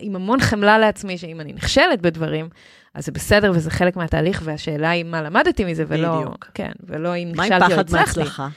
עם 0.00 0.16
המון 0.16 0.40
חמלה 0.40 0.78
לעצמי, 0.78 1.18
שאם 1.18 1.40
אני 1.40 1.52
נכשלת 1.52 2.00
בדברים, 2.02 2.48
אז 2.94 3.04
זה 3.06 3.12
בסדר 3.12 3.52
וזה 3.54 3.70
חלק 3.70 3.96
מהתהליך, 3.96 4.40
והשאלה 4.44 4.90
היא 4.90 5.04
מה 5.04 5.22
למדתי 5.22 5.64
מזה, 5.64 5.84
ולא... 5.88 6.16
בדיוק. 6.20 6.50
כן, 6.54 6.72
ולא 6.86 7.16
אם 7.16 7.32
מה 7.36 7.44
עם 7.44 7.52
נכשלתי 7.52 7.64
או 7.64 7.70
פחד 7.70 7.78
הצלחתי. 7.80 8.20
מהצלחה? 8.20 8.48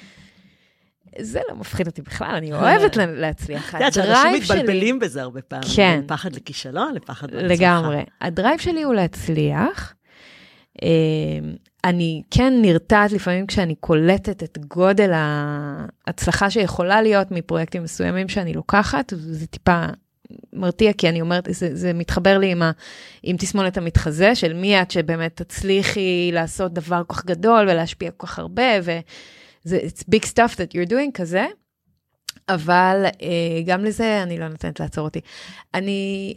זה 1.20 1.40
לא 1.50 1.56
מפחיד 1.56 1.88
אותי 1.88 2.02
בכלל, 2.02 2.36
אני 2.36 2.54
אוהבת 2.54 2.96
לה- 2.96 3.06
להצליח. 3.06 3.70
את 3.70 3.74
יודעת 3.74 3.94
שאנשים 3.94 4.44
שלי- 4.44 4.60
מתבלבלים 4.60 5.00
בזה 5.00 5.22
הרבה 5.22 5.42
פעמים. 5.42 5.68
כן. 5.76 6.02
פחד 6.08 6.36
לכישלון 6.36 6.94
לפחד 6.94 7.28
מהצלחה. 7.34 7.54
לגמרי. 7.54 8.04
הדרייב 8.22 8.60
שלי 8.60 8.84
הוא 8.84 8.94
להצליח. 8.94 9.94
אה, 10.84 10.88
אני 11.84 12.22
כן 12.32 12.54
נרתעת 12.62 13.12
לפעמים 13.12 13.48
כשאני 13.48 13.76
קולטת 13.76 14.44
את 14.44 14.58
גודל 14.68 15.12
ההצלחה 15.16 16.50
שיכולה 16.50 17.02
להיות 17.02 17.32
מפרויקטים 17.32 17.84
מסוימים 17.84 18.28
שאני 18.30 18.54
לוקחת, 18.54 19.14
וזה 19.14 19.48
טיפה 19.48 19.86
מרתיע, 20.53 20.93
כי 20.93 21.09
אני 21.09 21.21
אומרת, 21.21 21.47
זה, 21.51 21.75
זה 21.75 21.93
מתחבר 21.93 22.38
לי 22.38 22.51
עם, 22.51 22.61
ה, 22.61 22.71
עם 23.23 23.38
תסמונת 23.38 23.78
המתחזה, 23.78 24.36
של 24.36 24.53
מי 24.53 24.82
את 24.82 24.91
שבאמת 24.91 25.41
תצליחי 25.41 26.30
לעשות 26.34 26.73
דבר 26.73 27.01
כך 27.09 27.25
גדול 27.25 27.69
ולהשפיע 27.69 28.11
כל 28.11 28.28
כך 28.28 28.39
הרבה, 28.39 28.80
וזה 28.82 29.80
it's 29.80 30.03
big 30.15 30.25
stuff 30.25 30.55
that 30.55 30.73
you're 30.73 30.89
doing 30.89 31.11
כזה. 31.13 31.45
אבל 32.49 33.05
אה, 33.21 33.61
גם 33.65 33.86
לזה 33.86 34.23
אני 34.23 34.38
לא 34.38 34.47
נותנת 34.47 34.80
לעצור 34.80 35.05
אותי. 35.05 35.21
אני, 35.73 36.34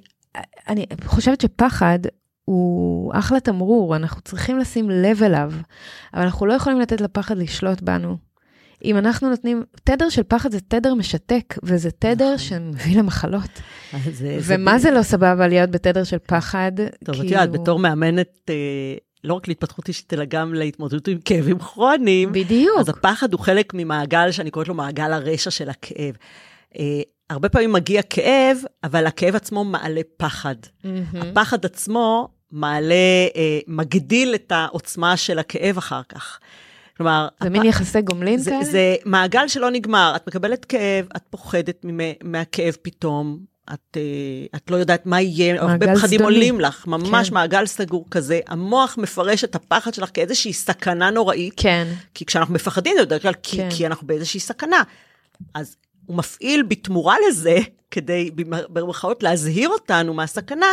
אני 0.68 0.86
חושבת 1.04 1.40
שפחד 1.40 1.98
הוא 2.44 3.12
אחלה 3.14 3.40
תמרור, 3.40 3.96
אנחנו 3.96 4.20
צריכים 4.20 4.58
לשים 4.58 4.90
לב 4.90 5.22
אליו, 5.22 5.52
אבל 6.14 6.22
אנחנו 6.22 6.46
לא 6.46 6.54
יכולים 6.54 6.80
לתת 6.80 7.00
לפחד 7.00 7.36
לשלוט 7.36 7.80
בנו. 7.80 8.29
אם 8.84 8.96
אנחנו 8.98 9.30
נותנים, 9.30 9.62
תדר 9.84 10.08
של 10.08 10.22
פחד 10.22 10.52
זה 10.52 10.60
תדר 10.60 10.94
משתק, 10.94 11.54
וזה 11.62 11.90
תדר 11.90 12.34
נכון. 12.34 12.38
שמביא 12.38 12.98
למחלות. 12.98 13.50
אז 13.92 14.00
זה- 14.12 14.38
ומה 14.42 14.78
זה 14.78 14.90
לא 14.90 15.02
סבבה 15.02 15.48
להיות 15.48 15.70
בתדר 15.70 16.04
של 16.04 16.16
פחד? 16.26 16.72
טוב, 16.76 16.88
את 17.14 17.20
כאילו- 17.20 17.24
יודעת, 17.24 17.50
בתור 17.52 17.78
מאמנת, 17.78 18.28
אה, 18.48 18.54
לא 19.24 19.34
רק 19.34 19.48
להתפתחות 19.48 19.88
אישית, 19.88 20.14
אלא 20.14 20.24
גם 20.24 20.54
להתמודדות 20.54 21.08
עם 21.08 21.18
כאבים 21.24 21.58
כרוניים, 21.58 22.32
בדיוק. 22.32 22.78
אז 22.80 22.88
הפחד 22.88 23.32
הוא 23.32 23.40
חלק 23.40 23.74
ממעגל 23.74 24.30
שאני 24.30 24.50
קוראת 24.50 24.68
לו 24.68 24.74
מעגל 24.74 25.12
הרשע 25.12 25.50
של 25.50 25.68
הכאב. 25.70 26.14
אה, 26.78 27.00
הרבה 27.30 27.48
פעמים 27.48 27.72
מגיע 27.72 28.02
כאב, 28.02 28.56
אבל 28.84 29.06
הכאב 29.06 29.34
עצמו 29.36 29.64
מעלה 29.64 30.00
פחד. 30.16 30.54
מהמם. 30.84 31.04
הפחד 31.14 31.64
עצמו 31.64 32.28
מעלה, 32.52 32.94
אה, 33.36 33.58
מגדיל 33.66 34.34
את 34.34 34.52
העוצמה 34.52 35.16
של 35.16 35.38
הכאב 35.38 35.78
אחר 35.78 36.00
כך. 36.08 36.38
כלומר, 37.00 37.28
זה 37.42 37.50
מין 37.50 37.64
יחסי 37.64 38.02
גומלין 38.02 38.38
זה, 38.38 38.50
כאלה? 38.50 38.64
זה 38.64 38.96
מעגל 39.04 39.48
שלא 39.48 39.70
נגמר, 39.70 40.12
את 40.16 40.26
מקבלת 40.26 40.64
כאב, 40.64 41.06
את 41.16 41.22
פוחדת 41.30 41.84
מהכאב 42.24 42.76
פתאום, 42.82 43.38
את, 43.74 43.96
אה, 43.96 44.02
את 44.56 44.70
לא 44.70 44.76
יודעת 44.76 45.06
מה 45.06 45.20
יהיה, 45.20 45.62
הרבה 45.62 45.94
פחדים 45.94 46.18
זדוני. 46.18 46.34
עולים 46.34 46.60
לך, 46.60 46.86
ממש 46.86 47.28
כן. 47.28 47.34
מעגל 47.34 47.66
סגור 47.66 48.06
כזה. 48.10 48.40
המוח 48.48 48.98
מפרש 48.98 49.44
את 49.44 49.54
הפחד 49.54 49.94
שלך 49.94 50.10
כאיזושהי 50.14 50.52
סכנה 50.52 51.10
נוראית, 51.10 51.54
כן, 51.56 51.88
כי 52.14 52.24
כשאנחנו 52.24 52.54
מפחדים 52.54 52.96
זה 52.98 53.04
בדרך 53.04 53.22
כלל 53.22 53.34
כי, 53.42 53.56
כן. 53.56 53.68
כי 53.70 53.86
אנחנו 53.86 54.06
באיזושהי 54.06 54.40
סכנה. 54.40 54.82
אז 55.54 55.76
הוא 56.06 56.16
מפעיל 56.16 56.62
בתמורה 56.62 57.16
לזה, 57.28 57.58
כדי 57.90 58.30
במרכאות 58.68 59.22
להזהיר 59.22 59.68
אותנו 59.68 60.14
מהסכנה, 60.14 60.66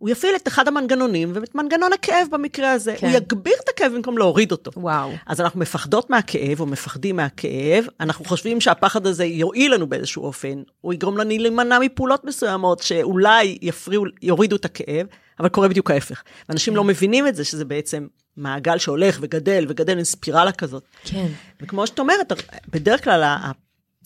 הוא 0.00 0.10
יפעיל 0.10 0.36
את 0.36 0.48
אחד 0.48 0.68
המנגנונים, 0.68 1.32
ואת 1.34 1.54
מנגנון 1.54 1.92
הכאב 1.92 2.26
במקרה 2.30 2.72
הזה. 2.72 2.94
כן. 2.98 3.06
הוא 3.06 3.16
יגביר 3.16 3.54
את 3.64 3.68
הכאב 3.68 3.92
במקום 3.92 4.18
להוריד 4.18 4.52
אותו. 4.52 4.70
וואו. 4.76 5.12
אז 5.26 5.40
אנחנו 5.40 5.60
מפחדות 5.60 6.10
מהכאב, 6.10 6.60
או 6.60 6.66
מפחדים 6.66 7.16
מהכאב, 7.16 7.84
אנחנו 8.00 8.24
חושבים 8.24 8.60
שהפחד 8.60 9.06
הזה 9.06 9.24
יועיל 9.24 9.74
לנו 9.74 9.86
באיזשהו 9.86 10.22
אופן, 10.22 10.62
הוא 10.80 10.92
יגרום 10.92 11.18
לנו 11.18 11.30
להימנע 11.30 11.78
מפעולות 11.78 12.24
מסוימות 12.24 12.82
שאולי 12.82 13.58
יפריעו, 13.62 14.04
יורידו 14.22 14.56
את 14.56 14.64
הכאב, 14.64 15.06
אבל 15.40 15.48
קורה 15.48 15.68
בדיוק 15.68 15.90
ההפך. 15.90 16.22
ואנשים 16.48 16.76
לא 16.76 16.84
מבינים 16.84 17.26
את 17.26 17.36
זה, 17.36 17.44
שזה 17.44 17.64
בעצם 17.64 18.06
מעגל 18.36 18.78
שהולך 18.78 19.18
וגדל 19.20 19.66
וגדל, 19.68 19.98
עם 19.98 20.04
ספירלה 20.04 20.52
כזאת. 20.52 20.82
כן. 21.04 21.26
וכמו 21.62 21.86
שאת 21.86 21.98
אומרת, 21.98 22.32
בדרך 22.68 23.04
כלל 23.04 23.36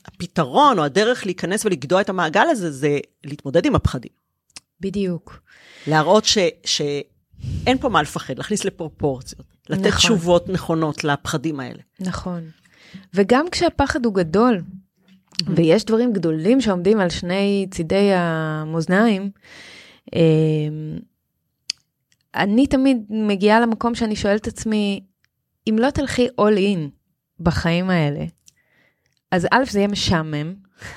הפתרון 0.07 0.79
או 0.79 0.85
הדרך 0.85 1.27
להיכנס 1.27 1.65
ולגדוע 1.67 2.01
את 2.01 2.09
המעגל 2.09 2.47
הזה, 2.51 2.71
זה 2.71 2.99
להתמודד 3.25 3.67
עם 3.67 3.75
הפחדים. 3.75 4.24
בדיוק. 4.81 5.41
להראות 5.87 6.25
ש, 6.25 6.39
שאין 6.65 7.79
פה 7.81 7.89
מה 7.89 8.03
לפחד, 8.03 8.39
להכניס 8.39 8.65
לפרופורציות, 8.65 9.47
לתת 9.71 9.87
נכון. 9.87 9.99
תשובות 9.99 10.49
נכונות 10.49 11.05
לפחדים 11.05 11.61
האלה. 11.61 11.83
נכון. 12.01 12.51
וגם 13.15 13.51
כשהפחד 13.51 14.05
הוא 14.05 14.15
גדול, 14.15 14.63
ויש 15.47 15.85
דברים 15.85 16.13
גדולים 16.13 16.61
שעומדים 16.61 17.01
על 17.01 17.11
שני 17.11 17.67
צידי 17.71 18.13
המאזניים, 18.15 19.31
אמ, 20.15 20.99
אני 22.35 22.67
תמיד 22.67 22.97
מגיעה 23.11 23.61
למקום 23.61 23.95
שאני 23.95 24.17
שואלת 24.17 24.43
את 24.43 24.47
עצמי, 24.47 25.01
אם 25.71 25.77
לא 25.79 25.91
תלכי 25.91 26.27
all 26.27 26.57
in 26.59 26.91
בחיים 27.41 27.91
האלה, 27.91 28.25
אז 29.31 29.47
א', 29.51 29.65
זה 29.71 29.79
יהיה 29.79 29.89
משעמם, 29.89 30.55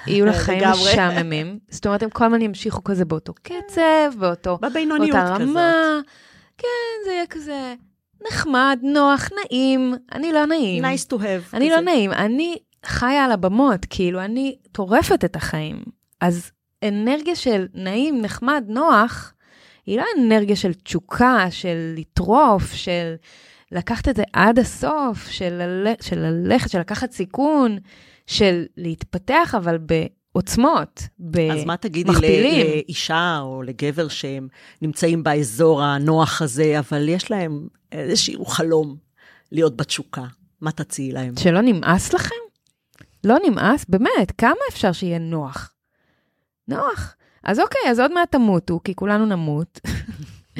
יהיו 0.07 0.25
לך 0.25 0.35
חיים. 0.35 0.63
משעממים, 0.69 1.59
זאת 1.69 1.85
אומרת, 1.85 2.03
הם 2.03 2.09
כל 2.09 2.25
הזמן 2.25 2.41
ימשיכו 2.41 2.83
כזה 2.83 3.05
באותו 3.05 3.33
קצב, 3.33 4.19
באותו, 4.19 4.57
בבינוניות 4.61 5.15
באותה 5.15 5.35
כזאת. 5.35 5.49
רמה, 5.49 5.99
כן, 6.57 6.67
זה 7.05 7.11
יהיה 7.11 7.27
כזה 7.27 7.73
נחמד, 8.27 8.79
נוח, 8.83 9.29
נעים, 9.31 9.93
אני 10.11 10.33
לא 10.33 10.45
נעים. 10.45 10.85
nice 10.85 11.07
to 11.09 11.13
have. 11.13 11.53
אני 11.53 11.65
כזה. 11.67 11.75
לא 11.75 11.81
נעים, 11.81 12.11
אני 12.11 12.57
חיה 12.85 13.25
על 13.25 13.31
הבמות, 13.31 13.85
כאילו, 13.89 14.21
אני 14.21 14.57
טורפת 14.71 15.25
את 15.25 15.35
החיים. 15.35 15.83
אז 16.21 16.51
אנרגיה 16.83 17.35
של 17.35 17.65
נעים, 17.73 18.21
נחמד, 18.21 18.63
נוח, 18.67 19.33
היא 19.85 19.97
לא 19.97 20.03
אנרגיה 20.17 20.55
של 20.55 20.73
תשוקה, 20.73 21.45
של 21.49 21.93
לטרוף, 21.97 22.73
של 22.73 23.15
לקחת 23.71 24.09
את 24.09 24.15
זה 24.15 24.23
עד 24.33 24.59
הסוף. 24.59 25.27
של 25.27 25.61
ללכת, 26.11 26.69
של 26.69 26.79
לקחת 26.79 27.11
סיכון, 27.11 27.77
של 28.27 28.65
להתפתח, 28.77 29.55
אבל 29.57 29.77
בעוצמות, 29.77 31.03
במכפילים. 31.19 31.51
אז 31.51 31.65
מה 31.65 31.77
תגידי 31.77 32.43
לאישה 32.43 33.39
או 33.41 33.61
לגבר 33.61 34.07
שהם 34.07 34.47
נמצאים 34.81 35.23
באזור 35.23 35.83
הנוח 35.83 36.41
הזה, 36.41 36.79
אבל 36.79 37.09
יש 37.09 37.31
להם 37.31 37.67
איזשהו 37.91 38.45
חלום 38.45 38.95
להיות 39.51 39.77
בתשוקה? 39.77 40.25
מה 40.61 40.71
תציעי 40.71 41.11
להם? 41.11 41.33
שלא 41.39 41.61
נמאס 41.61 42.13
לכם? 42.13 42.35
לא 43.23 43.35
נמאס? 43.47 43.85
באמת, 43.89 44.31
כמה 44.37 44.59
אפשר 44.69 44.91
שיהיה 44.91 45.19
נוח? 45.19 45.73
נוח. 46.67 47.15
אז 47.43 47.59
אוקיי, 47.59 47.81
אז 47.91 47.99
עוד 47.99 48.13
מעט 48.13 48.31
תמותו, 48.31 48.79
כי 48.83 48.95
כולנו 48.95 49.25
נמות. 49.25 49.79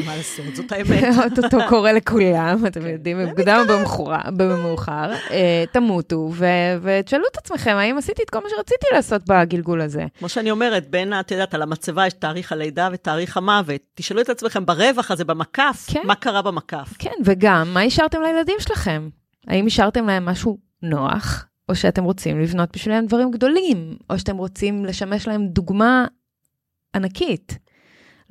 מה 0.06 0.18
לעשות, 0.18 0.56
זאת 0.56 0.72
האמת. 0.74 1.04
אוטוטו 1.24 1.58
קורה 1.70 1.94
לכולם, 1.94 2.66
אתם 2.68 2.82
כן. 2.82 2.88
יודעים, 2.88 3.18
במוקדם 3.18 3.66
או 3.70 4.06
במאוחר. 4.38 5.12
אה, 5.32 5.64
תמותו, 5.72 6.32
ותשאלו 6.82 7.24
את 7.32 7.38
עצמכם, 7.38 7.76
האם 7.76 7.98
עשיתי 7.98 8.24
את 8.24 8.30
כל 8.30 8.40
מה 8.44 8.50
שרציתי 8.50 8.86
לעשות 8.94 9.22
בגלגול 9.28 9.82
הזה? 9.82 10.06
כמו 10.20 10.30
שאני 10.30 10.52
אומרת, 10.52 10.90
בין, 10.90 11.14
את 11.20 11.32
יודעת, 11.32 11.54
על 11.54 11.62
המצבה 11.62 12.08
יש 12.08 12.14
תאריך 12.14 12.52
הלידה 12.52 12.90
ותאריך 12.94 13.38
המוות. 13.38 13.82
תשאלו 13.96 14.22
את 14.22 14.30
עצמכם 14.30 14.66
ברווח 14.66 15.12
הזה, 15.12 15.26
במקף, 15.26 15.86
כן. 15.88 16.02
מה 16.06 16.16
קרה 16.16 16.42
במקף. 16.42 16.94
כן, 17.00 17.16
וגם, 17.26 17.74
מה 17.74 17.82
השארתם 17.82 18.22
לילדים 18.22 18.56
שלכם? 18.60 19.10
האם 19.48 19.66
השארתם 19.66 20.08
להם 20.08 20.26
משהו 20.26 20.58
נוח, 20.82 21.46
או 21.70 21.76
שאתם 21.76 22.04
רוצים 22.04 22.42
לבנות 22.42 22.70
בשבילם 22.74 23.06
דברים 23.06 23.32
גדולים, 23.32 23.98
או 24.10 24.20
שאתם 24.20 24.38
רוצים 24.38 24.86
לשמש 24.86 25.28
להם 25.28 25.48
דוגמה 25.48 26.06
ענקית. 26.96 27.58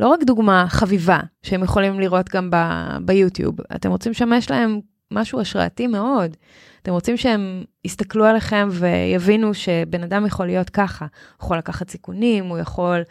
לא 0.00 0.08
רק 0.08 0.22
דוגמה 0.22 0.66
חביבה 0.68 1.20
שהם 1.42 1.62
יכולים 1.62 2.00
לראות 2.00 2.28
גם 2.28 2.50
ב- 2.50 2.96
ביוטיוב, 3.04 3.56
אתם 3.74 3.90
רוצים 3.90 4.12
לשמש 4.12 4.50
להם 4.50 4.80
משהו 5.10 5.40
השראתי 5.40 5.86
מאוד. 5.86 6.36
אתם 6.82 6.92
רוצים 6.92 7.16
שהם 7.16 7.64
יסתכלו 7.84 8.24
עליכם 8.24 8.68
ויבינו 8.72 9.54
שבן 9.54 10.02
אדם 10.02 10.26
יכול 10.26 10.46
להיות 10.46 10.70
ככה. 10.70 11.06
הוא 11.36 11.44
יכול 11.44 11.58
לקחת 11.58 11.90
סיכונים, 11.90 12.46
הוא 12.46 12.58
יכול 12.58 13.02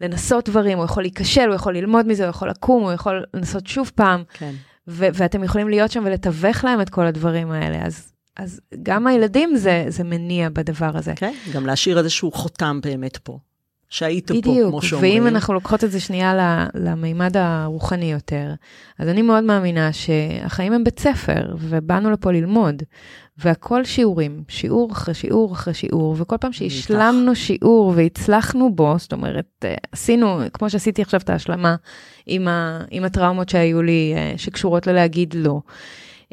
לנסות 0.00 0.48
דברים, 0.48 0.78
הוא 0.78 0.84
יכול 0.84 1.02
להיכשל, 1.02 1.46
הוא 1.46 1.54
יכול 1.54 1.76
ללמוד 1.76 2.06
מזה, 2.06 2.22
הוא 2.22 2.30
יכול 2.30 2.48
לקום, 2.48 2.82
הוא 2.82 2.92
יכול 2.92 3.24
לנסות 3.34 3.66
שוב 3.66 3.90
פעם. 3.94 4.22
כן. 4.32 4.52
ו- 4.88 5.08
ואתם 5.14 5.44
יכולים 5.44 5.68
להיות 5.68 5.90
שם 5.90 6.02
ולתווך 6.06 6.64
להם 6.64 6.80
את 6.80 6.90
כל 6.90 7.06
הדברים 7.06 7.50
האלה. 7.50 7.86
אז, 7.86 8.12
אז 8.36 8.60
גם 8.82 9.06
הילדים 9.06 9.56
זה, 9.56 9.84
זה 9.88 10.04
מניע 10.04 10.48
בדבר 10.48 10.90
הזה. 10.94 11.12
כן, 11.16 11.32
גם 11.54 11.66
להשאיר 11.66 11.98
איזשהו 11.98 12.32
חותם 12.32 12.80
באמת 12.82 13.16
פה. 13.16 13.38
שהייתם 13.92 14.34
פה, 14.34 14.40
כמו 14.42 14.82
שאומרים. 14.82 15.12
בדיוק, 15.12 15.24
ואם 15.24 15.34
אנחנו 15.34 15.54
לוקחות 15.54 15.84
את 15.84 15.90
זה 15.90 16.00
שנייה 16.00 16.34
למימד 16.74 17.36
הרוחני 17.36 18.12
יותר, 18.12 18.54
אז 18.98 19.08
אני 19.08 19.22
מאוד 19.22 19.44
מאמינה 19.44 19.92
שהחיים 19.92 20.72
הם 20.72 20.84
בית 20.84 20.98
ספר, 21.00 21.54
ובאנו 21.58 22.10
לפה 22.10 22.32
ללמוד, 22.32 22.82
והכל 23.38 23.84
שיעורים, 23.84 24.44
שיעור 24.48 24.92
אחרי 24.92 25.14
שיעור 25.14 25.52
אחרי 25.52 25.74
שיעור, 25.74 26.16
וכל 26.18 26.36
פעם 26.36 26.52
שהשלמנו 26.52 27.34
שיעור 27.34 27.92
והצלחנו 27.96 28.74
בו, 28.74 28.94
זאת 28.98 29.12
אומרת, 29.12 29.64
אה, 29.64 29.74
עשינו, 29.92 30.40
כמו 30.52 30.70
שעשיתי 30.70 31.02
עכשיו 31.02 31.20
את 31.20 31.30
ההשלמה 31.30 31.76
עם, 32.26 32.48
ה, 32.48 32.84
עם 32.90 33.04
הטראומות 33.04 33.48
שהיו 33.48 33.82
לי, 33.82 34.12
אה, 34.16 34.34
שקשורות 34.36 34.86
ללהגיד 34.86 35.34
לא. 35.34 35.60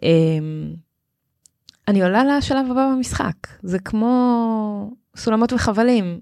אמ, 0.03 0.73
אני 1.87 2.03
עולה 2.03 2.37
לשלב 2.37 2.71
הבא 2.71 2.91
במשחק, 2.95 3.47
זה 3.63 3.79
כמו 3.79 4.91
סולמות 5.15 5.53
וחבלים. 5.53 6.19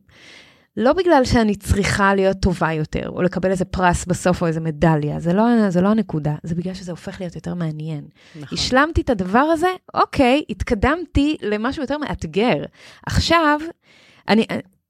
לא 0.78 0.94
בגלל 0.94 1.26
שאני 1.26 1.56
צריכה 1.56 2.16
להיות 2.16 2.38
טובה 2.40 2.74
יותר, 2.74 3.10
או 3.10 3.22
לקבל 3.22 3.52
איזה 3.52 3.66
פרס 3.66 4.06
בסוף 4.06 4.42
או 4.42 4.48
איזה 4.48 4.60
מדליה, 4.60 5.20
זה 5.20 5.34
לא, 5.34 5.70
זה 5.70 5.82
לא 5.82 5.90
הנקודה, 5.90 6.36
זה 6.44 6.56
בגלל 6.56 6.74
שזה 6.74 6.92
הופך 6.92 7.22
להיות 7.22 7.36
יותר 7.36 7.54
מעניין. 7.54 8.02
נכון. 8.36 8.58
השלמתי 8.58 9.02
את 9.02 9.10
הדבר 9.10 9.40
הזה, 9.40 9.68
אוקיי, 9.94 10.44
התקדמתי 10.50 11.38
למשהו 11.42 11.84
יותר 11.84 11.98
מאתגר. 11.98 12.64
עכשיו, 13.06 13.60
אני, 14.28 14.46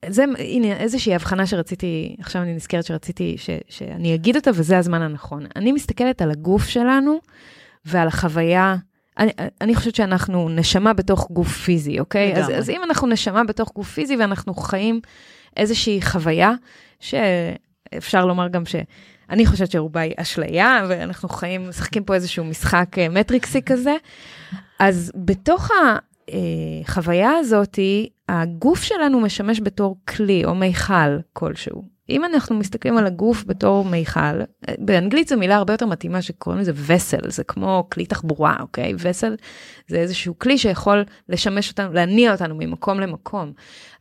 זה, 0.06 0.26
הנה, 0.40 0.78
איזושהי 0.78 1.16
הבחנה 1.16 1.48
שרציתי, 1.48 2.16
עכשיו 2.20 2.42
אני 2.42 2.54
נזכרת 2.54 2.86
שרציתי 2.86 3.36
ש, 3.38 3.50
שאני 3.70 4.16
אגיד 4.16 4.36
אותה, 4.36 4.52
וזה 4.54 4.78
הזמן 4.78 5.02
הנכון. 5.02 5.46
אני 5.56 5.72
מסתכלת 5.72 6.22
על 6.22 6.32
הגוף 6.32 6.68
שלנו 6.68 7.20
ועל 7.86 8.08
החוויה. 8.08 8.76
אני, 9.20 9.32
אני 9.62 9.76
חושבת 9.76 9.96
שאנחנו 9.96 10.50
נשמה 10.50 10.94
בתוך 10.94 11.28
גוף 11.32 11.58
פיזי, 11.58 12.00
אוקיי? 12.00 12.36
אז, 12.36 12.52
אז 12.56 12.70
אם 12.70 12.82
אנחנו 12.84 13.08
נשמה 13.08 13.44
בתוך 13.44 13.72
גוף 13.76 13.92
פיזי 13.94 14.16
ואנחנו 14.16 14.54
חיים 14.54 15.02
איזושהי 15.58 16.02
חוויה, 16.02 16.52
שאפשר 17.00 18.26
לומר 18.26 18.48
גם 18.48 18.66
ש... 18.66 18.76
אני 19.30 19.46
חושבת 19.46 19.72
שרובה 19.72 20.02
היא 20.02 20.14
אשליה, 20.18 20.86
ואנחנו 20.90 21.30
חיים, 21.30 21.70
משחקים 21.70 22.04
פה 22.04 22.16
איזשהו 22.16 22.46
משחק 22.46 22.98
אה, 22.98 23.10
מטריקסי 23.10 23.62
כזה. 23.62 23.96
אז 24.80 25.12
בתוך 25.16 25.70
החוויה 26.86 27.32
הזאת, 27.32 27.80
הגוף 28.30 28.84
שלנו 28.84 29.20
משמש 29.20 29.60
בתור 29.64 29.98
כלי 30.08 30.46
או 30.46 30.56
מיכל 30.56 31.18
כלשהו. 31.34 31.98
אם 32.10 32.26
אנחנו 32.26 32.56
מסתכלים 32.56 32.98
על 32.98 33.08
הגוף 33.08 33.44
בתור 33.48 33.86
מיכל, 33.86 34.42
באנגלית 34.78 35.28
זו 35.28 35.38
מילה 35.38 35.56
הרבה 35.56 35.74
יותר 35.74 35.86
מתאימה 35.86 36.22
שקוראים 36.22 36.62
לזה 36.62 36.72
וסל, 36.88 37.30
זה 37.30 37.44
כמו 37.44 37.88
כלי 37.92 38.06
תחבורה, 38.06 38.56
אוקיי? 38.60 38.94
וסל 39.00 39.36
זה 39.88 39.98
איזשהו 39.98 40.40
כלי 40.40 40.58
שיכול 40.58 41.04
לשמש 41.30 41.70
אותנו, 41.70 41.94
להניע 41.94 42.32
אותנו 42.32 42.56
ממקום 42.58 43.00
למקום. 43.00 43.52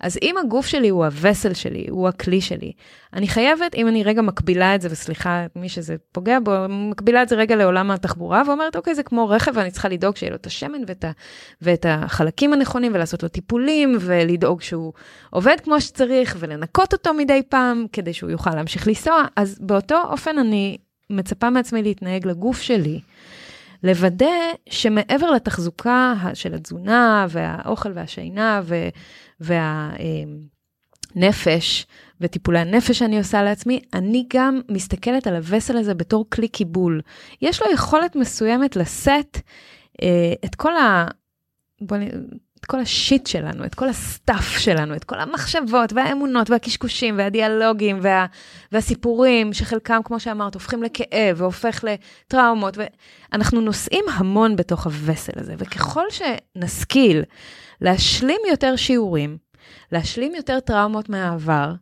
אז 0.00 0.18
אם 0.22 0.34
הגוף 0.44 0.66
שלי 0.66 0.88
הוא 0.88 1.04
הווסל 1.04 1.54
שלי, 1.54 1.86
הוא 1.90 2.08
הכלי 2.08 2.40
שלי, 2.40 2.72
אני 3.12 3.28
חייבת, 3.28 3.74
אם 3.74 3.88
אני 3.88 4.02
רגע 4.02 4.22
מקבילה 4.22 4.74
את 4.74 4.80
זה, 4.80 4.88
וסליחה, 4.90 5.46
מי 5.56 5.68
שזה 5.68 5.96
פוגע 6.12 6.38
בו, 6.44 6.52
מקבילה 6.68 7.22
את 7.22 7.28
זה 7.28 7.36
רגע 7.36 7.56
לעולם 7.56 7.90
התחבורה, 7.90 8.42
ואומרת, 8.46 8.76
אוקיי, 8.76 8.94
זה 8.94 9.02
כמו 9.02 9.28
רכב, 9.28 9.52
ואני 9.54 9.70
צריכה 9.70 9.88
לדאוג 9.88 10.16
שיהיה 10.16 10.30
לו 10.30 10.36
את 10.36 10.46
השמן 10.46 10.80
ואת, 10.86 11.04
ה, 11.04 11.10
ואת 11.62 11.86
החלקים 11.88 12.52
הנכונים, 12.52 12.92
ולעשות 12.94 13.22
לו 13.22 13.28
טיפולים, 13.28 13.96
ולדאוג 14.00 14.62
שהוא 14.62 14.92
עובד 15.30 15.56
כמו 15.64 15.80
שצריך, 15.80 16.36
ולנקות 16.38 16.92
אותו 16.92 17.14
מדי 17.14 17.42
פעם, 17.48 17.86
כדי 17.92 18.12
שהוא 18.12 18.30
יוכל 18.30 18.54
להמשיך 18.54 18.88
לנסוע. 18.88 19.22
אז 19.36 19.58
באותו 19.60 20.02
אופן 20.10 20.38
אני 20.38 20.76
מצפה 21.10 21.50
מעצמי 21.50 21.82
להתנהג 21.82 22.26
לגוף 22.26 22.60
שלי. 22.60 23.00
לוודא 23.82 24.26
שמעבר 24.68 25.30
לתחזוקה 25.30 26.14
של 26.34 26.54
התזונה 26.54 27.26
והאוכל 27.30 27.92
והשינה 27.94 28.62
והנפש 31.14 31.86
וטיפולי 32.20 32.58
הנפש 32.58 32.98
שאני 32.98 33.18
עושה 33.18 33.42
לעצמי, 33.42 33.80
אני 33.94 34.26
גם 34.32 34.60
מסתכלת 34.68 35.26
על 35.26 35.36
הווסל 35.36 35.76
הזה 35.76 35.94
בתור 35.94 36.30
כלי 36.30 36.48
קיבול. 36.48 37.00
יש 37.42 37.62
לו 37.62 37.72
יכולת 37.72 38.16
מסוימת 38.16 38.76
לשאת 38.76 39.38
אה, 40.02 40.32
את 40.44 40.54
כל 40.54 40.76
ה... 40.76 41.06
בוא 41.80 41.96
נ... 41.96 42.02
כל 42.66 42.80
ה 42.80 42.90
shit 42.90 43.26
שלנו, 43.26 43.64
את 43.64 43.74
כל 43.74 43.88
ה 43.88 44.00
stuff 44.00 44.58
שלנו, 44.58 44.94
את 44.94 45.04
כל 45.04 45.20
המחשבות 45.20 45.92
והאמונות 45.92 46.50
והקשקושים 46.50 47.18
והדיאלוגים 47.18 47.98
וה, 48.02 48.26
והסיפורים, 48.72 49.52
שחלקם, 49.52 50.00
כמו 50.04 50.20
שאמרת, 50.20 50.54
הופכים 50.54 50.82
לכאב 50.82 51.36
והופך 51.36 51.84
לטראומות, 51.84 52.78
ואנחנו 52.78 53.60
נושאים 53.60 54.04
המון 54.12 54.56
בתוך 54.56 54.86
ה 54.86 54.93
vessel 54.93 55.32
הזה, 55.36 55.54
וככל 55.58 56.04
שנשכיל 56.10 57.22
להשלים 57.80 58.40
יותר 58.50 58.76
שיעורים, 58.76 59.38
להשלים 59.92 60.34
יותר 60.34 60.60
טראומות 60.60 61.08
מהעבר, 61.08 61.72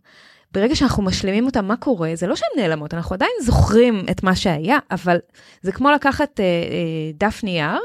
ברגע 0.53 0.77
שאנחנו 0.77 1.03
משלימים 1.03 1.47
אותם, 1.47 1.65
מה 1.65 1.77
קורה? 1.77 2.11
זה 2.15 2.27
לא 2.27 2.37
שהן 2.37 2.49
נעלמות, 2.57 2.95
אנחנו 2.95 3.15
עדיין 3.15 3.31
זוכרים 3.41 4.03
את 4.11 4.23
מה 4.23 4.37
שהיה, 4.37 4.79
אבל 4.91 5.19
זה 5.63 5.73
כמו 5.73 5.91
לקחת 5.91 6.41
אה, 6.41 6.45
אה, 6.45 7.11
דף 7.15 7.45
נייר, 7.45 7.79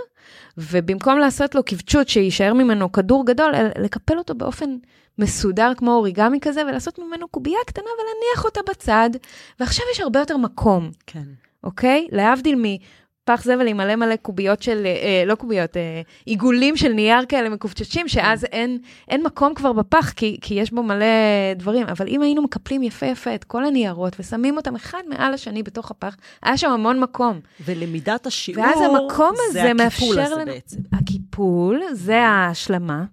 ובמקום 0.58 1.20
לעשות 1.20 1.56
לו 1.56 1.66
כבצ'ות 1.66 2.10
שיישאר 2.10 2.54
ממנו 2.54 2.92
כדור 2.92 3.26
גדול, 3.26 3.54
לקפל 3.80 4.18
אותו 4.18 4.36
באופן 4.36 4.78
מסודר 5.18 5.72
כמו 5.78 5.92
אוריגמי 5.92 6.40
כזה, 6.42 6.62
ולעשות 6.62 7.00
ממנו 7.00 7.28
קובייה 7.28 7.60
קטנה 7.68 7.84
ולהניח 7.84 8.46
אותה 8.46 8.60
בצד, 8.70 9.10
ועכשיו 9.60 9.86
יש 9.92 10.00
הרבה 10.00 10.20
יותר 10.20 10.38
מקום. 10.38 10.92
כן. 11.08 11.24
אוקיי? 11.64 12.08
להבדיל 12.12 12.56
פח 13.30 13.44
זבל 13.44 13.68
עם 13.68 13.78
מלא 13.78 13.96
מלא 13.96 14.16
קוביות 14.16 14.62
של, 14.62 14.86
אה, 14.86 15.24
לא 15.26 15.36
קוביות, 15.36 15.78
אה, 15.78 16.02
עיגולים 16.26 16.78
של 16.78 16.94
נייר 16.94 17.26
כאלה 17.30 17.50
מקופצ'צ'ים, 17.50 18.08
שאז 18.08 18.44
אין, 18.44 18.78
אין 19.08 19.24
מקום 19.24 19.54
כבר 19.54 19.74
בפח, 19.74 20.12
כי, 20.12 20.38
כי 20.42 20.54
יש 20.54 20.72
בו 20.72 20.84
מלא 20.84 21.06
דברים. 21.56 21.88
אבל 21.88 22.08
אם 22.08 22.22
היינו 22.22 22.42
מקפלים 22.42 22.84
יפה 22.84 23.06
יפה 23.06 23.36
את 23.36 23.44
כל 23.44 23.66
הניירות 23.66 24.16
ושמים 24.20 24.58
אותם 24.58 24.76
אחד 24.76 25.02
מעל 25.08 25.34
השני 25.34 25.64
בתוך 25.64 25.92
הפח, 25.92 26.16
היה 26.44 26.58
שם 26.58 26.72
המון 26.72 27.00
מקום. 27.00 27.40
למידת 27.66 28.28
השיעור, 28.28 28.64
ואז 28.64 28.82
המקום 28.82 29.34
הזה 29.50 29.62
זה 29.62 29.74
מאפשר 29.74 30.22
הזה 30.22 30.36
לנו... 30.36 30.46
בעצם. 30.46 30.78
הקיפול, 30.94 31.82
זה 31.92 32.22
ההשלמה. 32.22 33.04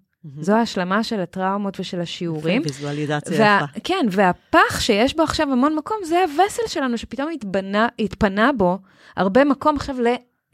זו 0.40 0.52
ההשלמה 0.52 1.04
של 1.04 1.20
הטראומות 1.20 1.80
ושל 1.80 2.00
השיעורים. 2.00 2.62
ויזואליזציה 2.62 3.40
וה, 3.40 3.66
יפה. 3.70 3.80
כן, 3.84 4.06
והפח 4.10 4.80
שיש 4.80 5.16
בו 5.16 5.22
עכשיו 5.22 5.52
המון 5.52 5.74
מקום, 5.76 5.96
זה 6.04 6.22
הווסל 6.22 6.62
שלנו, 6.68 6.98
שפתאום 6.98 7.28
התבנה, 7.34 7.88
התפנה 7.98 8.50
בו 8.52 8.78
הרבה 9.16 9.44
מקום 9.44 9.76
עכשיו 9.76 9.96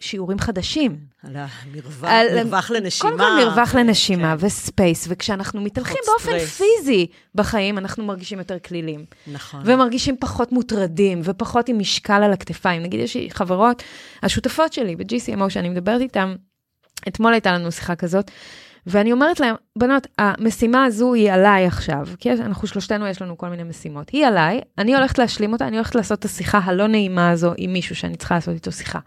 שיעורים 0.03 0.39
חדשים. 0.39 0.97
על 1.23 1.37
המרווח, 1.37 2.09
על, 2.09 2.45
מרווח 2.45 2.71
לנשימה. 2.71 3.11
קודם 3.11 3.25
כל 3.25 3.45
מרווח 3.45 3.75
לנשימה 3.75 4.35
כן. 4.39 4.47
ו 4.47 4.55
space, 4.55 5.07
וכשאנחנו 5.09 5.61
מתהלכים 5.61 5.97
באופן 6.07 6.39
סטרס. 6.39 6.61
פיזי 6.61 7.07
בחיים, 7.35 7.79
אנחנו 7.79 8.05
מרגישים 8.05 8.39
יותר 8.39 8.59
כלילים. 8.59 9.05
נכון. 9.27 9.61
ומרגישים 9.65 10.17
פחות 10.21 10.53
מוטרדים, 10.53 11.21
ופחות 11.25 11.69
עם 11.69 11.79
משקל 11.79 12.23
על 12.23 12.33
הכתפיים. 12.33 12.83
נגיד, 12.83 13.01
יש 13.01 13.15
לי 13.15 13.29
חברות, 13.31 13.83
השותפות 14.23 14.73
שלי 14.73 14.97
ב-GCMO, 14.97 15.51
שאני 15.51 15.69
מדברת 15.69 16.01
איתן, 16.01 16.35
אתמול 17.09 17.33
הייתה 17.33 17.53
לנו 17.53 17.73
שיחה 17.73 17.95
כזאת, 17.95 18.31
ואני 18.87 19.13
אומרת 19.13 19.41
להם, 19.41 19.55
בנות, 19.79 20.07
המשימה 20.19 20.85
הזו 20.85 21.15
היא 21.15 21.33
עליי 21.33 21.67
עכשיו, 21.67 22.07
כי 22.19 22.33
אנחנו 22.33 22.69
שלושתנו, 22.69 23.07
יש 23.07 23.23
לנו 23.23 23.39
כל 23.39 23.49
מיני 23.49 23.63
משימות. 23.63 24.11
היא 24.11 24.27
עליי, 24.27 24.61
אני 24.79 24.95
הולכת 24.95 25.19
להשלים 25.19 25.53
אותה, 25.53 25.67
אני 25.67 25.77
הולכת 25.77 25.95
לעשות 25.95 26.19
את 26.19 26.25
השיחה 26.25 26.59
הלא 26.59 26.87
נעימה 26.87 27.31
הזו 27.31 27.53
עם 27.57 27.73
מישהו 27.73 27.97
שאני 27.97 28.17
צריכה 28.17 28.35
לעשות 28.35 28.55
איתו 28.55 28.73
שיחה. 28.73 28.99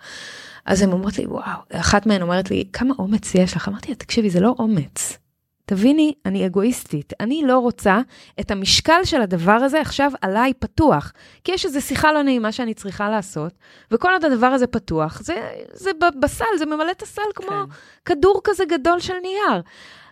אז 0.65 0.81
הן 0.81 0.91
אומרות 0.91 1.17
לי, 1.17 1.25
וואו, 1.25 1.59
אחת 1.73 2.05
מהן 2.05 2.21
אומרת 2.21 2.51
לי, 2.51 2.63
כמה 2.73 2.93
אומץ 2.99 3.35
יש 3.35 3.55
לך? 3.55 3.67
אמרתי 3.67 3.89
לה, 3.89 3.95
תקשיבי, 3.95 4.29
זה 4.29 4.39
לא 4.39 4.55
אומץ. 4.59 5.24
תביני, 5.65 6.13
אני 6.25 6.45
אגואיסטית. 6.45 7.13
אני 7.19 7.43
לא 7.45 7.59
רוצה 7.59 7.99
את 8.39 8.51
המשקל 8.51 9.03
של 9.03 9.21
הדבר 9.21 9.51
הזה 9.51 9.81
עכשיו 9.81 10.11
עליי 10.21 10.53
פתוח. 10.53 11.11
כי 11.43 11.51
יש 11.51 11.65
איזו 11.65 11.81
שיחה 11.81 12.13
לא 12.13 12.21
נעימה 12.21 12.51
שאני 12.51 12.73
צריכה 12.73 13.09
לעשות, 13.09 13.53
וכל 13.91 14.11
עוד 14.11 14.25
הדבר 14.25 14.47
הזה 14.47 14.67
פתוח, 14.67 15.21
זה, 15.21 15.49
זה 15.73 15.91
בסל, 16.19 16.45
זה 16.57 16.65
ממלא 16.65 16.91
את 16.91 17.01
הסל 17.01 17.21
כמו 17.35 17.47
כן. 17.47 17.73
כדור 18.05 18.41
כזה 18.43 18.65
גדול 18.65 18.99
של 18.99 19.13
נייר. 19.21 19.61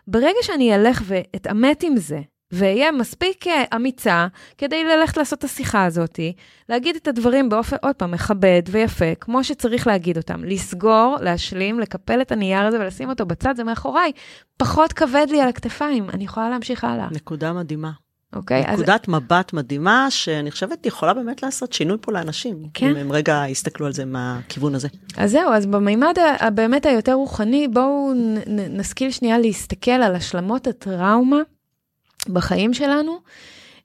ברגע 0.08 0.38
שאני 0.42 0.76
אלך 0.76 1.02
ואתעמת 1.06 1.84
עם 1.84 1.98
זה, 1.98 2.22
ואהיה 2.54 2.92
מספיק 2.92 3.48
אה, 3.48 3.64
אמיצה 3.76 4.28
כדי 4.58 4.84
ללכת 4.84 5.18
לעשות 5.18 5.40
את 5.40 5.44
השיחה 5.44 5.86
הזאת, 5.86 6.20
להגיד 6.70 6.96
את 6.96 7.08
הדברים 7.08 7.50
באופן, 7.50 7.76
עוד 7.82 7.96
פעם, 7.96 8.12
מכבד 8.12 8.62
ויפה, 8.72 9.16
כמו 9.20 9.44
שצריך 9.44 9.88
להגיד 9.88 10.18
אותם. 10.18 10.44
לסגור, 10.44 11.18
להשלים, 11.22 11.80
לקפל 11.80 12.22
את 12.22 12.32
הנייר 12.32 12.66
הזה 12.66 12.80
ולשים 12.80 13.10
אותו 13.10 13.26
בצד, 13.26 13.56
זה 13.56 13.64
מאחוריי. 13.64 14.12
פחות 14.58 14.94
כבד 14.94 15.28
לי 15.30 15.42
על 15.42 15.50
הכתפיים, 15.50 16.10
אני 16.10 16.24
יכולה 16.24 16.50
להמשיך 16.50 16.84
הלאה. 16.84 17.08
נקודה 17.12 17.54
מדהימה. 17.54 17.92
אוקיי, 18.36 18.64
okay, 18.64 18.72
נקודת 18.72 19.10
אז... 19.10 19.16
מבט 19.16 19.54
מדהימה, 19.54 20.08
שאני 20.10 20.52
חושבת 20.52 20.86
יכולה 20.86 21.14
באמת 21.14 21.44
לעשות 21.44 21.74
שינוי 21.74 21.98
פה 22.02 22.12
לאנשים. 22.12 22.64
כן. 22.74 22.90
אם 22.90 22.96
הם 22.96 23.12
רגע 23.12 23.44
יסתכלו 23.48 23.86
על 23.86 23.94
זה 23.94 24.06
מהכיוון 24.06 24.76
הזה. 24.76 24.88
אז 25.18 25.32
זהו, 25.32 25.54
אז 25.54 25.66
במימד 25.66 26.14
הבאמת 26.40 26.86
היותר 26.86 27.14
רוחני, 27.14 27.68
בואו 27.68 28.14
נשכיל 28.48 29.12
שנייה 29.12 29.38
להסתכל 29.38 29.92
על 29.92 30.16
השלמות 30.16 30.68
הטראומה 30.68 31.42
בחיים 32.30 32.74
שלנו, 32.74 33.20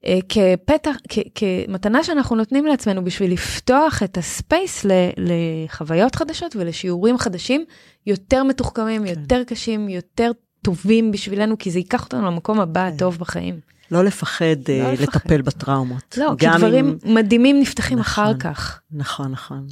אה, 0.06 0.18
כפתח, 0.28 0.96
כ, 1.08 1.18
כמתנה 1.34 2.04
שאנחנו 2.04 2.36
נותנים 2.36 2.66
לעצמנו 2.66 3.04
בשביל 3.04 3.32
לפתוח 3.32 4.02
את 4.02 4.18
הספייס 4.18 4.84
ל, 4.84 4.90
לחוויות 5.16 6.14
חדשות 6.14 6.56
ולשיעורים 6.56 7.18
חדשים, 7.18 7.64
יותר 8.06 8.42
מתוחכמים, 8.42 9.02
כן. 9.02 9.08
יותר 9.08 9.44
קשים, 9.44 9.88
יותר 9.88 10.30
טובים 10.62 11.12
בשבילנו, 11.12 11.58
כי 11.58 11.70
זה 11.70 11.78
ייקח 11.78 12.04
אותנו 12.04 12.26
למקום 12.26 12.60
הבא 12.60 12.88
כן. 12.88 12.94
הטוב 12.94 13.18
בחיים. 13.18 13.60
לא 13.90 14.04
לפחד 14.04 14.44
לא 14.44 14.88
uh, 14.88 14.92
לפחד. 14.92 15.16
לטפל 15.16 15.42
בטראומות. 15.42 16.18
לא, 16.18 16.32
כי 16.38 16.46
דברים 16.58 16.98
אם... 17.04 17.14
מדהימים 17.14 17.60
נפתחים 17.60 17.98
נכון, 17.98 18.24
אחר 18.24 18.38
כך. 18.38 18.80
נכון, 18.90 19.30
נכון. 19.30 19.66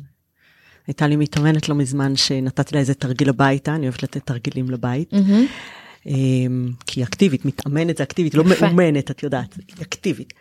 הייתה 0.87 1.07
לי 1.07 1.17
מתאמנת 1.17 1.69
לא 1.69 1.75
מזמן 1.75 2.17
שנתתי 2.17 2.75
לה 2.75 2.81
איזה 2.81 2.95
תרגיל 2.95 3.29
הביתה, 3.29 3.75
אני 3.75 3.87
אוהבת 3.87 4.03
לתת 4.03 4.27
תרגילים 4.27 4.71
לבית. 4.71 5.13
Mm-hmm. 5.13 5.86
אמ, 6.07 6.71
כי 6.87 7.01
היא 7.01 7.05
אקטיבית, 7.07 7.45
מתאמנת 7.45 7.97
זה 7.97 8.03
אקטיבית, 8.03 8.35
לא 8.35 8.45
מאומנת, 8.45 9.11
את 9.11 9.23
יודעת, 9.23 9.55
היא 9.57 9.83
אקטיבית. 9.83 10.33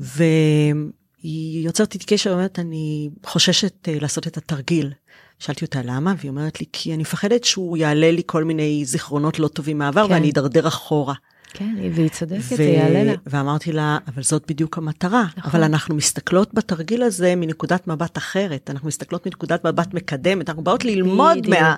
והיא 0.00 1.64
יוצרת 1.64 1.94
איתי 1.94 2.06
קשר, 2.06 2.32
אומרת, 2.32 2.58
אני 2.58 3.10
חוששת 3.26 3.88
אה, 3.88 3.98
לעשות 4.00 4.26
את 4.26 4.36
התרגיל. 4.36 4.92
שאלתי 5.38 5.64
אותה 5.64 5.80
למה, 5.84 6.14
והיא 6.18 6.30
אומרת 6.30 6.60
לי, 6.60 6.66
כי 6.72 6.94
אני 6.94 7.02
מפחדת 7.02 7.44
שהוא 7.44 7.76
יעלה 7.76 8.10
לי 8.10 8.22
כל 8.26 8.44
מיני 8.44 8.84
זיכרונות 8.84 9.38
לא 9.38 9.48
טובים 9.48 9.78
מהעבר, 9.78 10.06
כן. 10.06 10.12
ואני 10.12 10.30
אדרדר 10.30 10.68
אחורה. 10.68 11.14
כן, 11.54 11.74
והיא 11.94 12.08
צודקת, 12.08 12.42
זה 12.56 12.62
יעלה 12.62 13.04
לה. 13.04 13.12
ואמרתי 13.26 13.72
לה, 13.72 13.98
אבל 14.08 14.22
זאת 14.22 14.44
בדיוק 14.48 14.78
המטרה. 14.78 15.24
נכון. 15.36 15.50
אבל 15.50 15.62
אנחנו 15.62 15.94
מסתכלות 15.94 16.54
בתרגיל 16.54 17.02
הזה 17.02 17.36
מנקודת 17.36 17.86
מבט 17.86 18.18
אחרת, 18.18 18.70
אנחנו 18.70 18.88
מסתכלות 18.88 19.26
מנקודת 19.26 19.66
מבט 19.66 19.94
מקדמת, 19.94 20.48
אנחנו 20.48 20.64
באות 20.64 20.84
ללמוד 20.84 21.48
מה, 21.48 21.74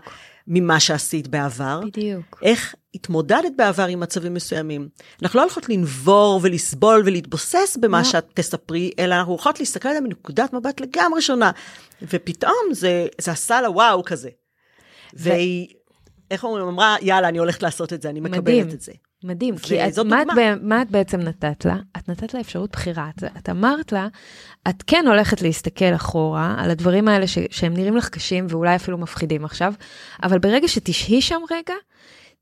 ממה 0.47 0.81
שעשית 0.81 1.29
בעבר. 1.29 1.81
בדיוק. 1.87 2.41
איך 2.43 2.75
התמודדת 2.95 3.53
בעבר 3.59 3.87
עם 3.87 4.01
מצבים 4.01 4.35
מסוימים. 4.35 4.89
אנחנו 5.23 5.37
לא 5.39 5.43
הולכות 5.43 5.69
לנבור 5.69 6.41
ולסבול 6.43 7.03
ולהתבוסס 7.05 7.79
במה 7.81 7.99
לא. 7.99 8.05
שאת 8.05 8.27
תספרי, 8.35 8.91
אלא 8.99 9.15
אנחנו 9.15 9.33
הולכות 9.33 9.61
להסתכל 9.61 9.89
עליה 9.89 10.01
מנקודת 10.01 10.53
מבט 10.53 10.81
לגמרי 10.81 11.23
שונה. 11.23 11.51
ופתאום 12.03 12.55
זה, 12.73 13.07
זה 13.21 13.31
עשה 13.31 13.61
לה 13.61 13.71
וואו 13.71 14.05
כזה. 14.05 14.29
ו... 15.15 15.29
והיא, 15.29 15.69
איך 16.31 16.45
אומרים, 16.45 16.67
אמרה, 16.67 16.97
יאללה, 17.03 17.29
אני 17.29 17.39
הולכת 17.39 17.63
לעשות 17.63 17.93
את 17.93 18.03
זה, 18.03 18.11
אני 18.11 18.21
מקבלת 18.21 18.41
מדהים. 18.41 18.69
את 18.69 18.81
זה. 18.81 18.93
מדהים, 19.25 19.59
כי 19.59 19.87
את, 19.87 19.99
מה, 19.99 20.23
את, 20.23 20.29
מה 20.63 20.83
את 20.83 20.91
בעצם 20.91 21.21
נתת 21.21 21.65
לה? 21.65 21.77
את 21.97 22.09
נתת 22.09 22.35
לה 22.35 22.41
אפשרות 22.41 22.71
בחירה. 22.73 23.11
את, 23.17 23.25
את 23.39 23.49
אמרת 23.49 23.93
לה, 23.93 24.09
את 24.69 24.83
כן 24.87 25.05
הולכת 25.09 25.43
להסתכל 25.43 25.95
אחורה 25.95 26.55
על 26.59 26.71
הדברים 26.71 27.09
האלה 27.09 27.27
ש, 27.27 27.39
שהם 27.51 27.75
נראים 27.75 27.97
לך 27.97 28.09
קשים 28.09 28.47
ואולי 28.49 28.77
אפילו 28.77 28.99
מפחידים 28.99 29.45
עכשיו, 29.45 29.75
אבל 30.23 30.39
ברגע 30.39 30.69
שתשהי 30.69 31.23
שם 31.23 31.41
רגע, 31.51 31.75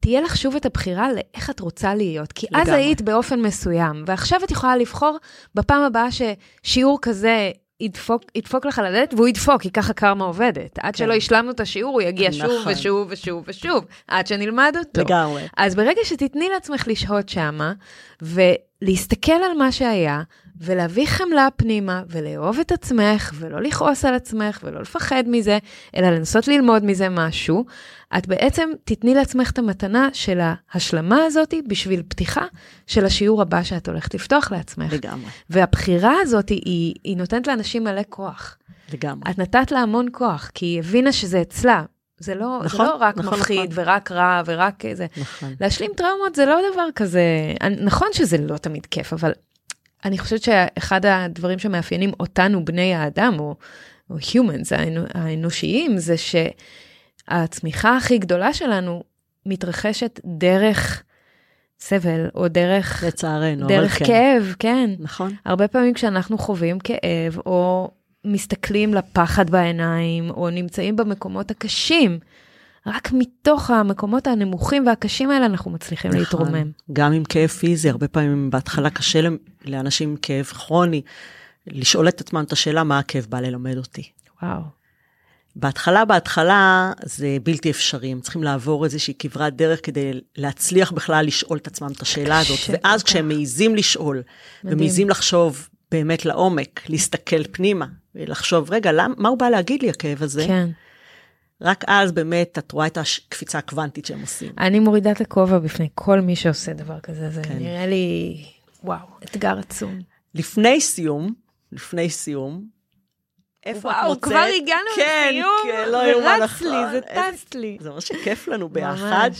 תהיה 0.00 0.20
לך 0.20 0.36
שוב 0.36 0.56
את 0.56 0.66
הבחירה 0.66 1.08
לאיך 1.12 1.50
את 1.50 1.60
רוצה 1.60 1.94
להיות. 1.94 2.32
כי 2.32 2.46
לגמרי. 2.50 2.62
אז 2.62 2.68
היית 2.68 3.02
באופן 3.02 3.40
מסוים, 3.40 4.04
ועכשיו 4.06 4.40
את 4.44 4.50
יכולה 4.50 4.76
לבחור 4.76 5.16
בפעם 5.54 5.82
הבאה 5.82 6.08
ששיעור 6.10 6.98
כזה 7.02 7.50
ידפוק, 7.80 8.22
ידפוק 8.34 8.66
לך 8.66 8.78
על 8.78 8.86
הדלת, 8.86 9.14
והוא 9.14 9.28
ידפוק, 9.28 9.62
כי 9.62 9.70
ככה 9.70 9.92
קרמה 9.92 10.24
עובדת. 10.24 10.78
עד 10.78 10.96
כן. 10.96 10.98
שלא 10.98 11.14
השלמנו 11.14 11.50
את 11.50 11.60
השיעור, 11.60 11.92
הוא 11.92 12.02
יגיע 12.02 12.28
נכון. 12.28 12.40
שוב 12.40 12.66
ושוב 12.66 13.06
ושוב 13.10 13.44
ושוב, 13.46 13.84
עד 14.08 14.26
שנלמד 14.26 14.74
אותו. 14.78 15.00
לגמרי. 15.00 15.42
אז 15.56 15.74
ברגע 15.74 16.00
שתתני 16.04 16.48
לעצמך 16.54 16.88
לשהות 16.88 17.28
שמה, 17.28 17.72
ולהסתכל 18.22 19.32
על 19.32 19.56
מה 19.58 19.72
שהיה, 19.72 20.22
ולהביא 20.60 21.06
חמלה 21.06 21.48
פנימה, 21.56 22.02
ולאהוב 22.08 22.58
את 22.58 22.72
עצמך, 22.72 23.32
ולא 23.34 23.62
לכעוס 23.62 24.04
על 24.04 24.14
עצמך, 24.14 24.60
ולא 24.62 24.80
לפחד 24.80 25.24
מזה, 25.26 25.58
אלא 25.96 26.10
לנסות 26.10 26.48
ללמוד 26.48 26.84
מזה 26.84 27.08
משהו, 27.08 27.64
את 28.18 28.26
בעצם 28.26 28.70
תתני 28.84 29.14
לעצמך 29.14 29.50
את 29.50 29.58
המתנה 29.58 30.08
של 30.12 30.40
ההשלמה 30.42 31.24
הזאת 31.24 31.54
בשביל 31.68 32.02
פתיחה 32.08 32.44
של 32.86 33.04
השיעור 33.04 33.42
הבא 33.42 33.62
שאת 33.62 33.88
הולכת 33.88 34.14
לפתוח 34.14 34.52
לעצמך. 34.52 34.92
לגמרי. 34.92 35.30
והבחירה 35.50 36.14
הזאת 36.22 36.48
היא, 36.48 36.94
היא 37.04 37.16
נותנת 37.16 37.46
לאנשים 37.46 37.84
מלא 37.84 38.02
כוח. 38.08 38.58
לגמרי. 38.92 39.30
את 39.30 39.38
נתת 39.38 39.72
לה 39.72 39.78
המון 39.78 40.06
כוח, 40.12 40.50
כי 40.54 40.66
היא 40.66 40.78
הבינה 40.78 41.12
שזה 41.12 41.40
אצלה. 41.40 41.82
זה 42.20 42.34
לא, 42.34 42.60
נכון, 42.64 42.86
זה 42.86 42.92
לא 42.92 42.96
רק 43.00 43.18
נכון, 43.18 43.38
מפחיד 43.38 43.70
נכון. 43.72 43.84
ורק 43.84 44.12
רע 44.12 44.42
ורק 44.46 44.82
זה. 44.94 45.06
נכון. 45.16 45.54
להשלים 45.60 45.90
טראומות 45.96 46.34
זה 46.34 46.46
לא 46.46 46.60
דבר 46.72 46.86
כזה, 46.94 47.22
נכון 47.80 48.08
שזה 48.12 48.38
לא 48.38 48.56
תמיד 48.56 48.86
כיף, 48.86 49.12
אבל 49.12 49.32
אני 50.04 50.18
חושבת 50.18 50.42
שאחד 50.42 51.06
הדברים 51.06 51.58
שמאפיינים 51.58 52.12
אותנו, 52.20 52.64
בני 52.64 52.94
האדם, 52.94 53.36
או, 53.38 53.54
או 54.10 54.16
humans 54.16 54.74
האנושיים, 55.14 55.98
זה 55.98 56.14
שהצמיחה 57.28 57.96
הכי 57.96 58.18
גדולה 58.18 58.52
שלנו 58.52 59.02
מתרחשת 59.46 60.20
דרך 60.24 61.02
סבל, 61.80 62.28
או 62.34 62.48
דרך... 62.48 63.04
לצערנו, 63.06 63.66
דרך 63.66 63.98
כן. 63.98 64.04
כאב, 64.04 64.54
כן. 64.58 64.90
נכון. 64.98 65.34
הרבה 65.44 65.68
פעמים 65.68 65.94
כשאנחנו 65.94 66.38
חווים 66.38 66.78
כאב, 66.78 67.38
או 67.46 67.90
מסתכלים 68.24 68.94
לפחד 68.94 69.50
בעיניים, 69.50 70.30
או 70.30 70.50
נמצאים 70.50 70.96
במקומות 70.96 71.50
הקשים, 71.50 72.18
רק 72.86 73.12
מתוך 73.12 73.70
המקומות 73.70 74.26
הנמוכים 74.26 74.86
והקשים 74.86 75.30
האלה 75.30 75.46
אנחנו 75.46 75.70
מצליחים 75.70 76.10
נכון. 76.10 76.20
להתרומם. 76.20 76.70
גם 76.92 77.12
עם 77.12 77.24
כאב 77.24 77.48
פיזי, 77.48 77.90
הרבה 77.90 78.08
פעמים 78.08 78.50
בהתחלה 78.50 78.90
קשה 78.90 79.20
לאנשים 79.64 80.10
עם 80.10 80.16
כאב 80.16 80.44
כרוני, 80.44 81.02
לשאול 81.66 82.08
את 82.08 82.20
עצמם 82.20 82.44
את 82.46 82.52
השאלה 82.52 82.84
מה 82.84 82.98
הכאב 82.98 83.26
בא 83.28 83.40
ללמד 83.40 83.76
אותי. 83.76 84.10
וואו. 84.42 84.60
בהתחלה, 85.56 86.04
בהתחלה 86.04 86.92
זה 87.04 87.36
בלתי 87.42 87.70
אפשרי, 87.70 88.12
הם 88.12 88.20
צריכים 88.20 88.42
לעבור 88.42 88.84
איזושהי 88.84 89.14
כברת 89.18 89.56
דרך 89.56 89.80
כדי 89.82 90.20
להצליח 90.36 90.92
בכלל 90.92 91.26
לשאול 91.26 91.58
את 91.58 91.66
עצמם 91.66 91.92
את 91.96 92.02
השאלה 92.02 92.38
הזאת, 92.38 92.58
ואז 92.68 93.02
כשהם 93.02 93.28
מעיזים 93.28 93.74
לשאול. 93.74 94.22
ומעיזים 94.64 95.10
לחשוב 95.10 95.68
באמת 95.90 96.24
לעומק, 96.24 96.80
להסתכל 96.88 97.44
פנימה, 97.44 97.86
ולחשוב, 98.14 98.70
רגע, 98.70 98.92
למ, 98.92 99.14
מה 99.16 99.28
הוא 99.28 99.38
בא 99.38 99.48
להגיד 99.48 99.82
לי 99.82 99.90
הכאב 99.90 100.22
הזה? 100.22 100.44
כן. 100.46 100.68
רק 101.60 101.84
אז 101.86 102.12
באמת 102.12 102.58
את 102.58 102.72
רואה 102.72 102.86
את 102.86 102.98
הקפיצה 102.98 103.58
הקוונטית 103.58 104.06
שהם 104.06 104.20
עושים. 104.20 104.52
אני 104.58 104.78
מורידה 104.78 105.10
את 105.10 105.20
הכובע 105.20 105.58
בפני 105.58 105.88
כל 105.94 106.20
מי 106.20 106.36
שעושה 106.36 106.72
דבר 106.72 107.00
כזה, 107.00 107.30
זה 107.30 107.42
כן. 107.42 107.58
נראה 107.58 107.86
לי, 107.86 108.36
וואו, 108.84 109.06
אתגר 109.24 109.58
עצום. 109.58 109.98
לפני 110.34 110.80
סיום, 110.80 111.34
לפני 111.72 112.10
סיום, 112.10 112.64
איפה 113.66 113.88
וואו, 113.88 114.12
את 114.12 114.16
מוצאת? 114.16 114.32
וואו, 114.32 114.44
כבר 114.46 114.54
הגענו 114.62 114.90
כן, 114.96 115.28
לסיום, 115.30 115.56
כן, 115.64 115.88
לא 115.88 115.98
ורץ 115.98 116.60
לי, 116.60 116.90
זה 116.92 117.00
טס 117.00 117.54
לי. 117.54 117.78
זה 117.80 117.90
ממש 117.90 118.12
כיף 118.24 118.48
לנו 118.48 118.68
ביחד. 118.68 119.30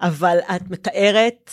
אבל 0.00 0.38
את 0.56 0.70
מתארת 0.70 1.50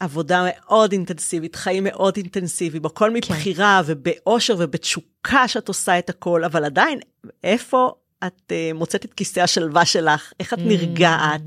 עבודה 0.00 0.44
מאוד 0.46 0.92
אינטנסיבית, 0.92 1.56
חיים 1.56 1.84
מאוד 1.84 2.16
אינטנסיביים, 2.16 2.86
הכל 2.86 3.08
כן. 3.08 3.12
מבחירה 3.12 3.82
כן. 3.86 3.92
ובאושר 3.92 4.54
ובתשוקה 4.58 5.48
שאת 5.48 5.68
עושה 5.68 5.98
את 5.98 6.10
הכל, 6.10 6.44
אבל 6.44 6.64
עדיין, 6.64 6.98
איפה 7.44 7.92
את 8.26 8.52
uh, 8.52 8.74
מוצאת 8.74 9.04
את 9.04 9.14
כיסא 9.14 9.40
השלווה 9.40 9.84
שלך, 9.84 10.32
איך 10.40 10.54
את 10.54 10.58
נרגעת, 10.58 11.42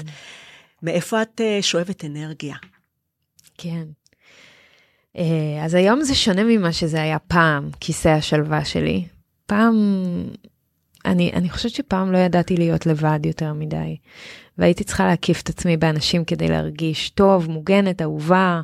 מאיפה 0.84 1.22
את 1.22 1.41
uh, 1.41 1.63
שואבת 1.63 2.05
אנרגיה. 2.05 2.55
כן. 3.57 3.84
Uh, 5.17 5.20
אז 5.61 5.74
היום 5.74 6.01
זה 6.01 6.15
שונה 6.15 6.43
ממה 6.43 6.74
שזה 6.74 7.01
היה 7.01 7.20
פעם, 7.20 7.70
כיסא 7.80 8.09
השלווה 8.09 8.65
שלי. 8.65 9.07
פעם, 9.45 9.76
אני, 11.05 11.32
אני 11.34 11.49
חושבת 11.49 11.72
שפעם 11.72 12.11
לא 12.11 12.17
ידעתי 12.17 12.57
להיות 12.57 12.86
לבד 12.86 13.20
יותר 13.26 13.53
מדי, 13.53 13.97
והייתי 14.57 14.84
צריכה 14.84 15.07
להקיף 15.07 15.41
את 15.41 15.49
עצמי 15.49 15.78
באנשים 15.78 16.26
כדי 16.26 16.47
להרגיש 16.47 17.09
טוב, 17.09 17.49
מוגנת, 17.49 18.01
אהובה. 18.01 18.61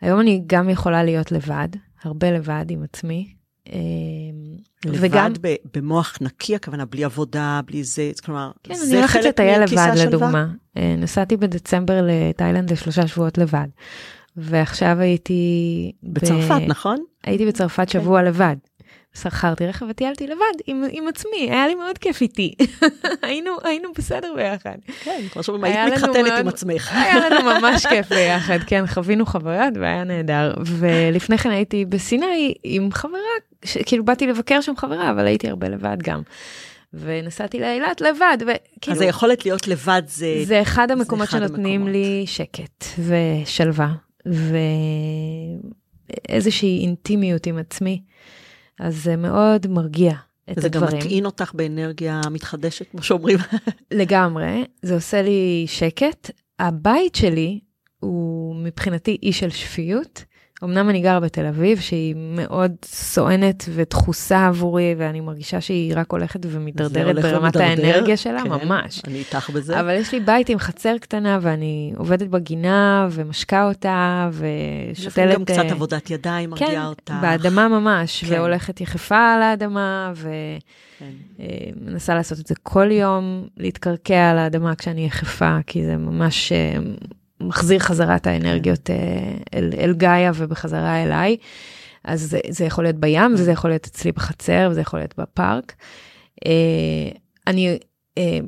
היום 0.00 0.20
אני 0.20 0.42
גם 0.46 0.70
יכולה 0.70 1.04
להיות 1.04 1.32
לבד, 1.32 1.68
הרבה 2.02 2.30
לבד 2.30 2.64
עם 2.68 2.82
עצמי. 2.82 3.37
אה, 3.72 3.78
לבד. 4.84 5.30
במוח 5.74 6.18
נקי, 6.20 6.54
הכוונה 6.54 6.84
בלי 6.84 7.04
עבודה, 7.04 7.60
בלי 7.66 7.84
זה, 7.84 8.10
כלומר, 8.24 8.50
כן, 8.62 8.74
זה 8.74 8.84
אני 8.84 8.96
הולכת 8.96 9.24
לטייל 9.24 9.62
לבד, 9.62 9.92
לדוגמה. 9.96 10.46
אה, 10.76 10.94
נסעתי 10.98 11.36
בדצמבר 11.36 12.00
לתאילנד 12.02 12.72
לשלושה 12.72 13.06
שבועות 13.06 13.38
לבד. 13.38 13.66
ועכשיו 14.36 15.00
הייתי... 15.00 15.92
בצרפת, 16.02 16.62
ב... 16.62 16.68
נכון? 16.68 16.96
הייתי 17.24 17.46
בצרפת 17.46 17.88
שבוע 17.88 18.20
okay. 18.20 18.24
לבד. 18.24 18.56
שכרתי 19.14 19.66
רכב 19.66 19.86
וטיילתי 19.88 20.26
לבד 20.26 20.62
עם, 20.66 20.84
עם 20.90 21.08
עצמי, 21.08 21.50
היה 21.50 21.66
לי 21.66 21.74
מאוד 21.74 21.98
כיף 21.98 22.20
איתי. 22.20 22.54
היינו, 23.22 23.50
היינו 23.64 23.88
בסדר 23.98 24.32
ביחד. 24.36 24.76
כן, 25.04 25.20
כמו 25.32 25.42
שאומרים, 25.42 25.64
היית 25.64 25.94
מתחתנת 25.94 26.32
עם 26.40 26.48
עצמך. 26.48 26.92
היה 27.02 27.28
לנו 27.28 27.44
ממש 27.52 27.86
כיף 27.86 28.08
ביחד, 28.08 28.58
כן, 28.66 28.86
חווינו 28.86 29.26
חוויות 29.26 29.76
והיה 29.80 30.04
נהדר. 30.04 30.54
ולפני 30.66 31.38
כן 31.38 31.50
הייתי 31.50 31.84
בסיני 31.84 32.54
עם 32.64 32.92
חברה, 32.92 33.20
כאילו 33.86 34.04
באתי 34.04 34.26
לבקר 34.26 34.60
שם 34.60 34.76
חברה, 34.76 35.10
אבל 35.10 35.26
הייתי 35.26 35.48
הרבה 35.48 35.68
לבד 35.68 35.96
גם. 36.02 36.22
ונסעתי 36.94 37.60
לאילת 37.60 38.00
לבד, 38.00 38.38
וכאילו... 38.40 38.96
אז 38.96 39.00
היכולת 39.00 39.44
להיות 39.44 39.68
לבד 39.68 40.02
זה... 40.06 40.42
זה 40.44 40.62
אחד 40.62 40.90
המקומות 40.90 41.28
אחד 41.28 41.38
שנותנים 41.38 41.80
המקומות. 41.80 41.92
לי 41.92 42.24
שקט 42.26 42.84
ושלווה, 42.98 43.94
ואיזושהי 46.28 46.80
אינטימיות 46.82 47.46
עם 47.46 47.58
עצמי. 47.58 48.02
אז 48.80 49.02
זה 49.02 49.16
מאוד 49.16 49.66
מרגיע 49.66 50.12
את 50.50 50.60
זה 50.60 50.66
הדברים. 50.66 50.90
זה 50.90 50.96
גם 50.96 51.02
מטעין 51.02 51.26
אותך 51.26 51.52
באנרגיה 51.54 52.20
מתחדשת, 52.30 52.90
כמו 52.90 53.02
שאומרים. 53.02 53.38
לגמרי, 53.90 54.64
זה 54.82 54.94
עושה 54.94 55.22
לי 55.22 55.64
שקט. 55.68 56.30
הבית 56.58 57.14
שלי 57.14 57.60
הוא 58.00 58.56
מבחינתי 58.56 59.18
אי 59.22 59.32
של 59.32 59.50
שפיות. 59.50 60.24
אמנם 60.64 60.90
אני 60.90 61.00
גרה 61.00 61.20
בתל 61.20 61.46
אביב, 61.46 61.80
שהיא 61.80 62.14
מאוד 62.16 62.72
סואנת 62.84 63.64
ודחוסה 63.74 64.46
עבורי, 64.46 64.94
ואני 64.98 65.20
מרגישה 65.20 65.60
שהיא 65.60 65.92
רק 65.96 66.12
הולכת 66.12 66.40
ומידרדרת 66.46 67.16
ברמת 67.16 67.56
ומדרדר, 67.56 67.64
האנרגיה 67.64 68.16
שלה, 68.16 68.42
כן, 68.42 68.48
ממש. 68.48 69.02
אני 69.06 69.18
איתך 69.18 69.50
בזה. 69.50 69.80
אבל 69.80 69.94
יש 69.94 70.12
לי 70.12 70.20
בית 70.20 70.48
עם 70.48 70.58
חצר 70.58 70.98
קטנה, 70.98 71.38
ואני 71.42 71.92
עובדת 71.96 72.28
בגינה, 72.28 73.08
ומשקה 73.10 73.68
אותה, 73.68 74.30
ושותלת... 74.32 75.34
גם 75.34 75.44
קצת 75.44 75.64
uh, 75.68 75.72
עבודת 75.72 76.10
ידיים 76.10 76.50
מרגיעה 76.50 76.70
כן, 76.70 76.84
אותך. 76.84 77.12
כן, 77.12 77.20
באדמה 77.20 77.68
ממש, 77.68 78.24
כן. 78.24 78.32
והולכת 78.32 78.80
יחפה 78.80 79.34
על 79.34 79.42
האדמה, 79.42 80.12
ומנסה 80.16 82.06
כן. 82.06 82.12
uh, 82.12 82.16
לעשות 82.16 82.40
את 82.40 82.46
זה 82.46 82.54
כל 82.62 82.90
יום, 82.92 83.46
להתקרקע 83.56 84.30
על 84.30 84.38
האדמה 84.38 84.74
כשאני 84.74 85.06
יחפה, 85.06 85.58
כי 85.66 85.84
זה 85.84 85.96
ממש... 85.96 86.52
מחזיר 87.48 87.78
חזרה 87.78 88.16
את 88.16 88.26
האנרגיות 88.26 88.90
אה, 88.90 88.96
אל, 89.54 89.70
אל 89.78 89.94
גאיה 89.94 90.30
ובחזרה 90.34 91.02
אליי. 91.02 91.36
אז 92.04 92.22
זה, 92.22 92.38
זה 92.48 92.64
יכול 92.64 92.84
להיות 92.84 92.96
בים, 92.96 93.34
וזה 93.34 93.52
יכול 93.52 93.70
להיות 93.70 93.86
אצלי 93.86 94.12
בחצר, 94.12 94.68
וזה 94.70 94.80
יכול 94.80 95.00
להיות 95.00 95.14
בפארק. 95.18 95.74
אה, 96.46 97.10
אני, 97.46 97.78
אה, 98.18 98.38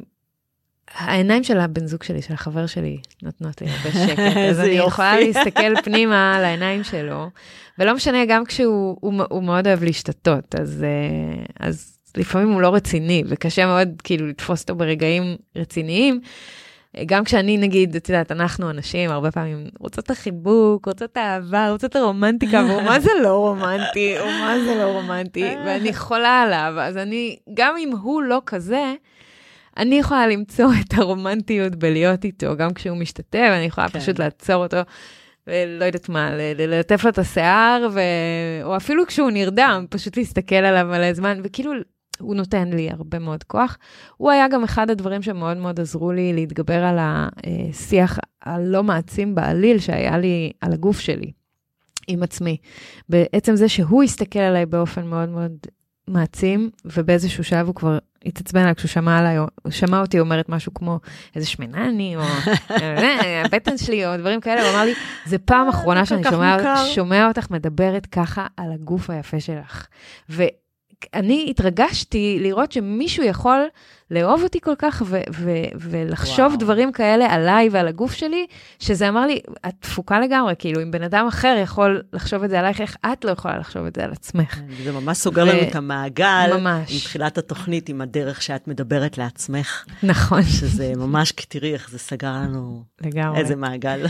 העיניים 0.95 1.45
של 1.45 1.61
הבן 1.61 1.87
זוג 1.87 2.03
שלי, 2.03 2.23
של 2.23 2.35
החבר 2.35 2.67
שלי, 2.67 2.99
נותנות 3.23 3.61
לי 3.61 3.67
הרבה 3.71 3.93
שקט, 3.93 4.37
אז 4.51 4.61
אני 4.61 4.71
יכולה 4.71 5.21
להסתכל 5.21 5.83
פנימה 5.85 6.37
על 6.37 6.45
העיניים 6.45 6.85
שלו, 6.85 7.31
ולא 7.79 7.95
משנה, 7.95 8.25
גם 8.29 8.45
כשהוא 8.45 8.97
הוא, 9.01 9.23
הוא 9.31 9.43
מאוד 9.43 9.67
אוהב 9.67 9.85
להשתתות, 9.85 10.55
אז, 10.55 10.85
אז 11.61 11.99
לפעמים 12.17 12.49
הוא 12.53 12.61
לא 12.61 12.75
רציני, 12.75 13.23
וקשה 13.27 13.67
מאוד 13.67 13.89
כאילו 14.05 14.27
לתפוס 14.27 14.63
אותו 14.63 14.75
ברגעים 14.75 15.37
רציניים. 15.57 16.21
גם 17.07 17.25
כשאני, 17.25 17.57
נגיד, 17.57 17.97
את 17.97 18.09
יודעת, 18.09 18.33
אנחנו 18.33 18.71
אנשים, 18.71 19.11
הרבה 19.11 19.31
פעמים 19.31 19.67
רוצות 19.79 20.05
את 20.05 20.11
החיבוק, 20.11 20.87
רוצות 20.87 21.13
את 21.13 21.17
האהבה, 21.17 21.71
רוצות 21.71 21.91
את 21.91 21.97
הרומנטיקה, 21.97 22.65
והוא 22.69 22.83
מה 22.83 23.01
זה 23.01 23.11
לא 23.23 23.37
רומנטי, 23.37 24.19
או 24.19 24.25
מה 24.27 24.55
זה 24.65 24.75
לא 24.75 24.93
רומנטי, 24.93 25.45
ואני 25.67 25.95
חולה 25.95 26.43
עליו, 26.43 26.75
אז 26.81 26.97
אני, 26.97 27.37
גם 27.55 27.75
אם 27.79 27.91
הוא 28.03 28.23
לא 28.23 28.43
כזה, 28.47 28.95
אני 29.77 29.99
יכולה 29.99 30.27
למצוא 30.27 30.71
את 30.81 30.99
הרומנטיות 30.99 31.77
בלהיות 31.77 32.25
איתו, 32.25 32.57
גם 32.57 32.75
כשהוא 32.75 32.97
משתתף, 32.97 33.49
אני 33.53 33.65
יכולה 33.65 33.89
כן. 33.89 34.01
פשוט 34.01 34.19
לעצור 34.19 34.63
אותו. 34.63 34.81
ולא 35.47 35.85
יודעת 35.85 36.09
מה, 36.09 36.31
ללטף 36.59 37.05
לו 37.05 37.11
את 37.11 37.19
השיער, 37.19 37.89
ו... 37.93 38.01
או 38.63 38.77
אפילו 38.77 39.07
כשהוא 39.07 39.31
נרדם, 39.31 39.87
פשוט 39.91 40.17
להסתכל 40.17 40.55
עליו 40.55 40.87
מלא 40.87 41.13
זמן, 41.13 41.41
וכאילו 41.45 41.73
הוא 42.21 42.35
נותן 42.35 42.69
לי 42.69 42.91
הרבה 42.91 43.19
מאוד 43.19 43.45
כוח. 43.45 43.79
הוא 44.17 44.31
היה 44.31 44.49
גם 44.49 44.65
אחד 44.65 44.91
הדברים 44.91 45.23
שמאוד 45.23 45.57
מאוד 45.57 45.81
עזרו 45.81 46.13
לי 46.13 46.33
להתגבר 46.33 46.85
על 46.85 46.99
השיח 47.01 48.19
הלא 48.43 48.83
מעצים 48.83 49.35
בעליל 49.35 49.79
שהיה 49.79 50.19
לי 50.19 50.53
על 50.61 50.73
הגוף 50.73 51.01
שלי, 51.01 51.33
עם 52.09 52.23
עצמי. 52.23 52.57
בעצם 53.09 53.57
זה 53.57 53.69
שהוא 53.69 54.03
הסתכל 54.03 54.39
עליי 54.39 54.67
באופן 54.67 55.07
מאוד 55.07 55.29
מאוד 55.29 55.53
מעצים, 56.09 56.71
ובאיזשהו 56.85 57.45
שלב 57.45 57.67
הוא 57.67 57.75
כבר 57.75 57.99
התעצבן 58.27 58.61
עליי 58.61 58.75
כשהוא 58.75 58.89
שמע 58.89 59.19
עליי, 59.19 59.37
הוא 59.37 59.71
שמע 59.71 60.01
אותי 60.01 60.21
אומרת 60.21 60.49
משהו 60.49 60.75
כמו 60.75 60.99
איזה 61.37 61.47
שמנה 61.47 61.89
אני, 61.89 62.17
או 62.17 62.23
אה, 62.71 63.43
הבטן 63.45 63.79
שלי, 63.79 64.07
או 64.07 64.17
דברים 64.17 64.41
כאלה, 64.41 64.63
הוא 64.63 64.71
אמר 64.71 64.85
לי, 64.85 64.95
זה 65.27 65.39
פעם 65.39 65.67
אה, 65.67 65.71
אחרונה 65.71 66.07
שאני 66.07 66.23
שומע, 66.31 66.57
שומע 66.95 67.29
אותך 67.29 67.51
מדברת 67.51 68.07
ככה 68.07 68.47
על 68.57 68.73
הגוף 68.73 69.11
היפה 69.11 69.41
שלך. 69.41 69.87
אני 71.15 71.47
התרגשתי 71.51 72.39
לראות 72.41 72.73
שמישהו 72.73 73.25
יכול 73.25 73.61
לאהוב 74.11 74.43
אותי 74.43 74.61
כל 74.61 74.75
כך 74.79 75.03
ו- 75.07 75.21
ו- 75.33 75.51
ולחשוב 75.81 76.47
וואו. 76.47 76.57
דברים 76.59 76.93
כאלה 76.93 77.27
עליי 77.35 77.69
ועל 77.73 77.89
הגוף 77.89 78.13
שלי, 78.13 78.47
שזה 78.79 79.09
אמר 79.09 79.27
לי, 79.27 79.41
את 79.69 79.75
תפוקה 79.81 80.21
לגמרי, 80.21 80.55
כאילו, 80.59 80.83
אם 80.83 80.91
בן 80.91 81.03
אדם 81.03 81.27
אחר 81.27 81.57
יכול 81.63 82.03
לחשוב 82.13 82.43
את 82.43 82.51
זה 82.51 82.59
עלייך, 82.59 82.81
איך 82.81 82.97
את 83.13 83.25
לא 83.25 83.31
יכולה 83.31 83.59
לחשוב 83.59 83.87
את 83.87 83.95
זה 83.95 84.05
על 84.05 84.13
עצמך? 84.13 84.55
כן, 84.55 84.85
זה 84.85 84.93
ממש 84.93 85.19
סוגר 85.19 85.43
ו- 85.43 85.47
לנו 85.47 85.63
את 85.63 85.77
המעגל, 85.77 86.51
ממש. 86.59 86.97
מתחילת 86.97 87.39
התוכנית, 87.39 87.89
עם 87.89 88.01
הדרך 88.01 88.43
שאת 88.43 88.69
מדברת 88.69 89.19
לעצמך. 89.19 89.85
נכון. 90.03 90.43
שזה 90.43 90.93
ממש, 90.97 91.33
תראי 91.33 91.73
איך 91.73 91.91
זה 91.91 91.99
סגר 91.99 92.33
לנו 92.33 92.83
לגמרי. 93.01 93.39
איזה 93.39 93.57
מעגל. 93.57 94.07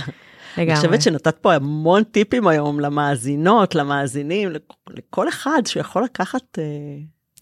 לגמרי. 0.57 0.73
אני 0.73 0.77
חושבת 0.77 1.03
שנתת 1.03 1.39
פה 1.39 1.55
המון 1.55 2.05
טיפים 2.05 2.47
היום 2.47 2.81
למאזינות, 2.81 3.75
למאזינים, 3.75 4.53
לכל 4.89 5.29
אחד 5.29 5.63
שיכול 5.67 6.05
לקחת... 6.05 6.59
אה, 6.59 6.65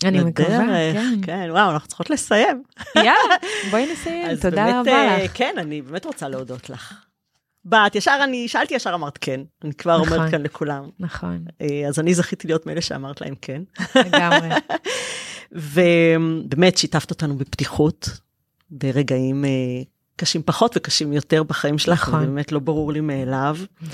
אני 0.05 0.25
מקווה, 0.25 0.93
כן. 0.93 1.15
כן, 1.23 1.49
וואו, 1.51 1.71
אנחנו 1.71 1.89
צריכות 1.89 2.11
לסיים. 2.11 2.63
יאללה, 2.97 3.37
בואי 3.71 3.93
נסיים, 3.93 4.37
תודה 4.37 4.65
באמת, 4.65 4.75
רבה 4.75 4.93
אה, 4.93 5.25
לך. 5.25 5.31
כן, 5.35 5.55
אני 5.59 5.83
באמת 5.83 6.05
רוצה 6.05 6.29
להודות 6.29 6.71
לך. 6.71 7.05
באת, 7.65 7.95
ישר 7.95 8.21
אני, 8.25 8.49
שאלתי 8.49 8.75
ישר 8.75 8.95
אמרת 8.95 9.19
כן, 9.21 9.41
אני 9.65 9.75
כבר 9.75 10.03
נכון, 10.03 10.13
אומרת 10.13 10.31
כאן 10.31 10.43
לכולם. 10.43 10.89
נכון. 11.01 11.45
אה, 11.61 11.89
אז 11.89 11.99
אני 11.99 12.15
זכיתי 12.15 12.47
להיות 12.49 12.67
מאלה 12.67 12.81
שאמרת 12.81 13.21
להם 13.21 13.35
כן. 13.43 13.63
לגמרי. 13.97 14.49
ובאמת 16.53 16.79
שיתפת 16.79 17.11
אותנו 17.11 17.37
בפתיחות, 17.37 18.09
ברגעים 18.71 19.45
קשים 20.19 20.43
פחות 20.43 20.77
וקשים 20.77 21.13
יותר 21.13 21.43
בחיים 21.43 21.79
שלך, 21.79 22.09
נכון. 22.09 22.21
זה 22.21 22.27
באמת 22.27 22.53
לא 22.53 22.59
ברור 22.59 22.93
לי 22.93 23.01
מאליו. 23.01 23.57
Mm-hmm. 23.61 23.87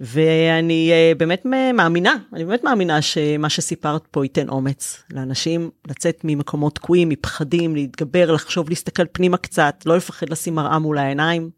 ואני 0.00 0.92
uh, 0.92 1.18
באמת 1.18 1.46
מאמינה, 1.74 2.14
אני 2.32 2.44
באמת 2.44 2.64
מאמינה 2.64 3.02
שמה 3.02 3.48
שסיפרת 3.48 4.06
פה 4.10 4.24
ייתן 4.24 4.48
אומץ 4.48 5.02
לאנשים 5.10 5.70
לצאת 5.86 6.20
ממקומות 6.24 6.74
תקועים, 6.74 7.08
מפחדים, 7.08 7.74
להתגבר, 7.74 8.32
לחשוב, 8.32 8.68
להסתכל 8.68 9.02
פנימה 9.12 9.36
קצת, 9.36 9.82
לא 9.86 9.96
לפחד 9.96 10.28
לשים 10.28 10.54
מראה 10.54 10.78
מול 10.78 10.98
העיניים, 10.98 11.50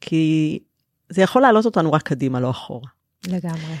כי 0.00 0.58
זה 1.08 1.22
יכול 1.22 1.42
להעלות 1.42 1.64
אותנו 1.64 1.92
רק 1.92 2.02
קדימה, 2.02 2.40
לא 2.40 2.50
אחורה. 2.50 2.88
לגמרי. 3.26 3.74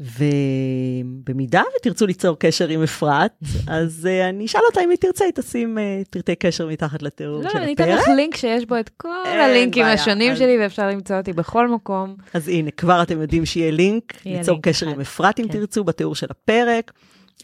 ובמידה 0.00 1.62
ותרצו 1.76 2.06
ליצור 2.06 2.38
קשר 2.38 2.68
עם 2.68 2.82
אפרת, 2.82 3.32
אז 3.66 4.08
uh, 4.10 4.28
אני 4.28 4.44
אשאל 4.44 4.60
אותה 4.68 4.80
אם 4.80 4.90
היא 4.90 4.98
תרצה, 4.98 5.24
היא 5.24 5.32
תשים 5.32 5.78
uh, 5.78 6.08
פרטי 6.10 6.34
קשר 6.34 6.68
מתחת 6.68 7.02
לתיאור 7.02 7.36
לא, 7.36 7.42
של 7.42 7.48
הפרק. 7.48 7.60
לא, 7.60 7.64
אני 7.64 7.74
אתן 7.74 7.88
לך 7.88 8.08
לינק 8.16 8.36
שיש 8.36 8.64
בו 8.64 8.80
את 8.80 8.88
כל 8.96 9.26
הלינקים 9.26 9.82
בעיה, 9.82 9.94
השונים 9.94 10.32
אז... 10.32 10.38
שלי, 10.38 10.58
ואפשר 10.60 10.88
למצוא 10.88 11.16
אותי 11.16 11.32
בכל 11.32 11.68
מקום. 11.68 12.16
אז 12.34 12.48
הנה, 12.48 12.70
כבר 12.70 13.02
אתם 13.02 13.20
יודעים 13.20 13.46
שיהיה 13.46 13.70
לינק, 13.70 14.26
ליצור 14.26 14.54
לינק 14.54 14.68
קשר 14.68 14.86
אחד. 14.86 14.94
עם 14.94 15.00
אפרת, 15.00 15.40
אם 15.40 15.48
כן. 15.48 15.52
תרצו, 15.52 15.84
בתיאור 15.84 16.14
של 16.14 16.26
הפרק. 16.30 16.92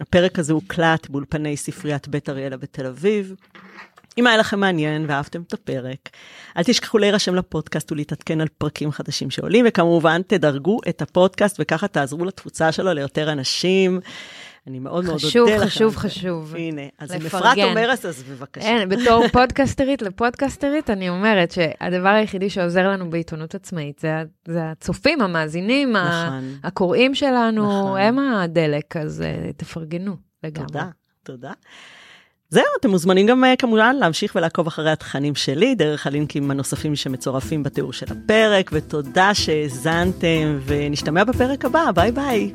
הפרק 0.01 0.39
הזה 0.39 0.53
הוקלט 0.53 1.11
באולפני 1.11 1.57
ספריית 1.57 2.09
בית 2.09 2.29
אריאלה 2.29 2.57
בתל 2.57 2.87
אביב. 2.87 3.35
אם 4.19 4.27
היה 4.27 4.37
לכם 4.37 4.61
מעניין 4.61 5.05
ואהבתם 5.09 5.43
את 5.43 5.53
הפרק, 5.53 6.09
אל 6.57 6.63
תשכחו 6.63 6.99
להירשם 6.99 7.35
לפודקאסט 7.35 7.93
ולהתעדכן 7.93 8.41
על 8.41 8.49
פרקים 8.59 8.91
חדשים 8.91 9.31
שעולים, 9.31 9.65
וכמובן 9.69 10.23
תדרגו 10.27 10.79
את 10.89 11.03
הפודקאסט 11.03 11.57
וככה 11.61 11.89
תעזרו 11.89 12.25
לתפוצה 12.25 12.73
שלו 12.73 12.93
ליותר 12.93 13.33
אנשים. 13.33 14.01
אני 14.67 14.79
מאוד 14.79 15.05
מאוד 15.05 15.17
חשוב, 15.17 15.43
אודה 15.43 15.57
לכם. 15.57 15.67
חשוב, 15.67 15.97
חשוב. 15.97 16.55
הנה, 16.57 16.83
אז 16.99 17.13
אם 17.13 17.21
לפרגן. 17.21 17.49
אפרת 17.49 17.65
אומרת, 17.71 18.05
אז 18.05 18.23
בבקשה. 18.23 18.67
אין, 18.67 18.89
בתור 18.89 19.29
פודקסטרית 19.29 20.03
לפודקסטרית, 20.03 20.91
אני 20.91 21.09
אומרת 21.09 21.51
שהדבר 21.51 22.09
היחידי 22.09 22.51
שעוזר 22.51 22.89
לנו 22.89 23.11
בעיתונות 23.11 23.55
עצמאית 23.55 23.99
זה, 23.99 24.23
זה 24.49 24.71
הצופים, 24.71 25.21
המאזינים, 25.21 25.93
נכון. 25.93 26.59
הקוראים 26.65 27.15
שלנו, 27.15 27.81
נכון. 27.81 28.01
הם 28.01 28.19
הדלק, 28.19 28.97
אז 28.97 29.23
אה, 29.23 29.53
תפרגנו 29.57 30.17
לגמרי. 30.45 30.67
תודה, 30.67 30.89
תודה. 31.23 31.53
זהו, 32.51 32.65
אתם 32.81 32.91
מוזמנים 32.91 33.27
גם 33.27 33.45
אה, 33.45 33.57
כמובן 33.57 33.97
להמשיך 33.97 34.33
ולעקוב 34.35 34.67
אחרי 34.67 34.91
התכנים 34.91 35.35
שלי, 35.35 35.75
דרך 35.75 36.07
הלינקים 36.07 36.51
הנוספים 36.51 36.97
שמצורפים 36.97 37.63
בתיאור 37.63 37.93
של 37.93 38.07
הפרק, 38.11 38.71
ותודה 38.73 39.35
שהאזנתם, 39.35 40.59
ונשתמע 40.67 41.25
בפרק 41.25 41.65
הבא, 41.65 41.91
ביי 41.95 42.13
ביי. 42.13 42.53